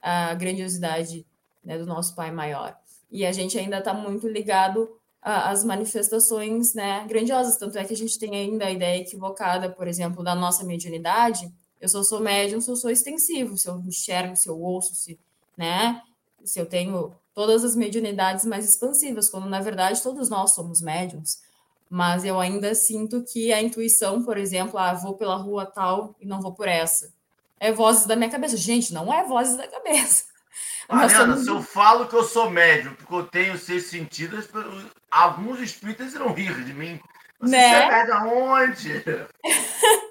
a 0.00 0.34
grandiosidade 0.34 1.26
né, 1.64 1.78
do 1.78 1.86
nosso 1.86 2.14
Pai 2.14 2.30
Maior 2.30 2.76
e 3.12 3.26
a 3.26 3.30
gente 3.30 3.58
ainda 3.58 3.78
está 3.78 3.92
muito 3.92 4.26
ligado 4.26 4.90
às 5.20 5.62
manifestações 5.62 6.74
né, 6.74 7.04
grandiosas, 7.06 7.56
tanto 7.56 7.78
é 7.78 7.84
que 7.84 7.92
a 7.92 7.96
gente 7.96 8.18
tem 8.18 8.34
ainda 8.34 8.64
a 8.66 8.70
ideia 8.70 9.00
equivocada, 9.00 9.68
por 9.68 9.86
exemplo, 9.86 10.24
da 10.24 10.34
nossa 10.34 10.64
mediunidade, 10.64 11.52
eu 11.82 11.88
só 11.88 12.04
sou 12.04 12.20
médium 12.20 12.60
se 12.60 12.70
eu 12.70 12.76
sou 12.76 12.90
extensivo, 12.90 13.58
se 13.58 13.68
eu 13.68 13.76
enxergo, 13.80 14.36
se 14.36 14.48
eu 14.48 14.56
ouço, 14.58 14.94
se, 14.94 15.18
né, 15.56 16.00
se 16.44 16.60
eu 16.60 16.64
tenho 16.64 17.12
todas 17.34 17.64
as 17.64 17.74
mediunidades 17.74 18.44
mais 18.44 18.64
expansivas, 18.64 19.28
quando 19.28 19.48
na 19.48 19.60
verdade 19.60 20.00
todos 20.00 20.30
nós 20.30 20.52
somos 20.52 20.80
médiums, 20.80 21.42
mas 21.90 22.24
eu 22.24 22.38
ainda 22.38 22.72
sinto 22.76 23.24
que 23.24 23.52
a 23.52 23.60
intuição, 23.60 24.22
por 24.22 24.38
exemplo, 24.38 24.78
ah, 24.78 24.94
vou 24.94 25.14
pela 25.14 25.34
rua 25.34 25.66
tal 25.66 26.14
e 26.20 26.24
não 26.24 26.40
vou 26.40 26.52
por 26.52 26.68
essa, 26.68 27.12
é 27.58 27.72
vozes 27.72 28.06
da 28.06 28.14
minha 28.14 28.30
cabeça. 28.30 28.56
Gente, 28.56 28.94
não 28.94 29.12
é 29.12 29.24
vozes 29.24 29.56
da 29.56 29.66
cabeça. 29.66 30.24
Mariana, 30.88 31.32
somos... 31.34 31.44
se 31.44 31.50
eu 31.50 31.62
falo 31.62 32.06
que 32.06 32.14
eu 32.14 32.24
sou 32.24 32.48
médium, 32.48 32.94
porque 32.94 33.14
eu 33.14 33.26
tenho 33.26 33.58
seis 33.58 33.86
sentidos, 33.86 34.48
alguns 35.10 35.60
espíritas 35.60 36.14
irão 36.14 36.32
rir 36.32 36.64
de 36.64 36.74
mim. 36.74 37.00
Você 37.40 37.50
né? 37.50 37.88
pega 37.88 38.18
aonde? 38.18 39.04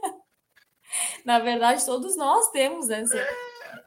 Na 1.26 1.40
verdade, 1.40 1.86
todos 1.86 2.16
nós 2.16 2.50
temos 2.52 2.90
essa, 2.90 3.28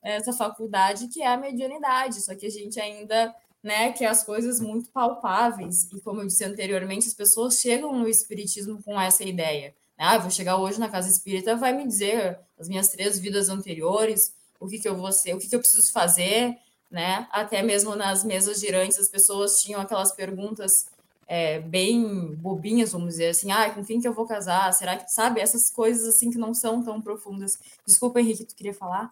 essa 0.02 0.32
faculdade 0.32 1.08
que 1.08 1.22
é 1.22 1.26
a 1.26 1.36
mediunidade, 1.36 2.20
só 2.20 2.34
que 2.34 2.46
a 2.46 2.50
gente 2.50 2.80
ainda 2.80 3.34
né, 3.64 3.92
que 3.92 4.04
as 4.04 4.22
coisas 4.22 4.60
muito 4.60 4.90
palpáveis. 4.90 5.88
E 5.90 6.00
como 6.02 6.20
eu 6.20 6.26
disse 6.26 6.44
anteriormente, 6.44 7.08
as 7.08 7.14
pessoas 7.14 7.58
chegam 7.58 7.98
no 7.98 8.06
espiritismo 8.06 8.82
com 8.82 9.00
essa 9.00 9.24
ideia. 9.24 9.74
Ah, 9.96 10.18
vou 10.18 10.30
chegar 10.30 10.58
hoje 10.58 10.78
na 10.78 10.88
casa 10.88 11.08
espírita, 11.08 11.56
vai 11.56 11.72
me 11.72 11.86
dizer 11.86 12.38
as 12.58 12.68
minhas 12.68 12.88
três 12.88 13.18
vidas 13.18 13.48
anteriores, 13.48 14.34
o 14.60 14.68
que, 14.68 14.78
que 14.78 14.88
eu 14.88 14.94
vou 14.94 15.10
ser, 15.12 15.34
o 15.34 15.38
que, 15.38 15.48
que 15.48 15.56
eu 15.56 15.60
preciso 15.60 15.90
fazer, 15.92 16.56
né? 16.90 17.26
Até 17.30 17.62
mesmo 17.62 17.96
nas 17.96 18.22
mesas 18.22 18.60
girantes 18.60 18.98
as 18.98 19.08
pessoas 19.08 19.62
tinham 19.62 19.80
aquelas 19.80 20.12
perguntas 20.12 20.86
é, 21.26 21.60
bem 21.60 22.34
bobinhas, 22.34 22.92
vamos 22.92 23.10
dizer 23.10 23.28
assim, 23.28 23.50
ah, 23.50 23.70
com 23.70 23.84
quem 23.84 24.00
que 24.00 24.08
eu 24.08 24.12
vou 24.14 24.26
casar? 24.26 24.72
Será 24.72 24.96
que 24.96 25.10
sabe 25.10 25.40
essas 25.40 25.70
coisas 25.70 26.06
assim 26.06 26.30
que 26.30 26.38
não 26.38 26.54
são 26.54 26.82
tão 26.82 27.00
profundas? 27.00 27.58
Desculpa, 27.86 28.20
Henrique, 28.20 28.44
tu 28.44 28.54
queria 28.54 28.74
falar? 28.74 29.10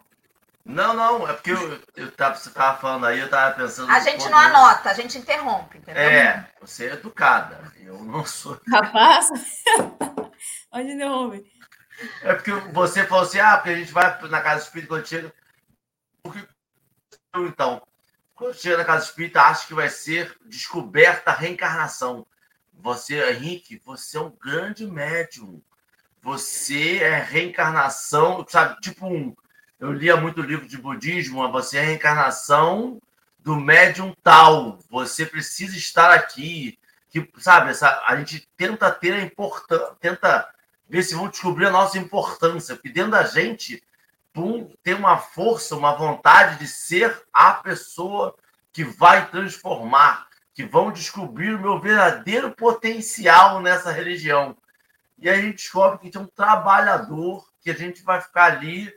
Não, 0.64 0.94
não, 0.94 1.28
é 1.28 1.32
porque 1.32 1.50
eu, 1.50 1.80
eu 1.96 2.12
tava, 2.12 2.36
você 2.36 2.48
estava 2.48 2.78
falando 2.78 3.06
aí, 3.06 3.18
eu 3.18 3.24
estava 3.24 3.54
pensando. 3.56 3.90
A 3.90 3.98
gente 3.98 4.28
não 4.28 4.38
anota, 4.38 4.90
a 4.90 4.94
gente 4.94 5.18
interrompe, 5.18 5.78
entendeu? 5.78 6.00
É, 6.00 6.48
você 6.60 6.86
é 6.86 6.92
educada, 6.92 7.72
eu 7.80 7.98
não 8.04 8.24
sou. 8.24 8.60
Rapaz, 8.70 9.28
onde 10.72 10.92
interrompe? 10.92 11.44
É 12.22 12.34
porque 12.34 12.52
você 12.72 13.04
falou 13.04 13.24
assim, 13.24 13.40
ah, 13.40 13.56
porque 13.56 13.70
a 13.70 13.76
gente 13.76 13.92
vai 13.92 14.28
na 14.28 14.40
casa 14.40 14.62
espírita 14.62 14.88
quando 14.88 15.06
chega. 15.06 15.34
Porque 16.22 16.46
então, 17.34 17.82
quando 18.42 18.56
chega 18.56 18.78
na 18.78 18.84
casa 18.84 19.04
espírita, 19.04 19.40
acha 19.40 19.68
que 19.68 19.74
vai 19.74 19.88
ser 19.88 20.36
descoberta 20.44 21.30
a 21.30 21.34
reencarnação. 21.34 22.26
Você, 22.74 23.30
Henrique, 23.30 23.80
você 23.84 24.18
é 24.18 24.20
um 24.20 24.30
grande 24.30 24.84
médium. 24.84 25.62
Você 26.20 26.98
é 26.98 27.20
reencarnação, 27.20 28.44
sabe? 28.48 28.80
Tipo 28.80 29.06
um. 29.06 29.32
Eu 29.78 29.92
lia 29.92 30.16
muito 30.16 30.42
livro 30.42 30.66
de 30.66 30.76
budismo, 30.76 31.48
você 31.52 31.78
é 31.78 31.84
reencarnação 31.84 33.00
do 33.38 33.54
médium 33.54 34.12
tal. 34.24 34.80
Você 34.90 35.24
precisa 35.24 35.76
estar 35.76 36.10
aqui. 36.10 36.76
Que, 37.10 37.30
sabe, 37.38 37.70
essa, 37.70 38.02
a 38.08 38.16
gente 38.16 38.48
tenta 38.56 38.90
ter 38.90 39.12
a 39.12 39.20
importância, 39.20 39.94
tenta 40.00 40.48
ver 40.88 41.04
se 41.04 41.14
vão 41.14 41.28
descobrir 41.28 41.66
a 41.66 41.70
nossa 41.70 41.96
importância, 41.96 42.74
porque 42.74 42.88
dentro 42.88 43.12
da 43.12 43.22
gente 43.22 43.80
tem 44.82 44.94
uma 44.94 45.18
força, 45.18 45.76
uma 45.76 45.94
vontade 45.94 46.58
de 46.58 46.66
ser 46.66 47.22
a 47.32 47.52
pessoa 47.52 48.34
que 48.72 48.82
vai 48.82 49.28
transformar, 49.30 50.26
que 50.54 50.64
vão 50.64 50.90
descobrir 50.90 51.54
o 51.54 51.60
meu 51.60 51.78
verdadeiro 51.78 52.50
potencial 52.52 53.60
nessa 53.60 53.92
religião. 53.92 54.56
E 55.18 55.28
aí 55.28 55.38
a 55.38 55.42
gente 55.42 55.56
descobre 55.56 55.98
que 55.98 56.10
tem 56.10 56.20
um 56.20 56.26
trabalhador 56.26 57.46
que 57.60 57.70
a 57.70 57.74
gente 57.74 58.02
vai 58.02 58.20
ficar 58.20 58.44
ali, 58.44 58.92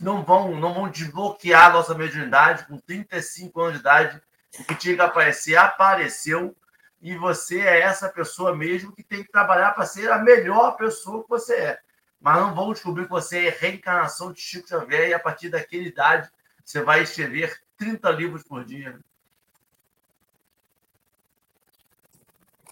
não 0.00 0.24
vão, 0.24 0.56
não 0.58 0.74
vão 0.74 0.88
desbloquear 0.88 1.66
a 1.66 1.72
nossa 1.72 1.94
mediunidade 1.94 2.66
com 2.66 2.78
35 2.78 3.60
anos 3.60 3.74
de 3.74 3.80
idade, 3.80 4.20
o 4.58 4.64
que 4.64 4.74
tinha 4.74 4.94
que 4.94 5.00
aparecer 5.00 5.56
apareceu, 5.56 6.54
e 7.00 7.16
você 7.16 7.60
é 7.60 7.80
essa 7.80 8.08
pessoa 8.08 8.54
mesmo 8.56 8.92
que 8.92 9.02
tem 9.02 9.22
que 9.22 9.30
trabalhar 9.30 9.72
para 9.72 9.86
ser 9.86 10.10
a 10.10 10.18
melhor 10.18 10.76
pessoa 10.76 11.22
que 11.22 11.28
você 11.28 11.54
é 11.54 11.80
mas 12.24 12.40
não 12.40 12.54
vão 12.54 12.72
descobrir 12.72 13.04
que 13.04 13.10
você 13.10 13.48
é 13.48 13.50
reencarnação 13.50 14.32
de 14.32 14.40
Chico 14.40 14.66
Xavier 14.66 15.10
e 15.10 15.14
a 15.14 15.18
partir 15.18 15.50
daquela 15.50 15.82
idade 15.82 16.30
você 16.64 16.80
vai 16.80 17.02
escrever 17.02 17.60
30 17.76 18.10
livros 18.12 18.42
por 18.42 18.64
dia. 18.64 18.98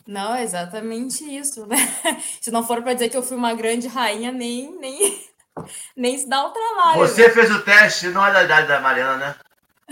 Não, 0.07 0.35
é 0.35 0.43
exatamente 0.43 1.23
isso, 1.23 1.67
né? 1.67 1.77
Se 2.41 2.51
não 2.51 2.67
for 2.67 2.83
para 2.83 2.95
dizer 2.95 3.11
que 3.11 3.17
eu 3.17 3.23
fui 3.23 3.37
uma 3.37 3.53
grande 3.53 3.87
rainha, 3.89 4.33
nem, 4.33 4.75
nem, 4.81 5.23
nem 5.95 6.17
se 6.17 6.27
dá 6.27 6.47
o 6.47 6.51
trabalho. 6.51 7.01
Você 7.01 7.29
né? 7.29 7.35
fez 7.35 7.51
o 7.51 7.63
teste, 7.63 8.09
não 8.09 8.25
é 8.25 8.33
da 8.33 8.45
idade 8.45 8.69
da 8.69 8.81
Mariana, 8.81 9.17
né? 9.19 9.37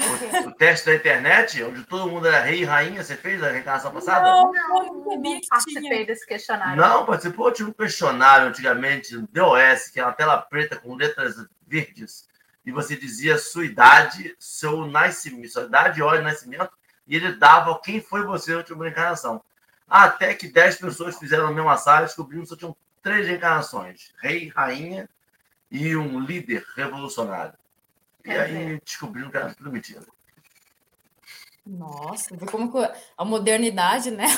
O, 0.01 0.48
o, 0.48 0.53
teste 0.53 0.86
da 0.86 0.94
internet, 0.94 1.62
onde 1.62 1.84
todo 1.84 2.11
mundo 2.11 2.26
era 2.26 2.42
rei 2.42 2.61
e 2.61 2.64
rainha, 2.64 3.03
você 3.03 3.16
fez 3.16 3.42
a 3.42 3.51
reencarnação 3.51 3.92
passada? 3.92 4.28
Não, 4.28 4.53
não, 4.53 5.05
não 5.05 5.40
participei 5.48 6.07
desse 6.07 6.26
questionário. 6.26 6.80
Não, 6.80 7.05
participou, 7.05 7.53
tinha 7.53 7.68
um 7.68 7.72
questionário 7.72 8.48
antigamente, 8.48 9.16
DOS, 9.30 9.90
que 9.92 10.01
é 10.01 10.05
uma 10.05 10.12
tela 10.12 10.38
preta 10.38 10.76
com 10.76 10.94
letras 10.94 11.34
verdes, 11.66 12.28
e 12.64 12.72
você 12.72 12.96
dizia 12.96 13.38
sua 13.38 13.64
idade, 13.64 14.34
seu 14.38 14.86
nascimento, 14.86 15.48
sua 15.48 15.64
idade, 15.64 16.03
hora 16.03 16.18
de 16.18 16.24
nascimento, 16.24 16.70
e 17.07 17.16
ele 17.16 17.32
dava 17.32 17.78
quem 17.80 18.01
foi 18.01 18.24
você 18.24 18.53
na 18.53 18.59
última 18.59 18.84
reencarnação. 18.84 19.42
Até 19.88 20.34
que 20.34 20.48
10 20.48 20.76
pessoas 20.76 21.18
fizeram 21.18 21.48
a 21.48 21.53
mesma 21.53 21.76
sala 21.76 22.03
e 22.03 22.07
descobriram 22.07 22.42
que 22.42 22.48
só 22.48 22.57
tinham 22.57 22.76
três 23.03 23.26
reencarnações: 23.26 24.12
rei, 24.22 24.48
rainha 24.55 25.09
e 25.70 25.96
um 25.96 26.20
líder 26.20 26.64
revolucionário. 26.76 27.55
E 28.30 28.38
aí 28.38 28.80
descobriram 28.84 29.30
que 29.30 29.36
era 29.36 29.54
tudo 29.54 29.72
mentira. 29.72 30.00
Nossa, 31.66 32.36
como 32.46 32.72
a 33.16 33.24
modernidade, 33.24 34.10
né? 34.10 34.26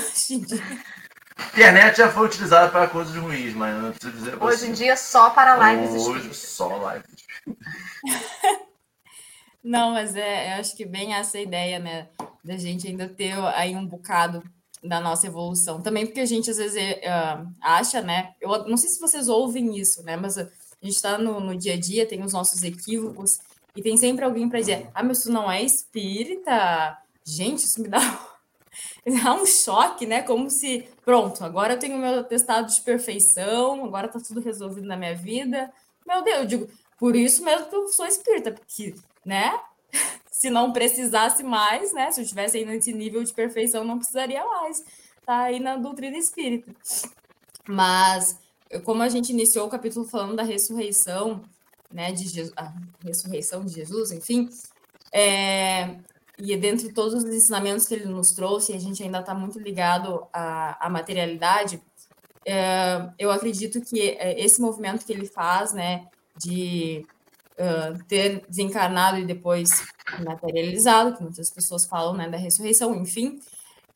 A 1.35 1.47
internet 1.49 1.97
já 1.97 2.11
foi 2.11 2.27
utilizada 2.27 2.71
para 2.71 2.87
coisas 2.89 3.17
ruins, 3.17 3.55
mas 3.55 3.83
não 3.83 3.91
preciso 3.91 4.13
dizer 4.13 4.43
Hoje 4.43 4.59
você. 4.59 4.67
em 4.67 4.73
dia 4.73 4.97
só 4.97 5.31
para 5.31 5.73
lives 5.73 6.07
Hoje 6.07 6.35
só 6.35 6.93
lives. 6.93 7.25
Não, 9.65 9.93
mas 9.93 10.17
é, 10.17 10.55
eu 10.55 10.61
acho 10.61 10.77
que 10.77 10.85
bem 10.85 11.15
essa 11.15 11.39
ideia, 11.39 11.79
né? 11.79 12.09
Da 12.45 12.57
gente 12.57 12.89
ainda 12.89 13.09
ter 13.09 13.33
aí 13.55 13.77
um 13.77 13.87
bocado 13.87 14.43
da 14.83 15.01
nossa 15.01 15.27
evolução. 15.27 15.81
Também 15.81 16.05
porque 16.05 16.21
a 16.21 16.27
gente 16.27 16.51
às 16.51 16.57
vezes 16.57 16.77
uh, 16.77 17.49
acha, 17.61 18.03
né? 18.03 18.35
Eu 18.41 18.67
não 18.67 18.77
sei 18.77 18.91
se 18.91 19.01
vocês 19.01 19.29
ouvem 19.29 19.79
isso, 19.79 20.03
né? 20.03 20.17
Mas 20.17 20.37
a 20.37 20.43
gente 20.83 20.97
está 20.97 21.17
no, 21.17 21.39
no 21.39 21.57
dia 21.57 21.75
a 21.75 21.81
dia, 21.81 22.07
tem 22.07 22.23
os 22.23 22.33
nossos 22.33 22.63
equívocos, 22.65 23.39
e 23.75 23.83
tem 23.83 23.97
sempre 23.97 24.25
alguém 24.25 24.49
para 24.49 24.61
dizer: 24.61 24.89
ah, 24.95 25.03
mas 25.03 25.23
tu 25.23 25.31
não 25.31 25.51
é 25.51 25.63
espírita? 25.63 26.99
Gente, 27.25 27.65
isso 27.65 27.81
me 27.81 27.89
dá, 27.89 27.99
dá 29.23 29.35
um 29.35 29.47
choque, 29.47 30.07
né? 30.07 30.23
Como 30.23 30.51
se, 30.51 30.89
pronto, 31.05 31.45
agora 31.45 31.75
eu 31.75 31.79
tenho 31.79 31.99
meu 31.99 32.21
atestado 32.21 32.73
de 32.73 32.81
perfeição, 32.83 33.85
agora 33.85 34.09
tá 34.09 34.21
tudo 34.21 34.41
resolvido 34.41 34.87
na 34.87 34.97
minha 34.97 35.15
vida. 35.15 35.73
Meu 36.07 36.23
Deus, 36.23 36.39
eu 36.39 36.47
digo, 36.47 36.69
por 36.99 37.17
isso 37.17 37.45
mesmo 37.45 37.69
que 37.69 37.77
eu 37.77 37.89
sou 37.89 38.07
espírita, 38.07 38.53
porque, 38.53 38.95
né? 39.25 39.59
se 40.31 40.51
não 40.51 40.73
precisasse 40.73 41.43
mais, 41.43 41.93
né? 41.93 42.11
Se 42.11 42.21
eu 42.21 42.25
estivesse 42.25 42.59
aí 42.59 42.65
nesse 42.65 42.93
nível 42.93 43.23
de 43.23 43.33
perfeição, 43.33 43.85
não 43.85 43.99
precisaria 43.99 44.45
mais. 44.45 44.85
Tá 45.25 45.43
aí 45.43 45.61
na 45.61 45.77
doutrina 45.77 46.17
espírita. 46.17 46.75
Mas, 47.69 48.39
como 48.85 49.03
a 49.03 49.09
gente 49.09 49.31
iniciou 49.31 49.67
o 49.67 49.71
capítulo 49.71 50.05
falando 50.05 50.35
da 50.35 50.43
ressurreição, 50.43 51.43
né? 51.93 52.13
De 52.13 52.29
Jesus, 52.29 52.53
a 52.57 52.73
ressurreição 53.05 53.65
de 53.65 53.75
Jesus, 53.75 54.13
enfim, 54.13 54.49
é, 55.13 55.97
e 56.39 56.57
dentro 56.57 56.89
de 56.89 56.95
todos 56.95 57.15
os 57.15 57.25
ensinamentos 57.25 57.87
que 57.87 57.95
ele 57.95 58.07
nos 58.07 58.33
trouxe, 58.33 58.73
a 58.73 58.79
gente 58.79 59.03
ainda 59.03 59.21
está 59.21 59.35
muito 59.35 59.59
ligado 59.59 60.27
à, 60.33 60.87
à 60.87 60.91
materialidade. 60.91 61.81
É, 62.45 63.09
eu 63.19 63.31
acredito 63.31 63.81
que 63.81 64.01
é, 64.19 64.41
esse 64.41 64.61
movimento 64.61 65.05
que 65.05 65.13
ele 65.13 65.27
faz, 65.27 65.73
né, 65.73 66.09
de 66.37 67.07
uh, 67.53 68.03
ter 68.09 68.45
desencarnado 68.49 69.19
e 69.19 69.25
depois 69.25 69.85
materializado, 70.25 71.17
que 71.17 71.23
muitas 71.23 71.51
pessoas 71.51 71.85
falam 71.85 72.15
né, 72.15 72.29
da 72.29 72.39
ressurreição, 72.39 72.95
enfim, 72.97 73.39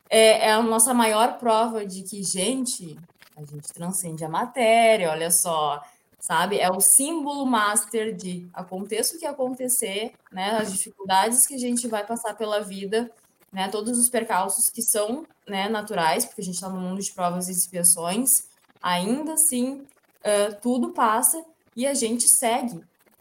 é, 0.08 0.48
é 0.48 0.52
a 0.52 0.62
nossa 0.62 0.94
maior 0.94 1.38
prova 1.38 1.84
de 1.84 2.02
que, 2.02 2.22
gente, 2.22 2.96
a 3.36 3.42
gente 3.42 3.72
transcende 3.72 4.24
a 4.24 4.28
matéria, 4.28 5.10
olha 5.10 5.30
só, 5.30 5.82
sabe? 6.26 6.58
É 6.58 6.68
o 6.68 6.80
símbolo 6.80 7.46
master 7.46 8.12
de 8.12 8.48
aconteça 8.52 9.14
o 9.14 9.18
que 9.18 9.24
acontecer, 9.24 10.12
né? 10.32 10.58
As 10.58 10.72
dificuldades 10.72 11.46
que 11.46 11.54
a 11.54 11.58
gente 11.58 11.86
vai 11.86 12.04
passar 12.04 12.34
pela 12.34 12.60
vida, 12.60 13.08
né? 13.52 13.68
Todos 13.68 13.96
os 13.96 14.10
percalços 14.10 14.68
que 14.68 14.82
são 14.82 15.24
né, 15.46 15.68
naturais, 15.68 16.24
porque 16.24 16.40
a 16.40 16.44
gente 16.44 16.56
está 16.56 16.68
no 16.68 16.80
mundo 16.80 17.00
de 17.00 17.12
provas 17.12 17.48
e 17.48 17.52
expiações, 17.52 18.48
ainda 18.82 19.34
assim, 19.34 19.86
uh, 20.24 20.60
tudo 20.60 20.90
passa 20.90 21.44
e 21.76 21.86
a 21.86 21.94
gente 21.94 22.26
segue, 22.26 22.80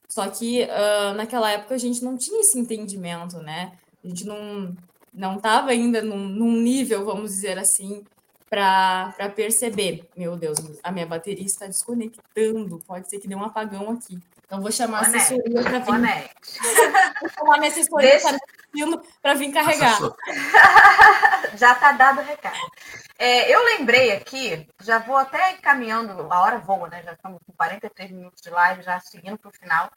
só 0.10 0.28
que 0.28 0.64
uh, 0.64 1.14
naquela 1.14 1.52
época 1.52 1.76
a 1.76 1.78
gente 1.78 2.04
não 2.04 2.18
tinha 2.18 2.42
esse 2.42 2.58
entendimento, 2.58 3.38
né? 3.38 3.74
A 4.04 4.08
gente 4.08 4.26
não 4.26 4.76
não 5.14 5.38
estava 5.38 5.70
ainda 5.70 6.02
num, 6.02 6.28
num, 6.28 6.52
nível, 6.52 7.06
vamos 7.06 7.32
dizer 7.32 7.58
assim, 7.58 8.04
para 8.56 9.30
perceber. 9.36 10.08
Meu 10.16 10.38
Deus, 10.38 10.58
a 10.82 10.90
minha 10.90 11.06
bateria 11.06 11.46
está 11.46 11.66
desconectando. 11.66 12.80
Pode 12.88 13.10
ser 13.10 13.20
que 13.20 13.28
dê 13.28 13.36
um 13.36 13.44
apagão 13.44 13.92
aqui. 13.92 14.18
Então 14.46 14.62
vou 14.62 14.72
chamar 14.72 15.00
a 15.00 15.02
assessoria 15.02 15.62
para 15.62 15.80
vir. 15.80 16.30
Vou 17.20 17.30
chamar 17.30 17.56
a 17.56 17.58
minha 17.58 17.72
assessoria 17.72 18.12
Deixa... 18.12 18.40
para 19.22 19.34
vir 19.34 19.52
carregar. 19.52 20.00
Já 21.58 21.74
está 21.74 21.92
dado 21.92 22.22
o 22.22 22.24
recado. 22.24 22.56
É, 23.20 23.54
eu 23.54 23.64
lembrei 23.64 24.12
aqui, 24.12 24.68
já 24.82 25.00
vou 25.00 25.16
até 25.16 25.54
caminhando, 25.54 26.28
a 26.30 26.42
hora 26.42 26.58
voa, 26.58 26.90
né? 26.90 27.02
Já 27.02 27.14
estamos 27.14 27.40
com 27.46 27.54
43 27.54 28.12
minutos 28.12 28.42
de 28.42 28.50
live, 28.50 28.84
já 28.84 29.00
seguindo 29.00 29.38
para 29.38 29.50
o 29.50 29.54
final, 29.54 29.90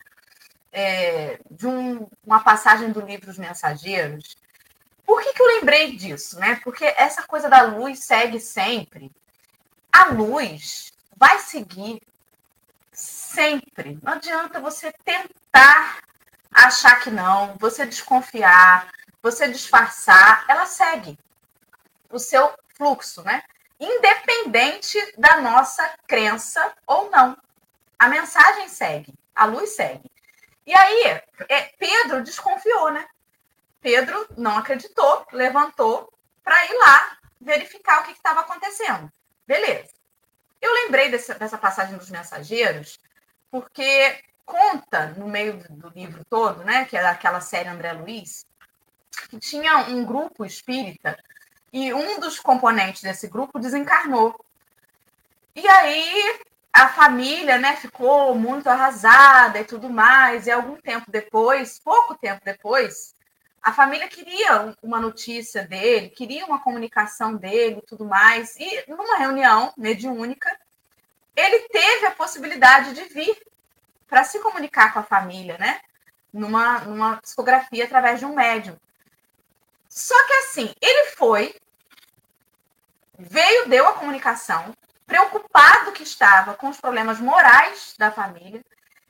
é, 0.70 1.40
de 1.50 1.66
um, 1.66 2.06
uma 2.24 2.38
passagem 2.38 2.92
do 2.92 3.00
livro 3.00 3.28
Os 3.28 3.36
Mensageiros. 3.36 4.36
Por 5.09 5.22
que, 5.22 5.32
que 5.32 5.40
eu 5.40 5.46
lembrei 5.46 5.96
disso? 5.96 6.38
Né? 6.38 6.61
Porque 6.62 6.84
essa 6.84 7.22
coisa 7.22 7.48
da 7.48 7.62
luz 7.62 8.04
segue 8.04 8.38
sempre. 8.38 9.11
A 9.90 10.11
luz 10.11 10.92
vai 11.16 11.38
seguir 11.38 12.02
sempre. 12.92 13.98
Não 14.02 14.12
adianta 14.12 14.61
você 14.61 14.92
tentar 15.02 16.02
achar 16.52 17.00
que 17.00 17.11
não, 17.11 17.56
você 17.59 17.86
desconfiar, 17.86 18.90
você 19.22 19.48
disfarçar, 19.48 20.44
ela 20.46 20.66
segue 20.66 21.18
o 22.11 22.18
seu 22.18 22.52
fluxo, 22.76 23.22
né? 23.22 23.42
Independente 23.80 24.98
da 25.16 25.40
nossa 25.40 25.90
crença 26.06 26.74
ou 26.86 27.11
não. 27.11 27.34
A 27.98 28.11
mensagem 28.11 28.68
segue, 28.68 29.14
a 29.34 29.46
luz 29.46 29.74
segue. 29.74 30.11
E 30.66 30.74
aí, 30.76 31.22
é, 31.48 31.62
Pedro 31.78 32.22
desconfiou, 32.22 32.90
né? 32.90 33.09
Pedro 33.89 34.28
não 34.36 34.59
acreditou, 34.59 35.26
levantou 35.32 36.12
para 36.45 36.62
ir 36.66 36.74
lá 36.74 37.16
verificar 37.41 38.03
o 38.03 38.05
que 38.05 38.12
estava 38.12 38.41
acontecendo. 38.41 39.11
Beleza. 39.47 39.89
Eu 40.61 40.70
lembrei 40.74 41.11
dessa, 41.11 41.34
dessa 41.36 41.57
passagem 41.57 41.97
dos 41.97 42.11
mensageiros, 42.11 43.01
porque 43.51 44.22
conta 44.45 45.14
no 45.16 45.26
meio 45.26 45.55
do 45.70 45.89
livro 45.89 46.22
todo, 46.28 46.62
né, 46.64 46.84
que 46.84 46.99
é 46.99 47.07
aquela 47.07 47.41
série 47.41 47.70
André 47.70 47.95
Luiz, 47.95 48.45
que 49.30 49.39
tinha 49.39 49.78
um 49.89 50.05
grupo 50.05 50.45
espírita 50.45 51.16
e 51.72 51.95
um 51.95 52.20
dos 52.20 52.39
componentes 52.39 53.01
desse 53.01 53.26
grupo 53.26 53.59
desencarnou. 53.59 54.39
E 55.55 55.66
aí 55.66 56.41
a 56.74 56.89
família, 56.91 57.57
né, 57.57 57.74
ficou 57.76 58.34
muito 58.34 58.68
arrasada 58.68 59.61
e 59.61 59.64
tudo 59.64 59.89
mais. 59.89 60.47
E 60.47 60.51
algum 60.51 60.76
tempo 60.76 61.11
depois, 61.11 61.78
pouco 61.78 62.14
tempo 62.18 62.43
depois, 62.45 63.16
a 63.62 63.72
família 63.72 64.09
queria 64.09 64.74
uma 64.82 65.00
notícia 65.00 65.66
dele, 65.66 66.11
queria 66.11 66.46
uma 66.46 66.61
comunicação 66.61 67.34
dele 67.34 67.82
tudo 67.86 68.04
mais. 68.04 68.56
E 68.56 68.84
numa 68.88 69.16
reunião 69.16 69.72
mediúnica, 69.76 70.56
ele 71.36 71.68
teve 71.68 72.06
a 72.06 72.11
possibilidade 72.11 72.94
de 72.94 73.04
vir 73.04 73.36
para 74.09 74.24
se 74.24 74.38
comunicar 74.40 74.92
com 74.92 75.00
a 75.00 75.04
família, 75.04 75.56
né? 75.59 75.80
Numa, 76.32 76.80
numa 76.80 77.16
psicografia 77.18 77.84
através 77.84 78.20
de 78.20 78.26
um 78.26 78.34
médium. 78.34 78.76
Só 79.88 80.14
que 80.26 80.32
assim, 80.34 80.72
ele 80.80 81.11
foi, 81.12 81.54
veio, 83.18 83.68
deu 83.68 83.86
a 83.86 83.94
comunicação, 83.94 84.74
preocupado 85.06 85.92
que 85.92 86.02
estava 86.02 86.54
com 86.54 86.68
os 86.68 86.80
problemas 86.80 87.18
morais 87.18 87.94
da 87.98 88.11
família. 88.11 88.64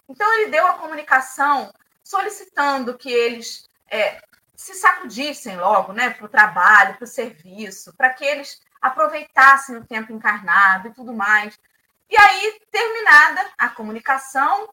Então, 0.09 0.33
ele 0.35 0.51
deu 0.51 0.67
a 0.67 0.75
comunicação 0.75 1.73
solicitando 2.03 2.97
que 2.97 3.11
eles 3.11 3.69
é, 3.91 4.21
se 4.59 4.75
sacudissem 4.75 5.57
logo 5.57 5.93
né, 5.93 6.11
para 6.11 6.27
o 6.27 6.29
trabalho, 6.29 6.97
para 6.97 7.05
o 7.05 7.07
serviço, 7.07 7.95
para 7.97 8.11
que 8.11 8.25
eles 8.25 8.61
aproveitassem 8.83 9.77
o 9.77 9.87
tempo 9.87 10.13
encarnado 10.13 10.89
e 10.89 10.93
tudo 10.93 11.15
mais. 11.15 11.57
E 12.11 12.17
aí, 12.17 12.61
terminada 12.69 13.49
a 13.57 13.69
comunicação, 13.69 14.69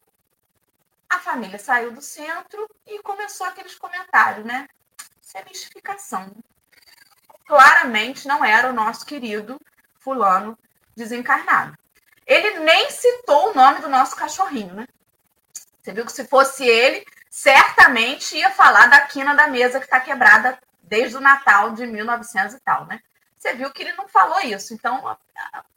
a 1.07 1.19
família 1.19 1.59
saiu 1.59 1.91
do 1.91 2.01
centro 2.01 2.67
e 2.87 2.99
começou 3.03 3.45
aqueles 3.45 3.75
comentários, 3.75 4.43
né? 4.43 4.67
Isso 5.21 5.37
é 5.37 5.43
mistificação. 5.43 6.35
Claramente 7.45 8.27
não 8.27 8.43
era 8.43 8.71
o 8.71 8.73
nosso 8.73 9.05
querido 9.05 9.61
fulano 9.99 10.57
desencarnado. 10.95 11.77
Ele 12.25 12.57
nem 12.61 12.89
citou 12.89 13.51
o 13.51 13.53
nome 13.53 13.81
do 13.81 13.87
nosso 13.87 14.15
cachorrinho, 14.15 14.73
né? 14.73 14.87
Você 15.79 15.93
viu 15.93 16.05
que 16.07 16.11
se 16.11 16.25
fosse 16.25 16.65
ele, 16.65 17.05
certamente 17.35 18.37
ia 18.37 18.49
falar 18.49 18.87
da 18.87 19.01
quina 19.01 19.35
da 19.35 19.47
mesa 19.47 19.77
que 19.77 19.85
está 19.85 19.99
quebrada 19.99 20.57
desde 20.81 21.17
o 21.17 21.19
Natal 21.19 21.71
de 21.71 21.85
1900 21.85 22.55
e 22.55 22.59
tal, 22.61 22.85
né? 22.85 23.01
você 23.37 23.53
viu 23.53 23.71
que 23.71 23.83
ele 23.83 23.91
não 23.91 24.07
falou 24.07 24.39
isso. 24.39 24.73
Então, 24.73 25.03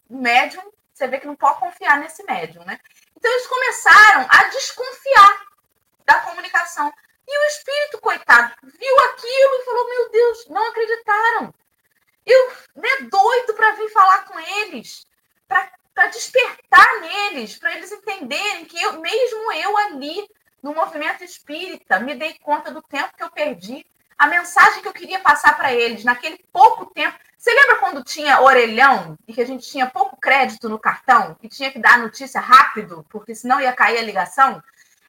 o 0.08 0.16
médium, 0.16 0.62
você 0.94 1.08
vê 1.08 1.18
que 1.18 1.26
não 1.26 1.34
pode 1.34 1.58
confiar 1.58 1.98
nesse 1.98 2.22
médium, 2.22 2.64
né? 2.64 2.78
Então, 3.16 3.30
eles 3.30 3.46
começaram 3.48 4.26
a 4.30 4.44
desconfiar 4.44 5.46
da 6.06 6.20
comunicação. 6.20 6.92
E 7.26 7.38
o 7.38 7.46
espírito, 7.48 8.00
coitado, 8.00 8.54
viu 8.62 8.98
aquilo 9.00 9.54
e 9.54 9.64
falou: 9.64 9.88
Meu 9.88 10.10
Deus, 10.10 10.46
não 10.48 10.68
acreditaram. 10.68 11.54
Eu, 12.24 12.52
né, 12.76 13.08
doido 13.10 13.54
para 13.54 13.72
vir 13.72 13.88
falar 13.90 14.24
com 14.26 14.38
eles, 14.38 15.04
para 15.48 16.06
despertar 16.06 17.00
neles, 17.00 17.58
para 17.58 17.74
eles 17.74 17.90
entenderem 17.90 18.64
que 18.64 18.80
eu, 18.80 19.00
mesmo 19.00 19.52
eu 19.52 19.76
ali, 19.76 20.28
no 20.62 20.74
movimento 20.74 21.22
espírita, 21.22 22.00
me 22.00 22.14
dei 22.14 22.34
conta 22.38 22.70
do 22.70 22.82
tempo 22.82 23.16
que 23.16 23.22
eu 23.22 23.30
perdi, 23.30 23.84
a 24.18 24.26
mensagem 24.26 24.82
que 24.82 24.88
eu 24.88 24.92
queria 24.92 25.20
passar 25.20 25.56
para 25.56 25.72
eles 25.72 26.02
naquele 26.02 26.38
pouco 26.52 26.86
tempo. 26.86 27.16
Você 27.36 27.54
lembra 27.54 27.76
quando 27.76 28.02
tinha 28.02 28.40
orelhão 28.40 29.16
e 29.28 29.32
que 29.32 29.40
a 29.40 29.46
gente 29.46 29.68
tinha 29.68 29.88
pouco 29.88 30.16
crédito 30.16 30.68
no 30.68 30.78
cartão 30.78 31.36
e 31.40 31.48
tinha 31.48 31.70
que 31.70 31.78
dar 31.78 31.94
a 31.94 31.98
notícia 31.98 32.40
rápido, 32.40 33.06
porque 33.08 33.32
senão 33.32 33.60
ia 33.60 33.72
cair 33.72 33.98
a 33.98 34.02
ligação? 34.02 34.60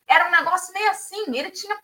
Era 0.07 0.27
um 0.27 0.31
negócio 0.31 0.71
meio 0.73 0.91
assim. 0.91 1.35
Ele 1.35 1.49
tinha 1.49 1.75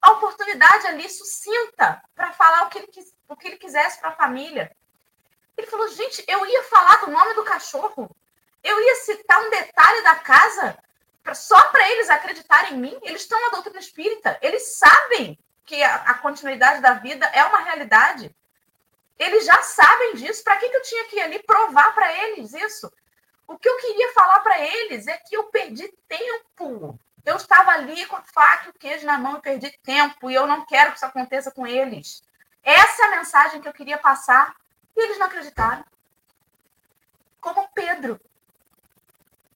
a 0.00 0.12
oportunidade 0.12 0.86
ali 0.86 1.08
sucinta 1.10 2.02
para 2.14 2.32
falar 2.32 2.64
o 2.64 2.70
que 2.70 2.78
ele, 2.78 2.88
o 3.28 3.36
que 3.36 3.48
ele 3.48 3.56
quisesse 3.58 4.00
para 4.00 4.08
a 4.08 4.16
família. 4.16 4.74
Ele 5.56 5.66
falou: 5.66 5.86
gente, 5.88 6.24
eu 6.26 6.46
ia 6.46 6.62
falar 6.64 7.04
do 7.04 7.10
nome 7.10 7.34
do 7.34 7.44
cachorro, 7.44 8.10
eu 8.64 8.80
ia 8.80 8.94
citar 8.96 9.38
um 9.44 9.50
detalhe 9.50 10.02
da 10.02 10.14
casa 10.14 10.78
só 11.34 11.60
para 11.68 11.88
eles 11.90 12.10
acreditarem 12.10 12.74
em 12.74 12.78
mim. 12.78 12.98
Eles 13.02 13.22
estão 13.22 13.40
na 13.40 13.50
doutrina 13.50 13.78
espírita, 13.78 14.38
eles 14.40 14.76
sabem 14.76 15.38
que 15.64 15.82
a, 15.82 15.94
a 15.96 16.14
continuidade 16.14 16.80
da 16.80 16.94
vida 16.94 17.26
é 17.26 17.44
uma 17.44 17.60
realidade. 17.60 18.34
Eles 19.18 19.44
já 19.44 19.62
sabem 19.62 20.14
disso. 20.14 20.42
Para 20.42 20.56
que, 20.56 20.68
que 20.68 20.76
eu 20.76 20.82
tinha 20.82 21.04
que 21.04 21.16
ir 21.16 21.20
ali 21.20 21.38
provar 21.42 21.94
para 21.94 22.12
eles 22.24 22.54
isso? 22.54 22.90
O 23.46 23.58
que 23.58 23.68
eu 23.68 23.76
queria 23.78 24.12
falar 24.12 24.40
para 24.40 24.60
eles 24.60 25.06
é 25.06 25.16
que 25.18 25.36
eu 25.36 25.44
perdi 25.44 25.92
tempo. 26.08 26.98
Eu 27.24 27.36
estava 27.36 27.72
ali 27.72 28.06
com 28.06 28.16
a 28.16 28.22
faca 28.22 28.66
e 28.66 28.70
o 28.70 28.72
queijo 28.72 29.04
na 29.04 29.18
mão 29.18 29.36
e 29.36 29.42
perdi 29.42 29.70
tempo, 29.82 30.30
e 30.30 30.34
eu 30.34 30.46
não 30.46 30.64
quero 30.64 30.90
que 30.90 30.96
isso 30.96 31.06
aconteça 31.06 31.50
com 31.50 31.66
eles. 31.66 32.22
Essa 32.62 33.02
é 33.02 33.06
a 33.06 33.16
mensagem 33.18 33.60
que 33.60 33.68
eu 33.68 33.72
queria 33.72 33.98
passar, 33.98 34.54
e 34.96 35.02
eles 35.02 35.18
não 35.18 35.26
acreditaram. 35.26 35.84
Como 37.40 37.68
Pedro, 37.74 38.20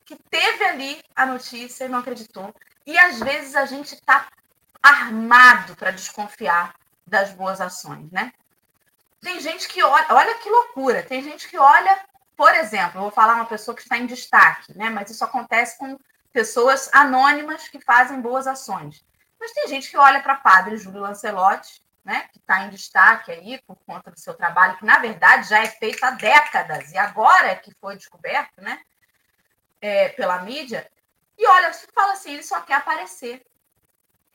que 0.05 0.16
teve 0.30 0.64
ali 0.64 1.02
a 1.14 1.26
notícia 1.26 1.84
e 1.84 1.88
não 1.88 1.98
acreditou. 1.98 2.55
E 2.86 2.98
às 2.98 3.18
vezes 3.20 3.55
a 3.57 3.64
gente 3.64 3.94
está 3.94 4.28
armado 4.82 5.74
para 5.76 5.90
desconfiar 5.90 6.74
das 7.07 7.32
boas 7.32 7.61
ações, 7.61 8.11
né? 8.11 8.32
Tem 9.20 9.40
gente 9.40 9.66
que 9.68 9.82
olha, 9.82 10.07
olha 10.11 10.34
que 10.38 10.50
loucura, 10.50 11.02
tem 11.02 11.22
gente 11.22 11.48
que 11.48 11.57
olha, 11.57 12.05
por 12.36 12.55
exemplo, 12.55 13.00
vou 13.00 13.11
falar 13.11 13.34
uma 13.34 13.46
pessoa 13.46 13.74
que 13.74 13.82
está 13.82 13.96
em 13.96 14.07
destaque, 14.07 14.76
né? 14.76 14.90
Mas 14.90 15.11
isso 15.11 15.24
acontece 15.24 15.78
com 15.78 15.98
pessoas 16.32 16.90
anônimas 16.92 17.68
que 17.68 17.80
fazem 17.80 18.20
boas 18.20 18.46
ações. 18.46 19.05
Mas 19.40 19.52
tem 19.52 19.68
gente 19.68 19.90
que 19.90 19.96
olha 19.96 20.20
para 20.20 20.36
padre 20.36 20.76
Júlio 20.76 21.00
Lancelotti, 21.00 21.82
né, 22.05 22.28
que 22.32 22.38
está 22.38 22.64
em 22.64 22.70
destaque 22.70 23.32
aí 23.32 23.61
por 23.66 23.76
conta 23.86 24.11
do 24.11 24.20
seu 24.20 24.34
trabalho, 24.34 24.76
que 24.76 24.84
na 24.84 24.98
verdade 24.98 25.48
já 25.48 25.61
é 25.61 25.66
feito 25.66 26.05
há 26.05 26.11
décadas 26.11 26.92
e 26.92 26.98
agora 26.98 27.48
é 27.48 27.57
que 27.57 27.72
foi 27.80 27.96
descoberto, 27.96 28.61
né, 28.61 28.78
é, 29.80 30.08
pela 30.10 30.40
mídia, 30.42 30.90
e 31.36 31.46
olha, 31.46 31.72
fala 31.94 32.12
assim, 32.12 32.34
ele 32.34 32.42
só 32.42 32.60
quer 32.60 32.74
aparecer. 32.74 33.44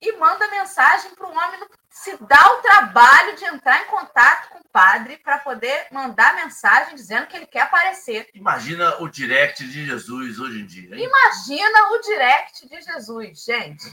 E 0.02 0.14
manda 0.18 0.48
mensagem 0.48 1.14
para 1.14 1.28
o 1.28 1.32
homem 1.32 1.60
se 1.90 2.16
dá 2.24 2.54
o 2.54 2.62
trabalho 2.62 3.36
de 3.36 3.44
entrar 3.46 3.82
em 3.82 3.88
contato 3.88 4.50
com 4.50 4.60
o 4.60 4.70
padre 4.72 5.18
para 5.18 5.40
poder 5.40 5.88
mandar 5.92 6.36
mensagem 6.36 6.96
dizendo 6.96 7.28
que 7.28 7.36
ele 7.36 7.46
quer 7.46 7.62
aparecer. 7.62 8.30
Imagina 8.34 9.02
o 9.02 9.10
direct 9.10 9.68
de 9.68 9.86
Jesus 9.86 10.40
hoje 10.40 10.62
em 10.62 10.66
dia. 10.66 10.96
Hein? 10.96 11.04
Imagina 11.04 11.90
o 11.92 12.00
direct 12.00 12.70
de 12.70 12.82
Jesus, 12.82 13.44
gente. 13.44 13.86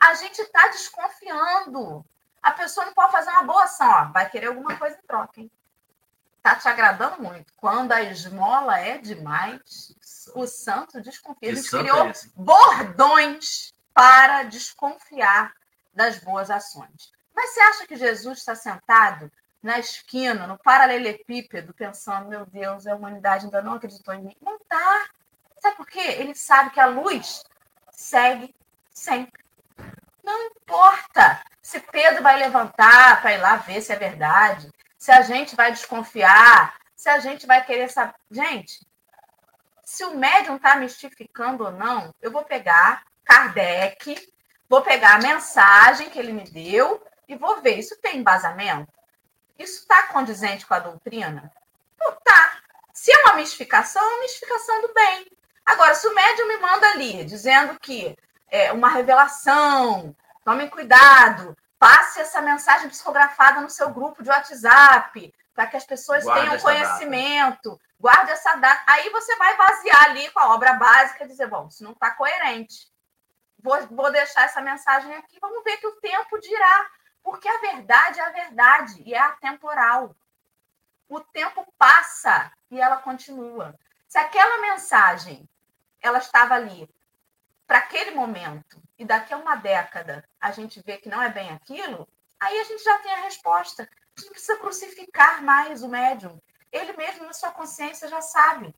A 0.00 0.14
gente 0.14 0.40
está 0.40 0.68
desconfiando. 0.68 2.04
A 2.42 2.50
pessoa 2.50 2.86
não 2.86 2.94
pode 2.94 3.12
fazer 3.12 3.30
uma 3.30 3.44
boa 3.44 3.64
ação, 3.64 3.88
ó, 3.88 4.04
vai 4.12 4.28
querer 4.28 4.46
alguma 4.46 4.76
coisa 4.76 4.96
em 4.96 5.06
troca, 5.06 5.40
hein? 5.40 5.50
Tá 6.42 6.54
te 6.54 6.68
agradando 6.68 7.20
muito. 7.22 7.52
Quando 7.56 7.90
a 7.92 8.02
esmola 8.02 8.78
é 8.78 8.98
demais, 8.98 9.95
o 10.34 10.46
santo 10.46 11.00
desconfia. 11.00 11.54
Criou 11.62 12.06
é 12.06 12.12
bordões 12.34 13.74
para 13.92 14.42
desconfiar 14.44 15.52
das 15.94 16.18
boas 16.18 16.50
ações. 16.50 17.12
Mas 17.34 17.50
você 17.50 17.60
acha 17.60 17.86
que 17.86 17.96
Jesus 17.96 18.38
está 18.38 18.54
sentado 18.54 19.30
na 19.62 19.78
esquina, 19.78 20.46
no 20.46 20.58
paralelepípedo, 20.58 21.74
pensando, 21.74 22.28
meu 22.28 22.46
Deus, 22.46 22.86
a 22.86 22.94
humanidade 22.94 23.46
ainda 23.46 23.62
não 23.62 23.74
acreditou 23.74 24.14
em 24.14 24.22
mim? 24.22 24.36
Não 24.40 24.56
está. 24.56 25.06
Sabe 25.60 25.76
por 25.76 25.86
quê? 25.86 25.98
Ele 25.98 26.34
sabe 26.34 26.70
que 26.70 26.80
a 26.80 26.86
luz 26.86 27.42
segue 27.90 28.54
sempre. 28.90 29.44
Não 30.22 30.46
importa 30.46 31.42
se 31.62 31.80
Pedro 31.80 32.22
vai 32.22 32.38
levantar 32.38 33.20
para 33.20 33.32
ir 33.32 33.38
lá 33.38 33.56
ver 33.56 33.80
se 33.80 33.92
é 33.92 33.96
verdade, 33.96 34.70
se 34.96 35.10
a 35.10 35.22
gente 35.22 35.56
vai 35.56 35.72
desconfiar, 35.72 36.76
se 36.94 37.08
a 37.08 37.18
gente 37.18 37.46
vai 37.46 37.64
querer 37.64 37.90
saber. 37.90 38.14
Gente, 38.30 38.86
se 39.86 40.04
o 40.04 40.16
médium 40.16 40.56
está 40.56 40.74
mistificando 40.74 41.64
ou 41.64 41.70
não, 41.70 42.12
eu 42.20 42.32
vou 42.32 42.42
pegar 42.42 43.04
Kardec, 43.24 44.32
vou 44.68 44.82
pegar 44.82 45.14
a 45.14 45.22
mensagem 45.22 46.10
que 46.10 46.18
ele 46.18 46.32
me 46.32 46.42
deu 46.42 47.00
e 47.28 47.36
vou 47.36 47.62
ver, 47.62 47.78
isso 47.78 47.96
tem 48.02 48.18
embasamento? 48.18 48.92
Isso 49.56 49.82
está 49.82 50.08
condizente 50.08 50.66
com 50.66 50.74
a 50.74 50.80
doutrina? 50.80 51.52
Não 52.00 52.12
tá. 52.24 52.58
Se 52.92 53.12
é 53.12 53.18
uma 53.22 53.36
mistificação, 53.36 54.02
é 54.02 54.08
uma 54.08 54.22
mistificação 54.22 54.82
do 54.82 54.92
bem. 54.92 55.30
Agora, 55.64 55.94
se 55.94 56.08
o 56.08 56.14
médium 56.14 56.48
me 56.48 56.56
manda 56.56 56.88
ali, 56.88 57.24
dizendo 57.24 57.78
que 57.78 58.18
é 58.50 58.72
uma 58.72 58.88
revelação, 58.88 60.14
tomem 60.44 60.68
cuidado, 60.68 61.56
passe 61.78 62.18
essa 62.18 62.42
mensagem 62.42 62.88
psicografada 62.88 63.60
no 63.60 63.70
seu 63.70 63.90
grupo 63.90 64.20
de 64.20 64.30
WhatsApp, 64.30 65.32
para 65.56 65.66
que 65.66 65.76
as 65.78 65.86
pessoas 65.86 66.22
tenham 66.22 66.58
conhecimento, 66.60 67.70
data. 67.70 67.82
guarde 67.98 68.30
essa 68.30 68.54
data. 68.56 68.84
Aí 68.86 69.08
você 69.08 69.34
vai 69.36 69.56
vaziar 69.56 70.04
ali 70.04 70.30
com 70.30 70.38
a 70.38 70.54
obra 70.54 70.74
básica 70.74 71.24
e 71.24 71.28
dizer, 71.28 71.46
bom, 71.46 71.66
isso 71.66 71.82
não 71.82 71.92
está 71.92 72.10
coerente. 72.10 72.92
Vou, 73.58 73.80
vou 73.86 74.12
deixar 74.12 74.42
essa 74.42 74.60
mensagem 74.60 75.14
aqui, 75.14 75.38
vamos 75.40 75.64
ver 75.64 75.78
que 75.78 75.86
o 75.86 75.96
tempo 75.96 76.38
dirá. 76.38 76.90
Porque 77.22 77.48
a 77.48 77.58
verdade 77.58 78.20
é 78.20 78.22
a 78.22 78.30
verdade 78.30 79.02
e 79.04 79.14
é 79.14 79.18
atemporal. 79.18 80.14
O 81.08 81.20
tempo 81.20 81.66
passa 81.78 82.52
e 82.70 82.78
ela 82.78 82.98
continua. 82.98 83.74
Se 84.06 84.18
aquela 84.18 84.60
mensagem 84.60 85.48
ela 86.00 86.18
estava 86.18 86.54
ali 86.54 86.88
para 87.66 87.78
aquele 87.78 88.10
momento 88.10 88.80
e 88.98 89.04
daqui 89.06 89.32
a 89.32 89.38
uma 89.38 89.56
década 89.56 90.22
a 90.38 90.52
gente 90.52 90.82
vê 90.84 90.98
que 90.98 91.08
não 91.08 91.20
é 91.20 91.30
bem 91.30 91.50
aquilo, 91.50 92.06
aí 92.38 92.60
a 92.60 92.64
gente 92.64 92.84
já 92.84 92.98
tem 92.98 93.12
a 93.12 93.22
resposta. 93.22 93.88
A 94.16 94.20
gente 94.20 94.26
não 94.26 94.32
precisa 94.32 94.58
crucificar 94.58 95.42
mais 95.42 95.82
o 95.82 95.88
médium. 95.88 96.40
Ele 96.72 96.92
mesmo 96.94 97.26
na 97.26 97.32
sua 97.32 97.50
consciência 97.50 98.08
já 98.08 98.20
sabe 98.20 98.74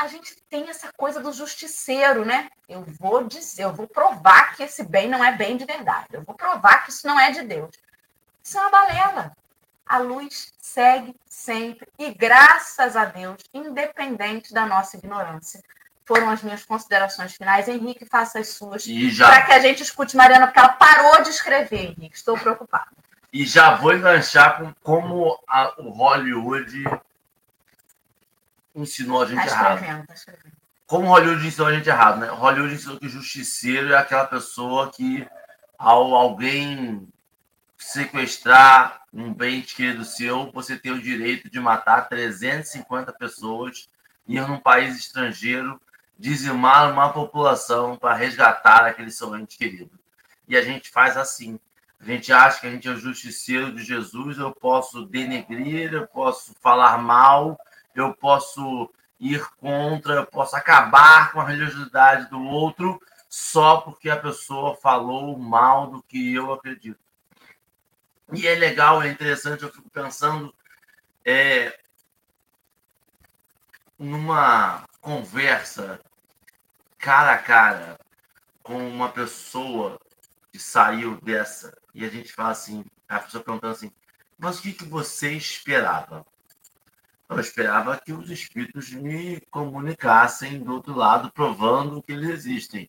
a 0.00 0.06
gente 0.06 0.34
tem 0.48 0.70
essa 0.70 0.90
coisa 0.96 1.20
do 1.20 1.30
justiceiro, 1.30 2.24
né? 2.24 2.48
Eu 2.66 2.82
vou 2.98 3.22
dizer, 3.24 3.64
eu 3.64 3.74
vou 3.74 3.86
provar 3.86 4.56
que 4.56 4.62
esse 4.62 4.82
bem 4.82 5.10
não 5.10 5.22
é 5.22 5.32
bem 5.32 5.58
de 5.58 5.66
verdade. 5.66 6.06
Eu 6.12 6.22
vou 6.22 6.34
provar 6.34 6.84
que 6.84 6.90
isso 6.90 7.06
não 7.06 7.20
é 7.20 7.30
de 7.30 7.42
Deus. 7.42 7.70
Isso 8.42 8.56
é 8.56 8.62
uma 8.62 8.70
balela. 8.70 9.36
A 9.84 9.98
luz 9.98 10.54
segue 10.58 11.14
sempre 11.26 11.86
e 11.98 12.14
graças 12.14 12.96
a 12.96 13.04
Deus, 13.04 13.42
independente 13.52 14.54
da 14.54 14.64
nossa 14.64 14.96
ignorância. 14.96 15.62
Foram 16.06 16.30
as 16.30 16.42
minhas 16.42 16.64
considerações 16.64 17.34
finais. 17.34 17.68
Henrique, 17.68 18.06
faça 18.06 18.38
as 18.38 18.48
suas. 18.48 18.82
Já... 18.84 19.26
Para 19.26 19.42
que 19.42 19.52
a 19.52 19.60
gente 19.60 19.82
escute 19.82 20.16
Mariana, 20.16 20.46
porque 20.46 20.60
ela 20.60 20.70
parou 20.70 21.22
de 21.22 21.28
escrever, 21.28 21.90
Henrique. 21.90 22.16
Estou 22.16 22.38
preocupada. 22.38 22.88
E 23.32 23.46
já 23.46 23.76
vou 23.76 23.94
enganchar 23.94 24.58
com 24.58 24.74
como 24.82 25.38
a, 25.48 25.74
o 25.78 25.90
Hollywood 25.90 26.84
ensinou 28.74 29.22
a 29.22 29.26
gente 29.26 29.44
tá 29.44 29.46
errado. 29.46 30.06
Tá 30.06 30.14
Como 30.86 31.08
Hollywood 31.08 31.46
ensinou 31.46 31.68
a 31.68 31.72
gente 31.72 31.88
errado, 31.88 32.18
né? 32.18 32.28
Hollywood 32.28 32.74
ensinou 32.74 32.98
que 32.98 33.06
o 33.06 33.10
justiceiro 33.10 33.92
é 33.92 33.96
aquela 33.96 34.24
pessoa 34.24 34.90
que, 34.90 35.26
ao 35.78 36.14
alguém 36.14 37.08
sequestrar 37.76 39.02
um 39.12 39.32
bem 39.32 39.62
querido 39.62 40.04
seu, 40.04 40.50
você 40.52 40.76
tem 40.76 40.92
o 40.92 41.02
direito 41.02 41.50
de 41.50 41.58
matar 41.58 42.08
350 42.08 43.12
pessoas, 43.14 43.88
ir 44.26 44.46
num 44.46 44.58
país 44.58 44.96
estrangeiro, 44.96 45.80
dizimar 46.18 46.92
uma 46.92 47.12
população 47.12 47.96
para 47.96 48.14
resgatar 48.14 48.84
aquele 48.84 49.10
seu 49.10 49.36
ente 49.36 49.56
querido. 49.56 49.98
E 50.46 50.56
a 50.56 50.62
gente 50.62 50.90
faz 50.90 51.16
assim. 51.16 51.58
A 52.00 52.04
gente 52.04 52.32
acha 52.32 52.60
que 52.60 52.66
a 52.66 52.70
gente 52.70 52.88
é 52.88 52.92
o 52.92 52.96
justiceiro 52.96 53.72
de 53.74 53.84
Jesus, 53.84 54.38
eu 54.38 54.52
posso 54.52 55.04
denegrir, 55.04 55.92
eu 55.92 56.06
posso 56.06 56.54
falar 56.54 56.96
mal, 56.96 57.60
eu 57.94 58.14
posso 58.14 58.90
ir 59.18 59.46
contra, 59.58 60.14
eu 60.14 60.26
posso 60.26 60.56
acabar 60.56 61.30
com 61.30 61.40
a 61.40 61.46
religiosidade 61.46 62.30
do 62.30 62.42
outro 62.42 62.98
só 63.28 63.82
porque 63.82 64.08
a 64.08 64.16
pessoa 64.16 64.74
falou 64.76 65.38
mal 65.38 65.88
do 65.88 66.02
que 66.02 66.34
eu 66.34 66.52
acredito. 66.52 66.98
E 68.32 68.46
é 68.46 68.54
legal, 68.54 69.02
é 69.02 69.08
interessante, 69.08 69.62
eu 69.62 69.72
fico 69.72 69.90
pensando, 69.90 70.54
é, 71.24 71.78
numa 73.98 74.84
conversa 75.02 76.00
cara 76.98 77.32
a 77.32 77.38
cara 77.38 77.98
com 78.62 78.88
uma 78.88 79.10
pessoa 79.10 80.00
que 80.50 80.58
saiu 80.58 81.20
dessa 81.20 81.79
e 81.94 82.04
a 82.04 82.08
gente 82.08 82.32
fala 82.32 82.50
assim, 82.50 82.84
a 83.08 83.18
pessoa 83.18 83.42
perguntando 83.42 83.72
assim, 83.72 83.92
mas 84.38 84.58
o 84.58 84.62
que, 84.62 84.72
que 84.72 84.84
você 84.84 85.32
esperava? 85.32 86.24
Eu 87.28 87.38
esperava 87.38 87.96
que 87.96 88.12
os 88.12 88.28
espíritos 88.30 88.90
me 88.90 89.40
comunicassem 89.50 90.58
do 90.58 90.72
outro 90.74 90.94
lado, 90.94 91.30
provando 91.30 92.02
que 92.02 92.12
eles 92.12 92.28
existem. 92.28 92.88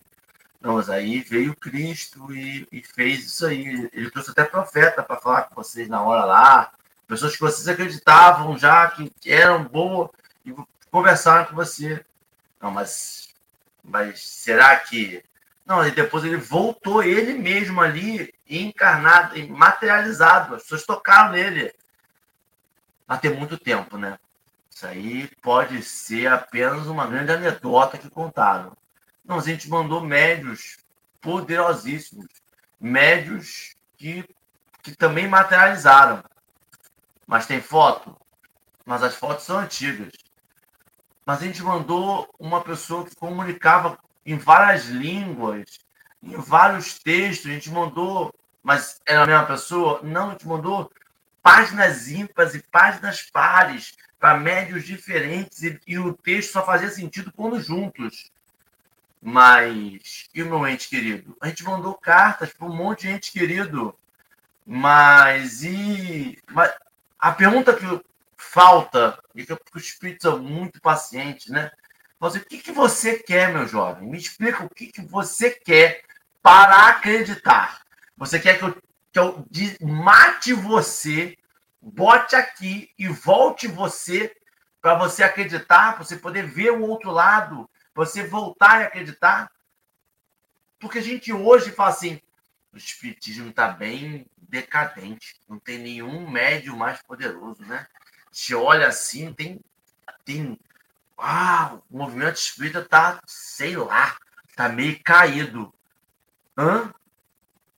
Não, 0.60 0.76
mas 0.76 0.90
aí 0.90 1.22
veio 1.22 1.56
Cristo 1.56 2.34
e, 2.34 2.68
e 2.72 2.84
fez 2.84 3.26
isso 3.26 3.46
aí. 3.46 3.90
Ele 3.94 4.10
trouxe 4.10 4.32
até 4.32 4.44
profeta 4.44 5.04
para 5.04 5.20
falar 5.20 5.44
com 5.44 5.56
vocês 5.56 5.88
na 5.90 6.02
hora 6.02 6.24
lá. 6.24 6.72
Pessoas 7.08 7.36
que 7.36 7.42
vocês 7.42 7.68
acreditavam 7.68 8.58
já 8.58 8.90
que 8.90 9.12
eram 9.26 9.64
boas 9.64 10.10
e 10.46 10.56
conversaram 10.90 11.46
com 11.46 11.56
você. 11.56 12.04
Não, 12.60 12.72
mas, 12.72 13.30
mas 13.84 14.22
será 14.22 14.76
que. 14.78 15.24
Não, 15.66 15.86
e 15.86 15.92
depois 15.92 16.24
ele 16.24 16.38
voltou 16.38 17.04
ele 17.04 17.34
mesmo 17.34 17.82
ali, 17.82 18.34
encarnado, 18.50 19.36
materializado. 19.50 20.56
As 20.56 20.64
pessoas 20.64 20.86
tocaram 20.86 21.32
nele. 21.32 21.74
Há 23.08 23.18
ter 23.18 23.36
muito 23.36 23.58
tempo, 23.58 23.98
né? 23.98 24.18
Isso 24.70 24.88
aí 24.88 25.28
pode 25.42 25.84
ser 25.84 26.28
apenas 26.28 26.88
uma 26.88 27.06
grande 27.06 27.32
anedota 27.32 27.98
que 27.98 28.10
contaram. 28.10 28.76
Não, 29.24 29.38
a 29.38 29.42
gente 29.42 29.70
mandou 29.70 30.02
médios 30.02 30.78
poderosíssimos, 31.22 32.28
médios 32.80 33.76
que, 33.98 34.28
que 34.82 34.96
também 34.96 35.28
materializaram. 35.28 36.24
Mas 37.28 37.46
tem 37.46 37.62
foto? 37.62 38.18
Mas 38.86 39.04
as 39.04 39.16
fotos 39.16 39.46
são 39.46 39.60
antigas. 39.60 40.12
Mas 41.26 41.42
a 41.42 41.46
gente 41.46 41.62
mandou 41.62 42.28
uma 42.40 42.62
pessoa 42.62 43.06
que 43.06 43.16
comunicava 43.16 43.98
em 44.26 44.38
várias 44.38 44.86
línguas, 44.86 45.80
em 46.22 46.36
vários 46.38 47.00
textos. 47.00 47.50
A 47.50 47.54
gente 47.54 47.70
mandou, 47.70 48.34
mas 48.64 49.02
era 49.06 49.24
a 49.24 49.28
mesma 49.28 49.46
pessoa? 49.46 50.02
Não, 50.04 50.30
a 50.30 50.32
gente 50.32 50.48
mandou 50.48 50.92
páginas 51.42 52.10
ímpares 52.10 52.54
e 52.54 52.64
páginas 52.64 53.24
pares 53.24 53.96
para 54.20 54.38
médios 54.38 54.86
diferentes 54.86 55.64
e, 55.64 55.80
e, 55.88 55.98
o 55.98 56.14
texto 56.14 56.52
só 56.52 56.64
fazia 56.64 56.90
sentido 56.90 57.32
quando 57.36 57.60
juntos. 57.60 58.32
Mas, 59.20 60.30
e 60.34 60.42
o 60.42 60.48
meu 60.48 60.68
ente 60.68 60.90
querido? 60.90 61.36
A 61.42 61.48
gente 61.48 61.64
mandou 61.64 61.94
cartas 61.96 62.54
para 62.54 62.68
um 62.68 62.76
monte 62.76 63.02
de 63.02 63.10
ente 63.10 63.32
querido. 63.32 63.96
Mas, 64.66 65.64
e. 65.64 66.40
Mas, 66.50 66.72
a 67.20 67.32
pergunta 67.32 67.76
que 67.76 67.86
falta, 68.38 69.20
e 69.36 69.46
que 69.46 69.54
os 69.54 69.84
espíritos 69.84 70.24
são 70.24 70.40
muito 70.40 70.82
pacientes, 70.82 71.48
né? 71.48 71.72
Você, 72.22 72.38
o 72.38 72.46
que, 72.46 72.60
que 72.60 72.72
você 72.72 73.18
quer, 73.18 73.52
meu 73.52 73.68
jovem? 73.68 74.08
Me 74.08 74.16
explica 74.16 74.64
o 74.64 74.70
que, 74.70 74.92
que 74.92 75.02
você 75.02 75.50
quer 75.50 76.04
para 76.40 76.90
acreditar. 76.90 77.82
Você 78.16 78.40
quer 78.40 78.60
que 78.60 78.64
eu, 78.64 78.82
que 79.12 79.20
eu 79.20 79.46
mate 79.82 80.54
você 80.54 81.36
bote 81.82 82.36
aqui 82.36 82.92
e 82.96 83.08
volte 83.08 83.68
você 83.68 84.36
para 84.80 84.94
você 84.94 85.24
acreditar, 85.24 85.96
para 85.96 86.04
você 86.04 86.16
poder 86.16 86.46
ver 86.46 86.70
o 86.70 86.84
outro 86.84 87.10
lado, 87.10 87.68
você 87.92 88.24
voltar 88.24 88.84
a 88.84 88.86
acreditar. 88.86 89.52
Porque 90.80 91.00
a 91.00 91.04
gente 91.04 91.34
hoje 91.34 91.72
fala 91.72 91.90
assim, 91.90 92.22
o 92.72 92.78
espiritismo 92.78 93.50
está 93.50 93.68
bem 93.70 94.28
decadente, 94.38 95.42
não 95.50 95.58
tem 95.58 95.80
nenhum 95.80 96.30
médio 96.30 96.78
mais 96.78 97.02
poderoso, 97.02 97.66
né? 97.66 97.88
Se 98.32 98.54
olha 98.54 98.88
assim, 98.88 99.34
tem 99.34 99.60
tem 100.24 100.56
ah, 101.22 101.80
o 101.90 101.98
movimento 101.98 102.36
espírita 102.36 102.84
tá, 102.84 103.22
sei 103.26 103.76
lá, 103.76 104.18
tá 104.56 104.70
meio 104.70 105.00
caído. 105.04 105.74
Hã? 106.58 106.94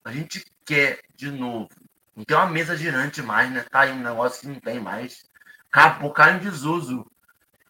A 0.03 0.11
gente 0.11 0.45
quer 0.65 1.01
de 1.15 1.31
novo 1.31 1.69
não 2.15 2.23
tem 2.23 2.37
uma 2.37 2.47
mesa 2.47 2.77
girante 2.77 3.21
mais, 3.21 3.51
né? 3.51 3.65
Tá 3.69 3.81
aí 3.81 3.91
um 3.91 3.99
negócio 3.99 4.41
que 4.41 4.47
não 4.47 4.59
tem 4.59 4.79
mais. 4.79 5.23
Acabou, 5.71 6.11
caiu 6.11 6.37
em 6.37 6.39
desuso. 6.39 7.05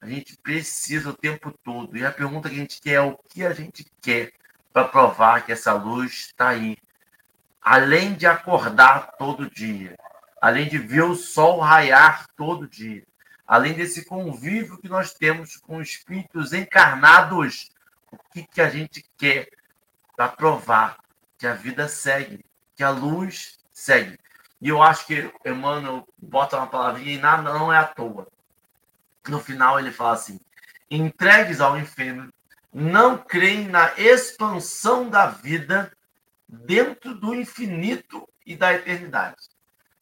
A 0.01 0.07
gente 0.07 0.35
precisa 0.37 1.09
o 1.09 1.17
tempo 1.17 1.51
todo. 1.63 1.95
E 1.97 2.05
a 2.05 2.11
pergunta 2.11 2.49
que 2.49 2.55
a 2.55 2.59
gente 2.59 2.81
quer 2.81 2.93
é 2.93 3.01
o 3.01 3.17
que 3.17 3.45
a 3.45 3.53
gente 3.53 3.89
quer 4.01 4.33
para 4.73 4.87
provar 4.87 5.45
que 5.45 5.53
essa 5.53 5.71
luz 5.71 6.27
está 6.27 6.49
aí. 6.49 6.77
Além 7.61 8.13
de 8.13 8.25
acordar 8.25 9.13
todo 9.17 9.49
dia, 9.49 9.95
além 10.41 10.67
de 10.67 10.77
ver 10.77 11.03
o 11.03 11.15
sol 11.15 11.61
raiar 11.61 12.27
todo 12.35 12.67
dia, 12.67 13.05
além 13.53 13.73
desse 13.75 14.03
convívio 14.03 14.79
que 14.79 14.89
nós 14.89 15.13
temos 15.13 15.57
com 15.57 15.79
espíritos 15.79 16.53
encarnados, 16.53 17.69
o 18.11 18.17
que, 18.31 18.47
que 18.47 18.59
a 18.59 18.67
gente 18.67 19.05
quer 19.15 19.47
para 20.15 20.27
provar 20.27 20.97
que 21.37 21.45
a 21.45 21.53
vida 21.53 21.87
segue, 21.87 22.43
que 22.75 22.83
a 22.83 22.89
luz 22.89 23.59
segue. 23.71 24.17
E 24.59 24.69
eu 24.69 24.81
acho 24.81 25.05
que 25.05 25.31
Emmanuel 25.45 26.03
bota 26.17 26.57
uma 26.57 26.65
palavrinha 26.65 27.13
e 27.13 27.19
nada 27.19 27.53
não 27.53 27.71
é 27.71 27.77
à 27.77 27.83
toa. 27.83 28.27
No 29.27 29.39
final 29.39 29.79
ele 29.79 29.91
fala 29.91 30.13
assim: 30.13 30.39
entregues 30.89 31.61
ao 31.61 31.77
inferno, 31.77 32.33
não 32.73 33.19
creem 33.19 33.67
na 33.67 33.93
expansão 33.99 35.07
da 35.07 35.27
vida 35.27 35.95
dentro 36.47 37.13
do 37.13 37.35
infinito 37.35 38.27
e 38.47 38.55
da 38.55 38.73
eternidade. 38.73 39.47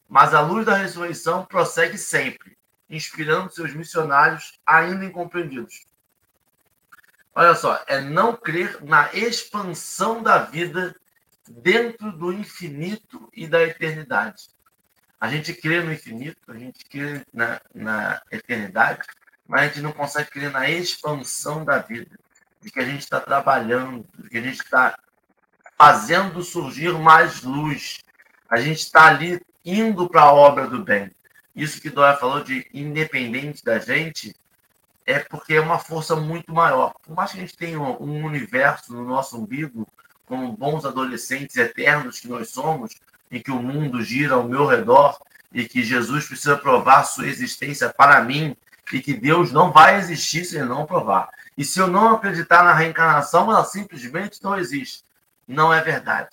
Mas 0.08 0.32
a 0.32 0.40
luz 0.40 0.64
da 0.64 0.74
ressurreição 0.74 1.44
prossegue 1.44 1.98
sempre, 1.98 2.56
inspirando 2.92 3.50
seus 3.50 3.74
missionários 3.74 4.60
ainda 4.66 5.04
incompreendidos. 5.04 5.86
Olha 7.34 7.54
só, 7.54 7.82
é 7.86 7.98
não 8.00 8.36
crer 8.36 8.84
na 8.84 9.10
expansão 9.14 10.22
da 10.22 10.38
vida 10.38 10.94
dentro 11.48 12.12
do 12.12 12.30
infinito 12.30 13.30
e 13.32 13.46
da 13.46 13.62
eternidade. 13.62 14.50
A 15.18 15.28
gente 15.28 15.54
crê 15.54 15.80
no 15.80 15.92
infinito, 15.92 16.38
a 16.48 16.58
gente 16.58 16.84
crê 16.84 17.24
na, 17.32 17.58
na 17.74 18.20
eternidade, 18.30 19.00
mas 19.48 19.62
a 19.62 19.66
gente 19.68 19.80
não 19.80 19.92
consegue 19.92 20.30
crer 20.30 20.50
na 20.50 20.68
expansão 20.68 21.64
da 21.64 21.78
vida, 21.78 22.18
de 22.60 22.70
que 22.70 22.78
a 22.78 22.84
gente 22.84 23.00
está 23.00 23.20
trabalhando, 23.20 24.06
de 24.18 24.28
que 24.28 24.36
a 24.36 24.42
gente 24.42 24.60
está 24.60 24.98
fazendo 25.78 26.42
surgir 26.42 26.92
mais 26.92 27.42
luz, 27.42 28.00
a 28.50 28.60
gente 28.60 28.80
está 28.80 29.06
ali 29.06 29.40
indo 29.64 30.08
para 30.08 30.22
a 30.22 30.32
obra 30.32 30.66
do 30.66 30.84
bem. 30.84 31.10
Isso 31.54 31.80
que 31.80 31.90
Dória 31.90 32.18
falou 32.18 32.42
de 32.42 32.66
independente 32.72 33.64
da 33.64 33.78
gente, 33.78 34.34
é 35.04 35.18
porque 35.18 35.54
é 35.54 35.60
uma 35.60 35.78
força 35.78 36.16
muito 36.16 36.52
maior. 36.52 36.94
Por 37.02 37.14
mais 37.14 37.32
que 37.32 37.38
a 37.38 37.40
gente 37.40 37.56
tenha 37.56 37.78
um 37.78 38.24
universo 38.24 38.92
no 38.92 39.04
nosso 39.04 39.36
umbigo, 39.36 39.86
como 40.26 40.52
bons 40.52 40.84
adolescentes 40.84 41.56
eternos 41.56 42.20
que 42.20 42.28
nós 42.28 42.50
somos, 42.50 42.94
e 43.30 43.40
que 43.40 43.50
o 43.50 43.62
mundo 43.62 44.02
gira 44.02 44.34
ao 44.34 44.44
meu 44.44 44.66
redor, 44.66 45.18
e 45.52 45.68
que 45.68 45.82
Jesus 45.82 46.26
precisa 46.26 46.56
provar 46.56 47.04
sua 47.04 47.26
existência 47.26 47.92
para 47.92 48.22
mim, 48.22 48.56
e 48.92 49.00
que 49.00 49.14
Deus 49.14 49.52
não 49.52 49.72
vai 49.72 49.96
existir 49.98 50.44
se 50.44 50.56
ele 50.56 50.66
não 50.66 50.86
provar. 50.86 51.30
E 51.56 51.64
se 51.64 51.78
eu 51.78 51.86
não 51.86 52.14
acreditar 52.14 52.62
na 52.62 52.72
reencarnação, 52.72 53.50
ela 53.50 53.64
simplesmente 53.64 54.42
não 54.42 54.58
existe. 54.58 55.04
Não 55.46 55.72
é 55.72 55.80
verdade. 55.82 56.30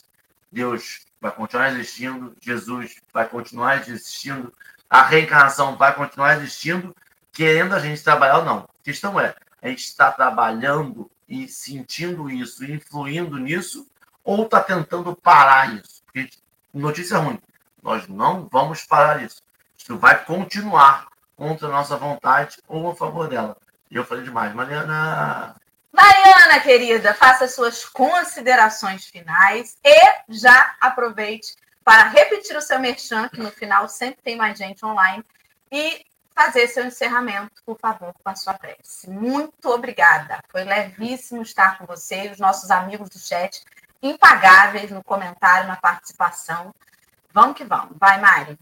Deus 0.52 1.06
vai 1.22 1.32
continuar 1.32 1.72
existindo, 1.72 2.36
Jesus 2.40 2.96
vai 3.14 3.28
continuar 3.28 3.78
existindo, 3.78 4.54
a 4.90 5.04
reencarnação 5.04 5.76
vai 5.76 5.94
continuar 5.94 6.38
existindo, 6.38 6.96
querendo 7.32 7.76
a 7.76 7.80
gente 7.80 8.04
trabalhar 8.04 8.40
ou 8.40 8.46
não. 8.46 8.58
A 8.60 8.84
questão 8.84 9.20
é, 9.20 9.36
a 9.62 9.68
gente 9.68 9.84
está 9.84 10.12
trabalhando 10.12 11.10
e 11.28 11.48
sentindo 11.48 12.30
isso, 12.30 12.66
influindo 12.66 13.38
nisso, 13.38 13.88
ou 14.24 14.44
está 14.44 14.62
tentando 14.62 15.16
parar 15.16 15.76
isso? 15.76 16.02
Porque, 16.06 16.30
notícia 16.74 17.18
ruim, 17.18 17.40
nós 17.84 18.08
não 18.08 18.48
vamos 18.52 18.84
parar 18.84 19.22
isso. 19.24 19.42
Isso 19.78 19.98
vai 19.98 20.24
continuar 20.26 21.08
contra 21.36 21.68
a 21.68 21.72
nossa 21.72 21.96
vontade 21.96 22.58
ou 22.68 22.92
a 22.92 22.96
favor 22.96 23.28
dela. 23.28 23.56
E 23.90 23.96
eu 23.96 24.06
falei 24.06 24.24
demais. 24.24 24.54
Mariana. 24.54 25.56
Mariana, 25.92 26.60
querida, 26.60 27.14
faça 27.14 27.48
suas 27.48 27.86
considerações 27.86 29.06
finais 29.06 29.78
e 29.84 30.00
já 30.30 30.76
aproveite 30.80 31.56
para 31.90 32.08
repetir 32.10 32.56
o 32.56 32.62
seu 32.62 32.80
merchan, 32.80 33.28
que 33.30 33.40
no 33.40 33.50
final 33.50 33.90
sempre 33.90 34.22
tem 34.22 34.36
mais 34.36 34.56
gente 34.56 34.86
online, 34.86 35.26
e 35.72 36.06
fazer 36.36 36.68
seu 36.68 36.86
encerramento, 36.86 37.64
por 37.66 37.80
favor, 37.80 38.14
com 38.14 38.30
a 38.30 38.36
sua 38.36 38.54
prece. 38.54 39.10
Muito 39.10 39.68
obrigada. 39.68 40.40
Foi 40.50 40.64
levíssimo 40.64 41.42
estar 41.42 41.80
com 41.80 41.88
você 41.88 42.28
e 42.28 42.30
os 42.30 42.38
nossos 42.38 42.70
amigos 42.70 43.10
do 43.10 43.18
chat, 43.18 43.64
impagáveis 44.04 44.92
no 44.92 45.04
comentário, 45.04 45.68
na 45.68 45.78
participação. 45.78 46.72
Vamos 47.34 47.58
que 47.58 47.64
vamos. 47.64 47.98
Vai, 48.00 48.22
Mari. 48.22 48.56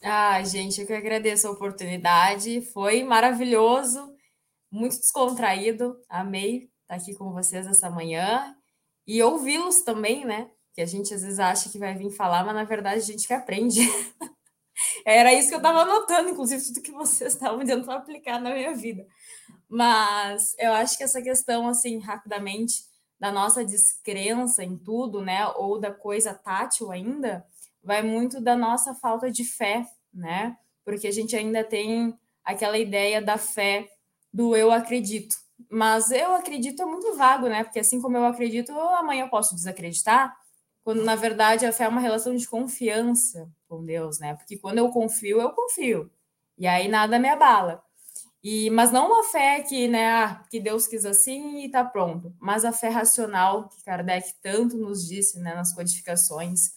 Ah, 0.00 0.40
gente, 0.44 0.80
eu 0.80 0.86
que 0.86 0.92
agradeço 0.92 1.48
a 1.48 1.50
oportunidade. 1.50 2.62
Foi 2.62 3.02
maravilhoso, 3.02 4.16
muito 4.70 4.96
descontraído. 5.00 6.00
Amei 6.08 6.70
estar 6.82 6.94
aqui 6.94 7.12
com 7.16 7.32
vocês 7.32 7.66
essa 7.66 7.90
manhã 7.90 8.54
e 9.04 9.20
ouvi-los 9.20 9.82
também, 9.82 10.24
né? 10.24 10.48
Que 10.78 10.82
a 10.82 10.86
gente 10.86 11.12
às 11.12 11.22
vezes 11.22 11.40
acha 11.40 11.68
que 11.68 11.76
vai 11.76 11.92
vir 11.92 12.08
falar, 12.08 12.44
mas 12.44 12.54
na 12.54 12.62
verdade 12.62 13.00
a 13.00 13.04
gente 13.04 13.26
que 13.26 13.32
aprende. 13.32 13.80
Era 15.04 15.34
isso 15.34 15.48
que 15.48 15.54
eu 15.54 15.58
estava 15.58 15.80
anotando, 15.80 16.28
inclusive, 16.28 16.64
tudo 16.64 16.80
que 16.80 16.92
vocês 16.92 17.32
estavam 17.32 17.66
para 17.84 17.96
aplicar 17.96 18.40
na 18.40 18.54
minha 18.54 18.72
vida. 18.76 19.04
Mas 19.68 20.54
eu 20.56 20.72
acho 20.72 20.96
que 20.96 21.02
essa 21.02 21.20
questão, 21.20 21.66
assim, 21.66 21.98
rapidamente, 21.98 22.84
da 23.18 23.32
nossa 23.32 23.64
descrença 23.64 24.62
em 24.62 24.76
tudo, 24.76 25.20
né, 25.20 25.48
ou 25.56 25.80
da 25.80 25.90
coisa 25.90 26.32
tátil 26.32 26.92
ainda, 26.92 27.44
vai 27.82 28.00
muito 28.00 28.40
da 28.40 28.54
nossa 28.54 28.94
falta 28.94 29.32
de 29.32 29.44
fé, 29.44 29.84
né? 30.14 30.56
Porque 30.84 31.08
a 31.08 31.12
gente 31.12 31.34
ainda 31.34 31.64
tem 31.64 32.16
aquela 32.44 32.78
ideia 32.78 33.20
da 33.20 33.36
fé 33.36 33.88
do 34.32 34.54
eu 34.54 34.70
acredito. 34.70 35.34
Mas 35.68 36.12
eu 36.12 36.36
acredito 36.36 36.80
é 36.80 36.86
muito 36.86 37.16
vago, 37.16 37.48
né? 37.48 37.64
Porque 37.64 37.80
assim 37.80 38.00
como 38.00 38.16
eu 38.16 38.24
acredito, 38.24 38.70
amanhã 38.70 39.24
eu 39.24 39.28
posso 39.28 39.56
desacreditar, 39.56 40.38
quando 40.88 41.04
na 41.04 41.14
verdade 41.14 41.66
a 41.66 41.70
fé 41.70 41.84
é 41.84 41.88
uma 41.88 42.00
relação 42.00 42.34
de 42.34 42.48
confiança 42.48 43.46
com 43.68 43.84
Deus, 43.84 44.18
né? 44.18 44.34
Porque 44.36 44.56
quando 44.56 44.78
eu 44.78 44.88
confio, 44.88 45.38
eu 45.38 45.50
confio. 45.50 46.10
E 46.56 46.66
aí 46.66 46.88
nada 46.88 47.18
me 47.18 47.28
abala. 47.28 47.82
E, 48.42 48.70
mas 48.70 48.90
não 48.90 49.06
uma 49.06 49.22
fé 49.24 49.60
que, 49.60 49.86
né, 49.86 50.08
ah, 50.08 50.42
que 50.50 50.58
Deus 50.58 50.86
quis 50.86 51.04
assim 51.04 51.58
e 51.58 51.66
está 51.66 51.84
pronto, 51.84 52.34
mas 52.40 52.64
a 52.64 52.72
fé 52.72 52.88
racional 52.88 53.68
que 53.68 53.84
Kardec 53.84 54.32
tanto 54.42 54.78
nos 54.78 55.06
disse 55.06 55.38
né, 55.40 55.54
nas 55.54 55.74
codificações. 55.74 56.70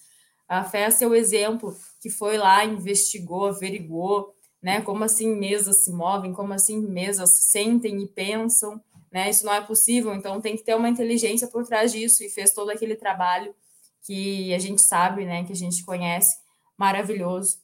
A 0.45 0.65
fé 0.65 0.81
é 0.81 0.91
seu 0.91 1.15
exemplo, 1.15 1.73
que 2.01 2.09
foi 2.09 2.37
lá, 2.37 2.65
investigou, 2.65 3.45
averigou, 3.45 4.35
né, 4.61 4.81
como 4.81 5.05
assim 5.05 5.33
mesas 5.37 5.85
se 5.85 5.91
movem, 5.93 6.33
como 6.33 6.51
assim 6.51 6.81
mesas 6.81 7.29
sentem 7.49 8.01
e 8.01 8.07
pensam, 8.09 8.83
né, 9.09 9.29
isso 9.29 9.45
não 9.45 9.53
é 9.53 9.61
possível, 9.61 10.13
então 10.13 10.41
tem 10.41 10.57
que 10.57 10.65
ter 10.65 10.75
uma 10.75 10.89
inteligência 10.89 11.47
por 11.47 11.65
trás 11.65 11.93
disso 11.93 12.25
e 12.25 12.29
fez 12.29 12.53
todo 12.53 12.71
aquele 12.71 12.97
trabalho 12.97 13.55
que 14.03 14.53
a 14.53 14.59
gente 14.59 14.81
sabe, 14.81 15.25
né, 15.25 15.43
que 15.43 15.51
a 15.51 15.55
gente 15.55 15.83
conhece, 15.83 16.37
maravilhoso. 16.77 17.59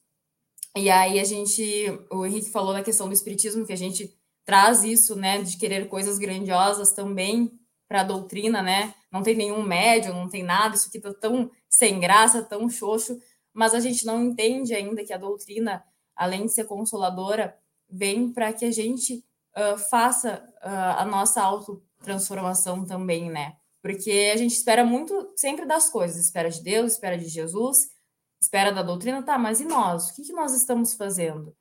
E 0.75 0.89
aí 0.89 1.19
a 1.19 1.23
gente, 1.23 1.63
o 2.11 2.25
Henrique 2.25 2.51
falou 2.51 2.73
na 2.73 2.83
questão 2.83 3.07
do 3.07 3.13
espiritismo, 3.13 3.65
que 3.65 3.73
a 3.73 3.77
gente 3.77 4.15
traz 4.45 4.83
isso, 4.83 5.15
né, 5.15 5.41
de 5.41 5.57
querer 5.57 5.89
coisas 5.89 6.17
grandiosas 6.17 6.91
também 6.91 7.51
para 7.87 8.01
a 8.01 8.03
doutrina, 8.03 8.61
né? 8.61 8.93
Não 9.11 9.23
tem 9.23 9.35
nenhum 9.35 9.63
médio, 9.63 10.13
não 10.13 10.29
tem 10.29 10.43
nada, 10.43 10.75
isso 10.75 10.89
aqui 10.89 10.99
tá 10.99 11.13
tão 11.13 11.49
sem 11.69 11.99
graça, 11.99 12.43
tão 12.43 12.69
xoxo, 12.69 13.19
mas 13.53 13.73
a 13.73 13.79
gente 13.79 14.05
não 14.05 14.23
entende 14.23 14.75
ainda 14.75 15.03
que 15.03 15.13
a 15.13 15.17
doutrina, 15.17 15.83
além 16.15 16.45
de 16.45 16.53
ser 16.53 16.65
consoladora, 16.65 17.57
vem 17.89 18.31
para 18.31 18.53
que 18.53 18.65
a 18.65 18.71
gente 18.71 19.23
uh, 19.55 19.77
faça 19.89 20.47
uh, 20.63 20.99
a 20.99 21.05
nossa 21.05 21.41
autotransformação 21.41 22.85
também, 22.85 23.29
né? 23.29 23.55
Porque 23.87 24.31
a 24.33 24.35
gente 24.35 24.51
espera 24.51 24.83
muito 24.83 25.31
sempre 25.37 25.65
das 25.65 25.89
coisas, 25.89 26.17
espera 26.17 26.49
de 26.49 26.61
Deus, 26.61 26.91
espera 26.91 27.17
de 27.17 27.25
Jesus, 27.29 27.87
espera 28.37 28.69
da 28.69 28.83
doutrina, 28.83 29.23
tá, 29.23 29.37
mas 29.37 29.61
e 29.61 29.63
nós? 29.63 30.09
O 30.09 30.15
que, 30.15 30.23
que 30.23 30.33
nós 30.33 30.53
estamos 30.53 30.93
fazendo? 30.93 31.55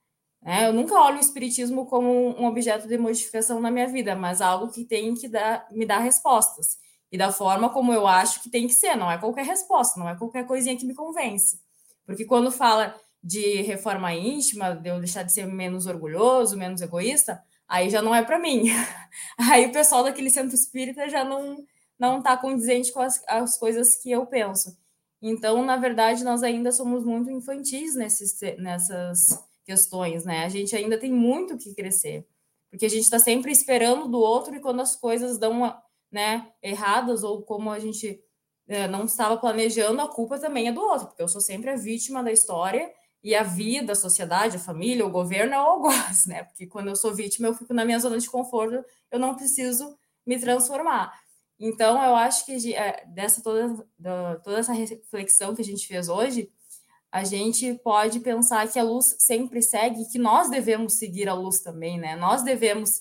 É, 0.45 0.67
eu 0.67 0.73
nunca 0.73 1.01
olho 1.01 1.19
o 1.19 1.21
espiritismo 1.21 1.87
como 1.87 2.37
um 2.37 2.45
objeto 2.47 2.89
de 2.89 2.99
modificação 2.99 3.61
na 3.61 3.71
minha 3.71 3.87
vida, 3.87 4.17
mas 4.17 4.41
algo 4.41 4.73
que 4.73 4.85
tem 4.85 5.15
que 5.15 5.29
dar, 5.29 5.69
me 5.71 5.87
dar 5.87 6.01
respostas. 6.01 6.79
E 7.13 7.17
da 7.17 7.31
forma 7.31 7.71
como 7.71 7.93
eu 7.93 8.09
acho 8.09 8.43
que 8.43 8.51
tem 8.51 8.67
que 8.67 8.75
ser, 8.75 8.97
não 8.97 9.09
é 9.09 9.19
qualquer 9.19 9.45
resposta, 9.45 10.01
não 10.01 10.09
é 10.09 10.17
qualquer 10.17 10.49
coisinha 10.49 10.77
que 10.77 10.85
me 10.85 10.97
convence. 10.97 11.61
Porque 12.05 12.25
quando 12.25 12.51
fala 12.51 12.93
de 13.23 13.63
reforma 13.63 14.13
íntima, 14.13 14.75
de 14.75 14.91
eu 14.91 14.99
deixar 14.99 15.23
de 15.23 15.33
ser 15.33 15.47
menos 15.47 15.87
orgulhoso, 15.87 16.59
menos 16.59 16.81
egoísta, 16.81 17.41
aí 17.69 17.89
já 17.89 18.03
não 18.03 18.13
é 18.13 18.25
para 18.25 18.37
mim. 18.37 18.65
Aí 19.39 19.67
o 19.67 19.73
pessoal 19.73 20.03
daquele 20.03 20.29
centro 20.29 20.57
espírita 20.57 21.09
já 21.09 21.25
não 21.25 21.65
não 21.99 22.19
está 22.19 22.37
condizente 22.37 22.93
com 22.93 23.01
as, 23.01 23.23
as 23.27 23.59
coisas 23.59 23.97
que 23.97 24.11
eu 24.11 24.27
penso. 24.27 24.77
Então, 25.21 25.65
na 25.65 25.77
verdade, 25.77 26.23
nós 26.23 26.43
ainda 26.43 26.71
somos 26.71 27.05
muito 27.05 27.31
infantis 27.31 27.95
nesses, 27.95 28.39
nessas 28.59 29.19
questões, 29.65 30.25
né? 30.25 30.45
A 30.45 30.49
gente 30.49 30.77
ainda 30.77 30.99
tem 30.99 31.13
muito 31.13 31.57
que 31.57 31.75
crescer, 31.75 32.27
porque 32.71 32.87
a 32.87 32.91
gente 32.91 33.03
está 33.03 33.19
sempre 33.19 33.51
esperando 33.51 34.09
do 34.09 34.19
outro 34.19 34.55
e 34.55 34.61
quando 34.61 34.81
as 34.81 34.95
coisas 34.95 35.39
dão 35.39 35.75
né, 36.13 36.53
erradas 36.63 37.25
ou 37.25 37.43
como 37.43 37.71
a 37.71 37.79
gente 37.79 38.21
é, 38.69 38.87
não 38.87 39.05
estava 39.05 39.37
planejando, 39.37 40.01
a 40.01 40.09
culpa 40.09 40.39
também 40.39 40.69
é 40.69 40.73
do 40.73 40.81
outro, 40.81 41.09
porque 41.09 41.23
eu 41.23 41.29
sou 41.29 41.41
sempre 41.41 41.71
a 41.71 41.77
vítima 41.77 42.23
da 42.23 42.31
história 42.31 42.91
e 43.23 43.35
a 43.35 43.43
vida, 43.43 43.93
a 43.93 43.97
sociedade, 43.97 44.57
a 44.57 44.61
família, 44.61 45.05
o 45.05 45.11
governo 45.11 45.55
é 45.55 45.59
o 45.59 45.63
algoz, 45.63 46.27
né? 46.27 46.45
Porque 46.45 46.67
quando 46.67 46.89
eu 46.89 46.97
sou 46.97 47.13
vítima, 47.15 47.49
eu 47.49 47.55
fico 47.55 47.75
na 47.75 47.85
minha 47.85 47.99
zona 47.99 48.19
de 48.19 48.31
conforto, 48.31 48.85
eu 49.11 49.19
não 49.19 49.35
preciso 49.35 49.97
me 50.25 50.39
transformar. 50.39 51.13
Então, 51.59 52.03
eu 52.03 52.15
acho 52.15 52.45
que 52.45 52.75
é, 52.75 53.05
dessa 53.07 53.43
toda, 53.43 53.87
toda 54.45 54.59
essa 54.59 54.73
reflexão 54.73 55.55
que 55.55 55.63
a 55.63 55.65
gente 55.65 55.87
fez 55.87 56.09
hoje, 56.09 56.51
a 57.11 57.25
gente 57.25 57.75
pode 57.83 58.21
pensar 58.21 58.69
que 58.71 58.79
a 58.79 58.83
luz 58.83 59.17
sempre 59.19 59.63
segue, 59.63 60.05
que 60.11 60.19
nós 60.19 60.51
devemos 60.51 60.95
seguir 60.99 61.29
a 61.29 61.35
luz 61.35 61.61
também, 61.61 61.99
né? 61.99 62.15
Nós 62.15 62.43
devemos 62.43 62.99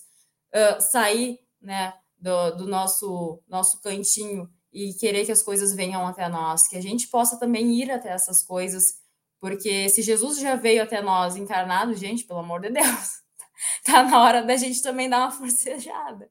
uh, 0.53 0.79
sair, 0.79 1.39
né, 1.61 1.93
do, 2.17 2.51
do, 2.51 2.67
nosso 2.67 3.41
nosso 3.47 3.81
cantinho 3.81 4.49
e 4.71 4.93
querer 4.93 5.25
que 5.25 5.31
as 5.31 5.43
coisas 5.43 5.73
venham 5.73 6.07
até 6.07 6.29
nós, 6.29 6.67
que 6.67 6.77
a 6.77 6.81
gente 6.81 7.07
possa 7.07 7.37
também 7.37 7.73
ir 7.73 7.91
até 7.91 8.09
essas 8.09 8.43
coisas, 8.43 8.99
porque 9.39 9.89
se 9.89 10.01
Jesus 10.01 10.39
já 10.39 10.55
veio 10.55 10.83
até 10.83 11.01
nós 11.01 11.35
encarnado, 11.35 11.93
gente, 11.93 12.23
pelo 12.23 12.39
amor 12.39 12.61
de 12.61 12.69
Deus, 12.69 13.21
tá 13.83 14.03
na 14.03 14.21
hora 14.21 14.41
da 14.43 14.55
gente 14.55 14.81
também 14.81 15.09
dar 15.09 15.19
uma 15.19 15.31
forcejada. 15.31 16.29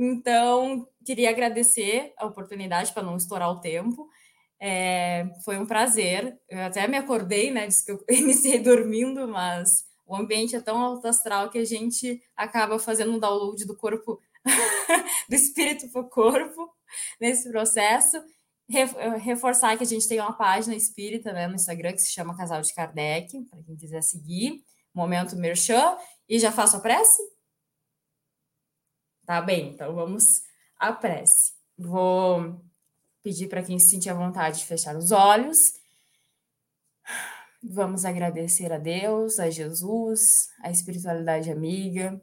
Então, 0.00 0.88
queria 1.04 1.28
agradecer 1.28 2.12
a 2.16 2.26
oportunidade 2.26 2.92
para 2.92 3.02
não 3.02 3.16
estourar 3.16 3.50
o 3.50 3.60
tempo. 3.60 4.08
É, 4.60 5.28
foi 5.44 5.58
um 5.58 5.66
prazer. 5.66 6.38
Eu 6.48 6.60
até 6.60 6.86
me 6.86 6.96
acordei, 6.96 7.50
né? 7.50 7.66
Disse 7.66 7.84
que 7.84 7.90
eu 7.90 8.04
iniciei 8.08 8.60
dormindo, 8.60 9.26
mas 9.26 9.84
o 10.06 10.14
ambiente 10.14 10.54
é 10.54 10.60
tão 10.60 10.78
alto 10.78 11.08
astral 11.08 11.50
que 11.50 11.58
a 11.58 11.64
gente 11.64 12.22
acaba 12.36 12.78
fazendo 12.78 13.12
um 13.12 13.18
download 13.18 13.66
do 13.66 13.76
corpo, 13.76 14.20
do 15.28 15.34
espírito 15.34 15.90
para 15.90 16.00
o 16.00 16.08
corpo 16.08 16.70
nesse 17.20 17.50
processo. 17.50 18.22
Reforçar 19.20 19.76
que 19.76 19.82
a 19.82 19.86
gente 19.86 20.06
tem 20.06 20.20
uma 20.20 20.32
página 20.32 20.76
espírita 20.76 21.32
né, 21.32 21.48
no 21.48 21.56
Instagram 21.56 21.92
que 21.92 22.02
se 22.02 22.12
chama 22.12 22.36
Casal 22.36 22.62
de 22.62 22.72
Kardec, 22.72 23.36
para 23.50 23.62
quem 23.64 23.76
quiser 23.76 24.02
seguir. 24.02 24.62
Momento 24.94 25.36
Merchan. 25.36 25.96
E 26.28 26.38
já 26.38 26.52
faço 26.52 26.76
a 26.76 26.80
prece? 26.80 27.22
Tá 29.28 29.42
bem, 29.42 29.74
então 29.74 29.94
vamos 29.94 30.42
à 30.78 30.90
prece. 30.90 31.52
Vou 31.76 32.64
pedir 33.22 33.46
para 33.46 33.62
quem 33.62 33.78
se 33.78 33.90
sentir 33.90 34.08
à 34.08 34.14
vontade 34.14 34.60
de 34.60 34.64
fechar 34.64 34.96
os 34.96 35.10
olhos. 35.10 35.74
Vamos 37.62 38.06
agradecer 38.06 38.72
a 38.72 38.78
Deus, 38.78 39.38
a 39.38 39.50
Jesus, 39.50 40.48
a 40.62 40.70
espiritualidade 40.70 41.50
amiga 41.50 42.18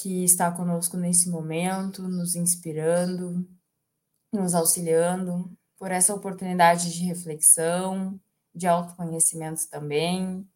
que 0.00 0.24
está 0.24 0.50
conosco 0.50 0.96
nesse 0.96 1.28
momento, 1.28 2.08
nos 2.08 2.36
inspirando, 2.36 3.46
nos 4.32 4.54
auxiliando 4.54 5.54
por 5.76 5.90
essa 5.90 6.14
oportunidade 6.14 6.90
de 6.90 7.04
reflexão, 7.04 8.18
de 8.54 8.66
autoconhecimento 8.66 9.68
também. 9.68 10.48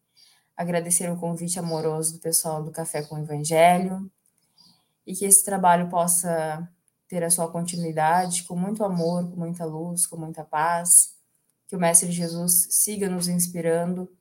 Agradecer 0.55 1.11
o 1.11 1.19
convite 1.19 1.59
amoroso 1.59 2.13
do 2.13 2.19
pessoal 2.21 2.63
do 2.63 2.71
Café 2.71 3.03
com 3.03 3.17
o 3.17 3.19
Evangelho 3.19 4.11
e 5.07 5.15
que 5.15 5.23
esse 5.23 5.43
trabalho 5.45 5.89
possa 5.89 6.69
ter 7.07 7.23
a 7.23 7.29
sua 7.29 7.49
continuidade 7.49 8.43
com 8.43 8.57
muito 8.57 8.83
amor, 8.83 9.29
com 9.29 9.37
muita 9.37 9.63
luz, 9.63 10.05
com 10.05 10.17
muita 10.17 10.43
paz. 10.43 11.15
Que 11.65 11.77
o 11.77 11.79
Mestre 11.79 12.11
Jesus 12.11 12.67
siga 12.69 13.09
nos 13.09 13.29
inspirando 13.29 14.11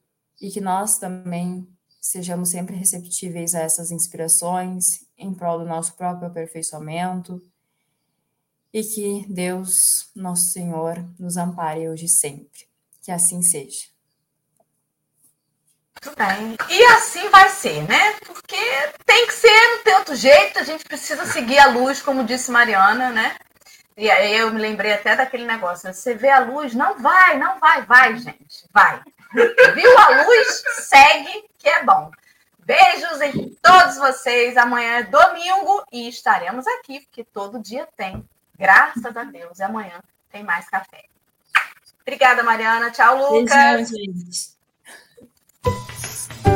e 0.41 0.49
que 0.49 0.61
nós 0.61 0.97
também 0.97 1.69
sejamos 2.01 2.51
sempre 2.51 2.77
receptíveis 2.77 3.53
a 3.57 3.61
essas 3.63 3.91
inspirações 3.91 5.05
em 5.19 5.35
prol 5.35 5.59
do 5.59 5.65
nosso 5.65 5.95
próprio 5.95 6.29
aperfeiçoamento 6.29 7.43
e 8.73 8.85
que 8.85 9.27
Deus, 9.29 10.11
nosso 10.15 10.53
Senhor, 10.53 11.05
nos 11.19 11.37
ampare 11.37 11.89
hoje 11.89 12.05
e 12.05 12.09
sempre. 12.09 12.69
Que 13.03 13.11
assim 13.11 13.43
seja. 13.43 13.96
Muito 16.07 16.17
bem. 16.17 16.57
E 16.69 16.85
assim 16.85 17.29
vai 17.31 17.49
ser, 17.49 17.83
né? 17.89 18.15
Porque 18.25 18.57
tem 19.05 19.27
que 19.27 19.35
ser, 19.35 19.49
não 19.49 19.83
tem 19.83 19.95
outro 19.97 20.15
jeito, 20.15 20.59
a 20.59 20.63
gente 20.63 20.85
precisa 20.85 21.27
seguir 21.27 21.59
a 21.59 21.67
luz, 21.67 22.01
como 22.01 22.25
disse 22.25 22.51
Mariana, 22.51 23.11
né? 23.11 23.37
E 23.97 24.11
aí 24.11 24.37
eu 24.37 24.53
me 24.53 24.61
lembrei 24.61 24.93
até 24.93 25.17
daquele 25.17 25.45
negócio, 25.45 25.87
né? 25.87 25.93
você 25.93 26.15
vê 26.15 26.29
a 26.29 26.41
luz, 26.41 26.75
não 26.75 26.99
vai, 26.99 27.39
não 27.39 27.59
vai, 27.59 27.83
vai, 27.83 28.17
gente, 28.19 28.69
vai. 28.73 29.01
Viu 29.33 29.99
a 29.99 30.23
luz? 30.23 30.63
Segue, 30.83 31.45
que 31.59 31.69
é 31.69 31.83
bom. 31.83 32.11
Beijos 32.59 33.21
em 33.21 33.57
todos 33.63 33.97
vocês. 33.97 34.57
Amanhã 34.57 34.99
é 34.99 35.03
domingo 35.03 35.85
e 35.93 36.09
estaremos 36.09 36.67
aqui, 36.67 37.01
porque 37.01 37.25
todo 37.25 37.63
dia 37.63 37.89
tem. 37.97 38.29
Graças 38.59 39.17
a 39.17 39.25
Deus. 39.25 39.59
E 39.59 39.63
amanhã 39.63 40.01
tem 40.31 40.43
mais 40.43 40.69
café. 40.69 41.05
Obrigada, 42.03 42.43
Mariana. 42.43 42.91
Tchau, 42.91 43.17
Lucas. 43.19 43.55
Beijão, 43.55 43.85
gente. 43.85 44.56
Bye. 45.67 46.56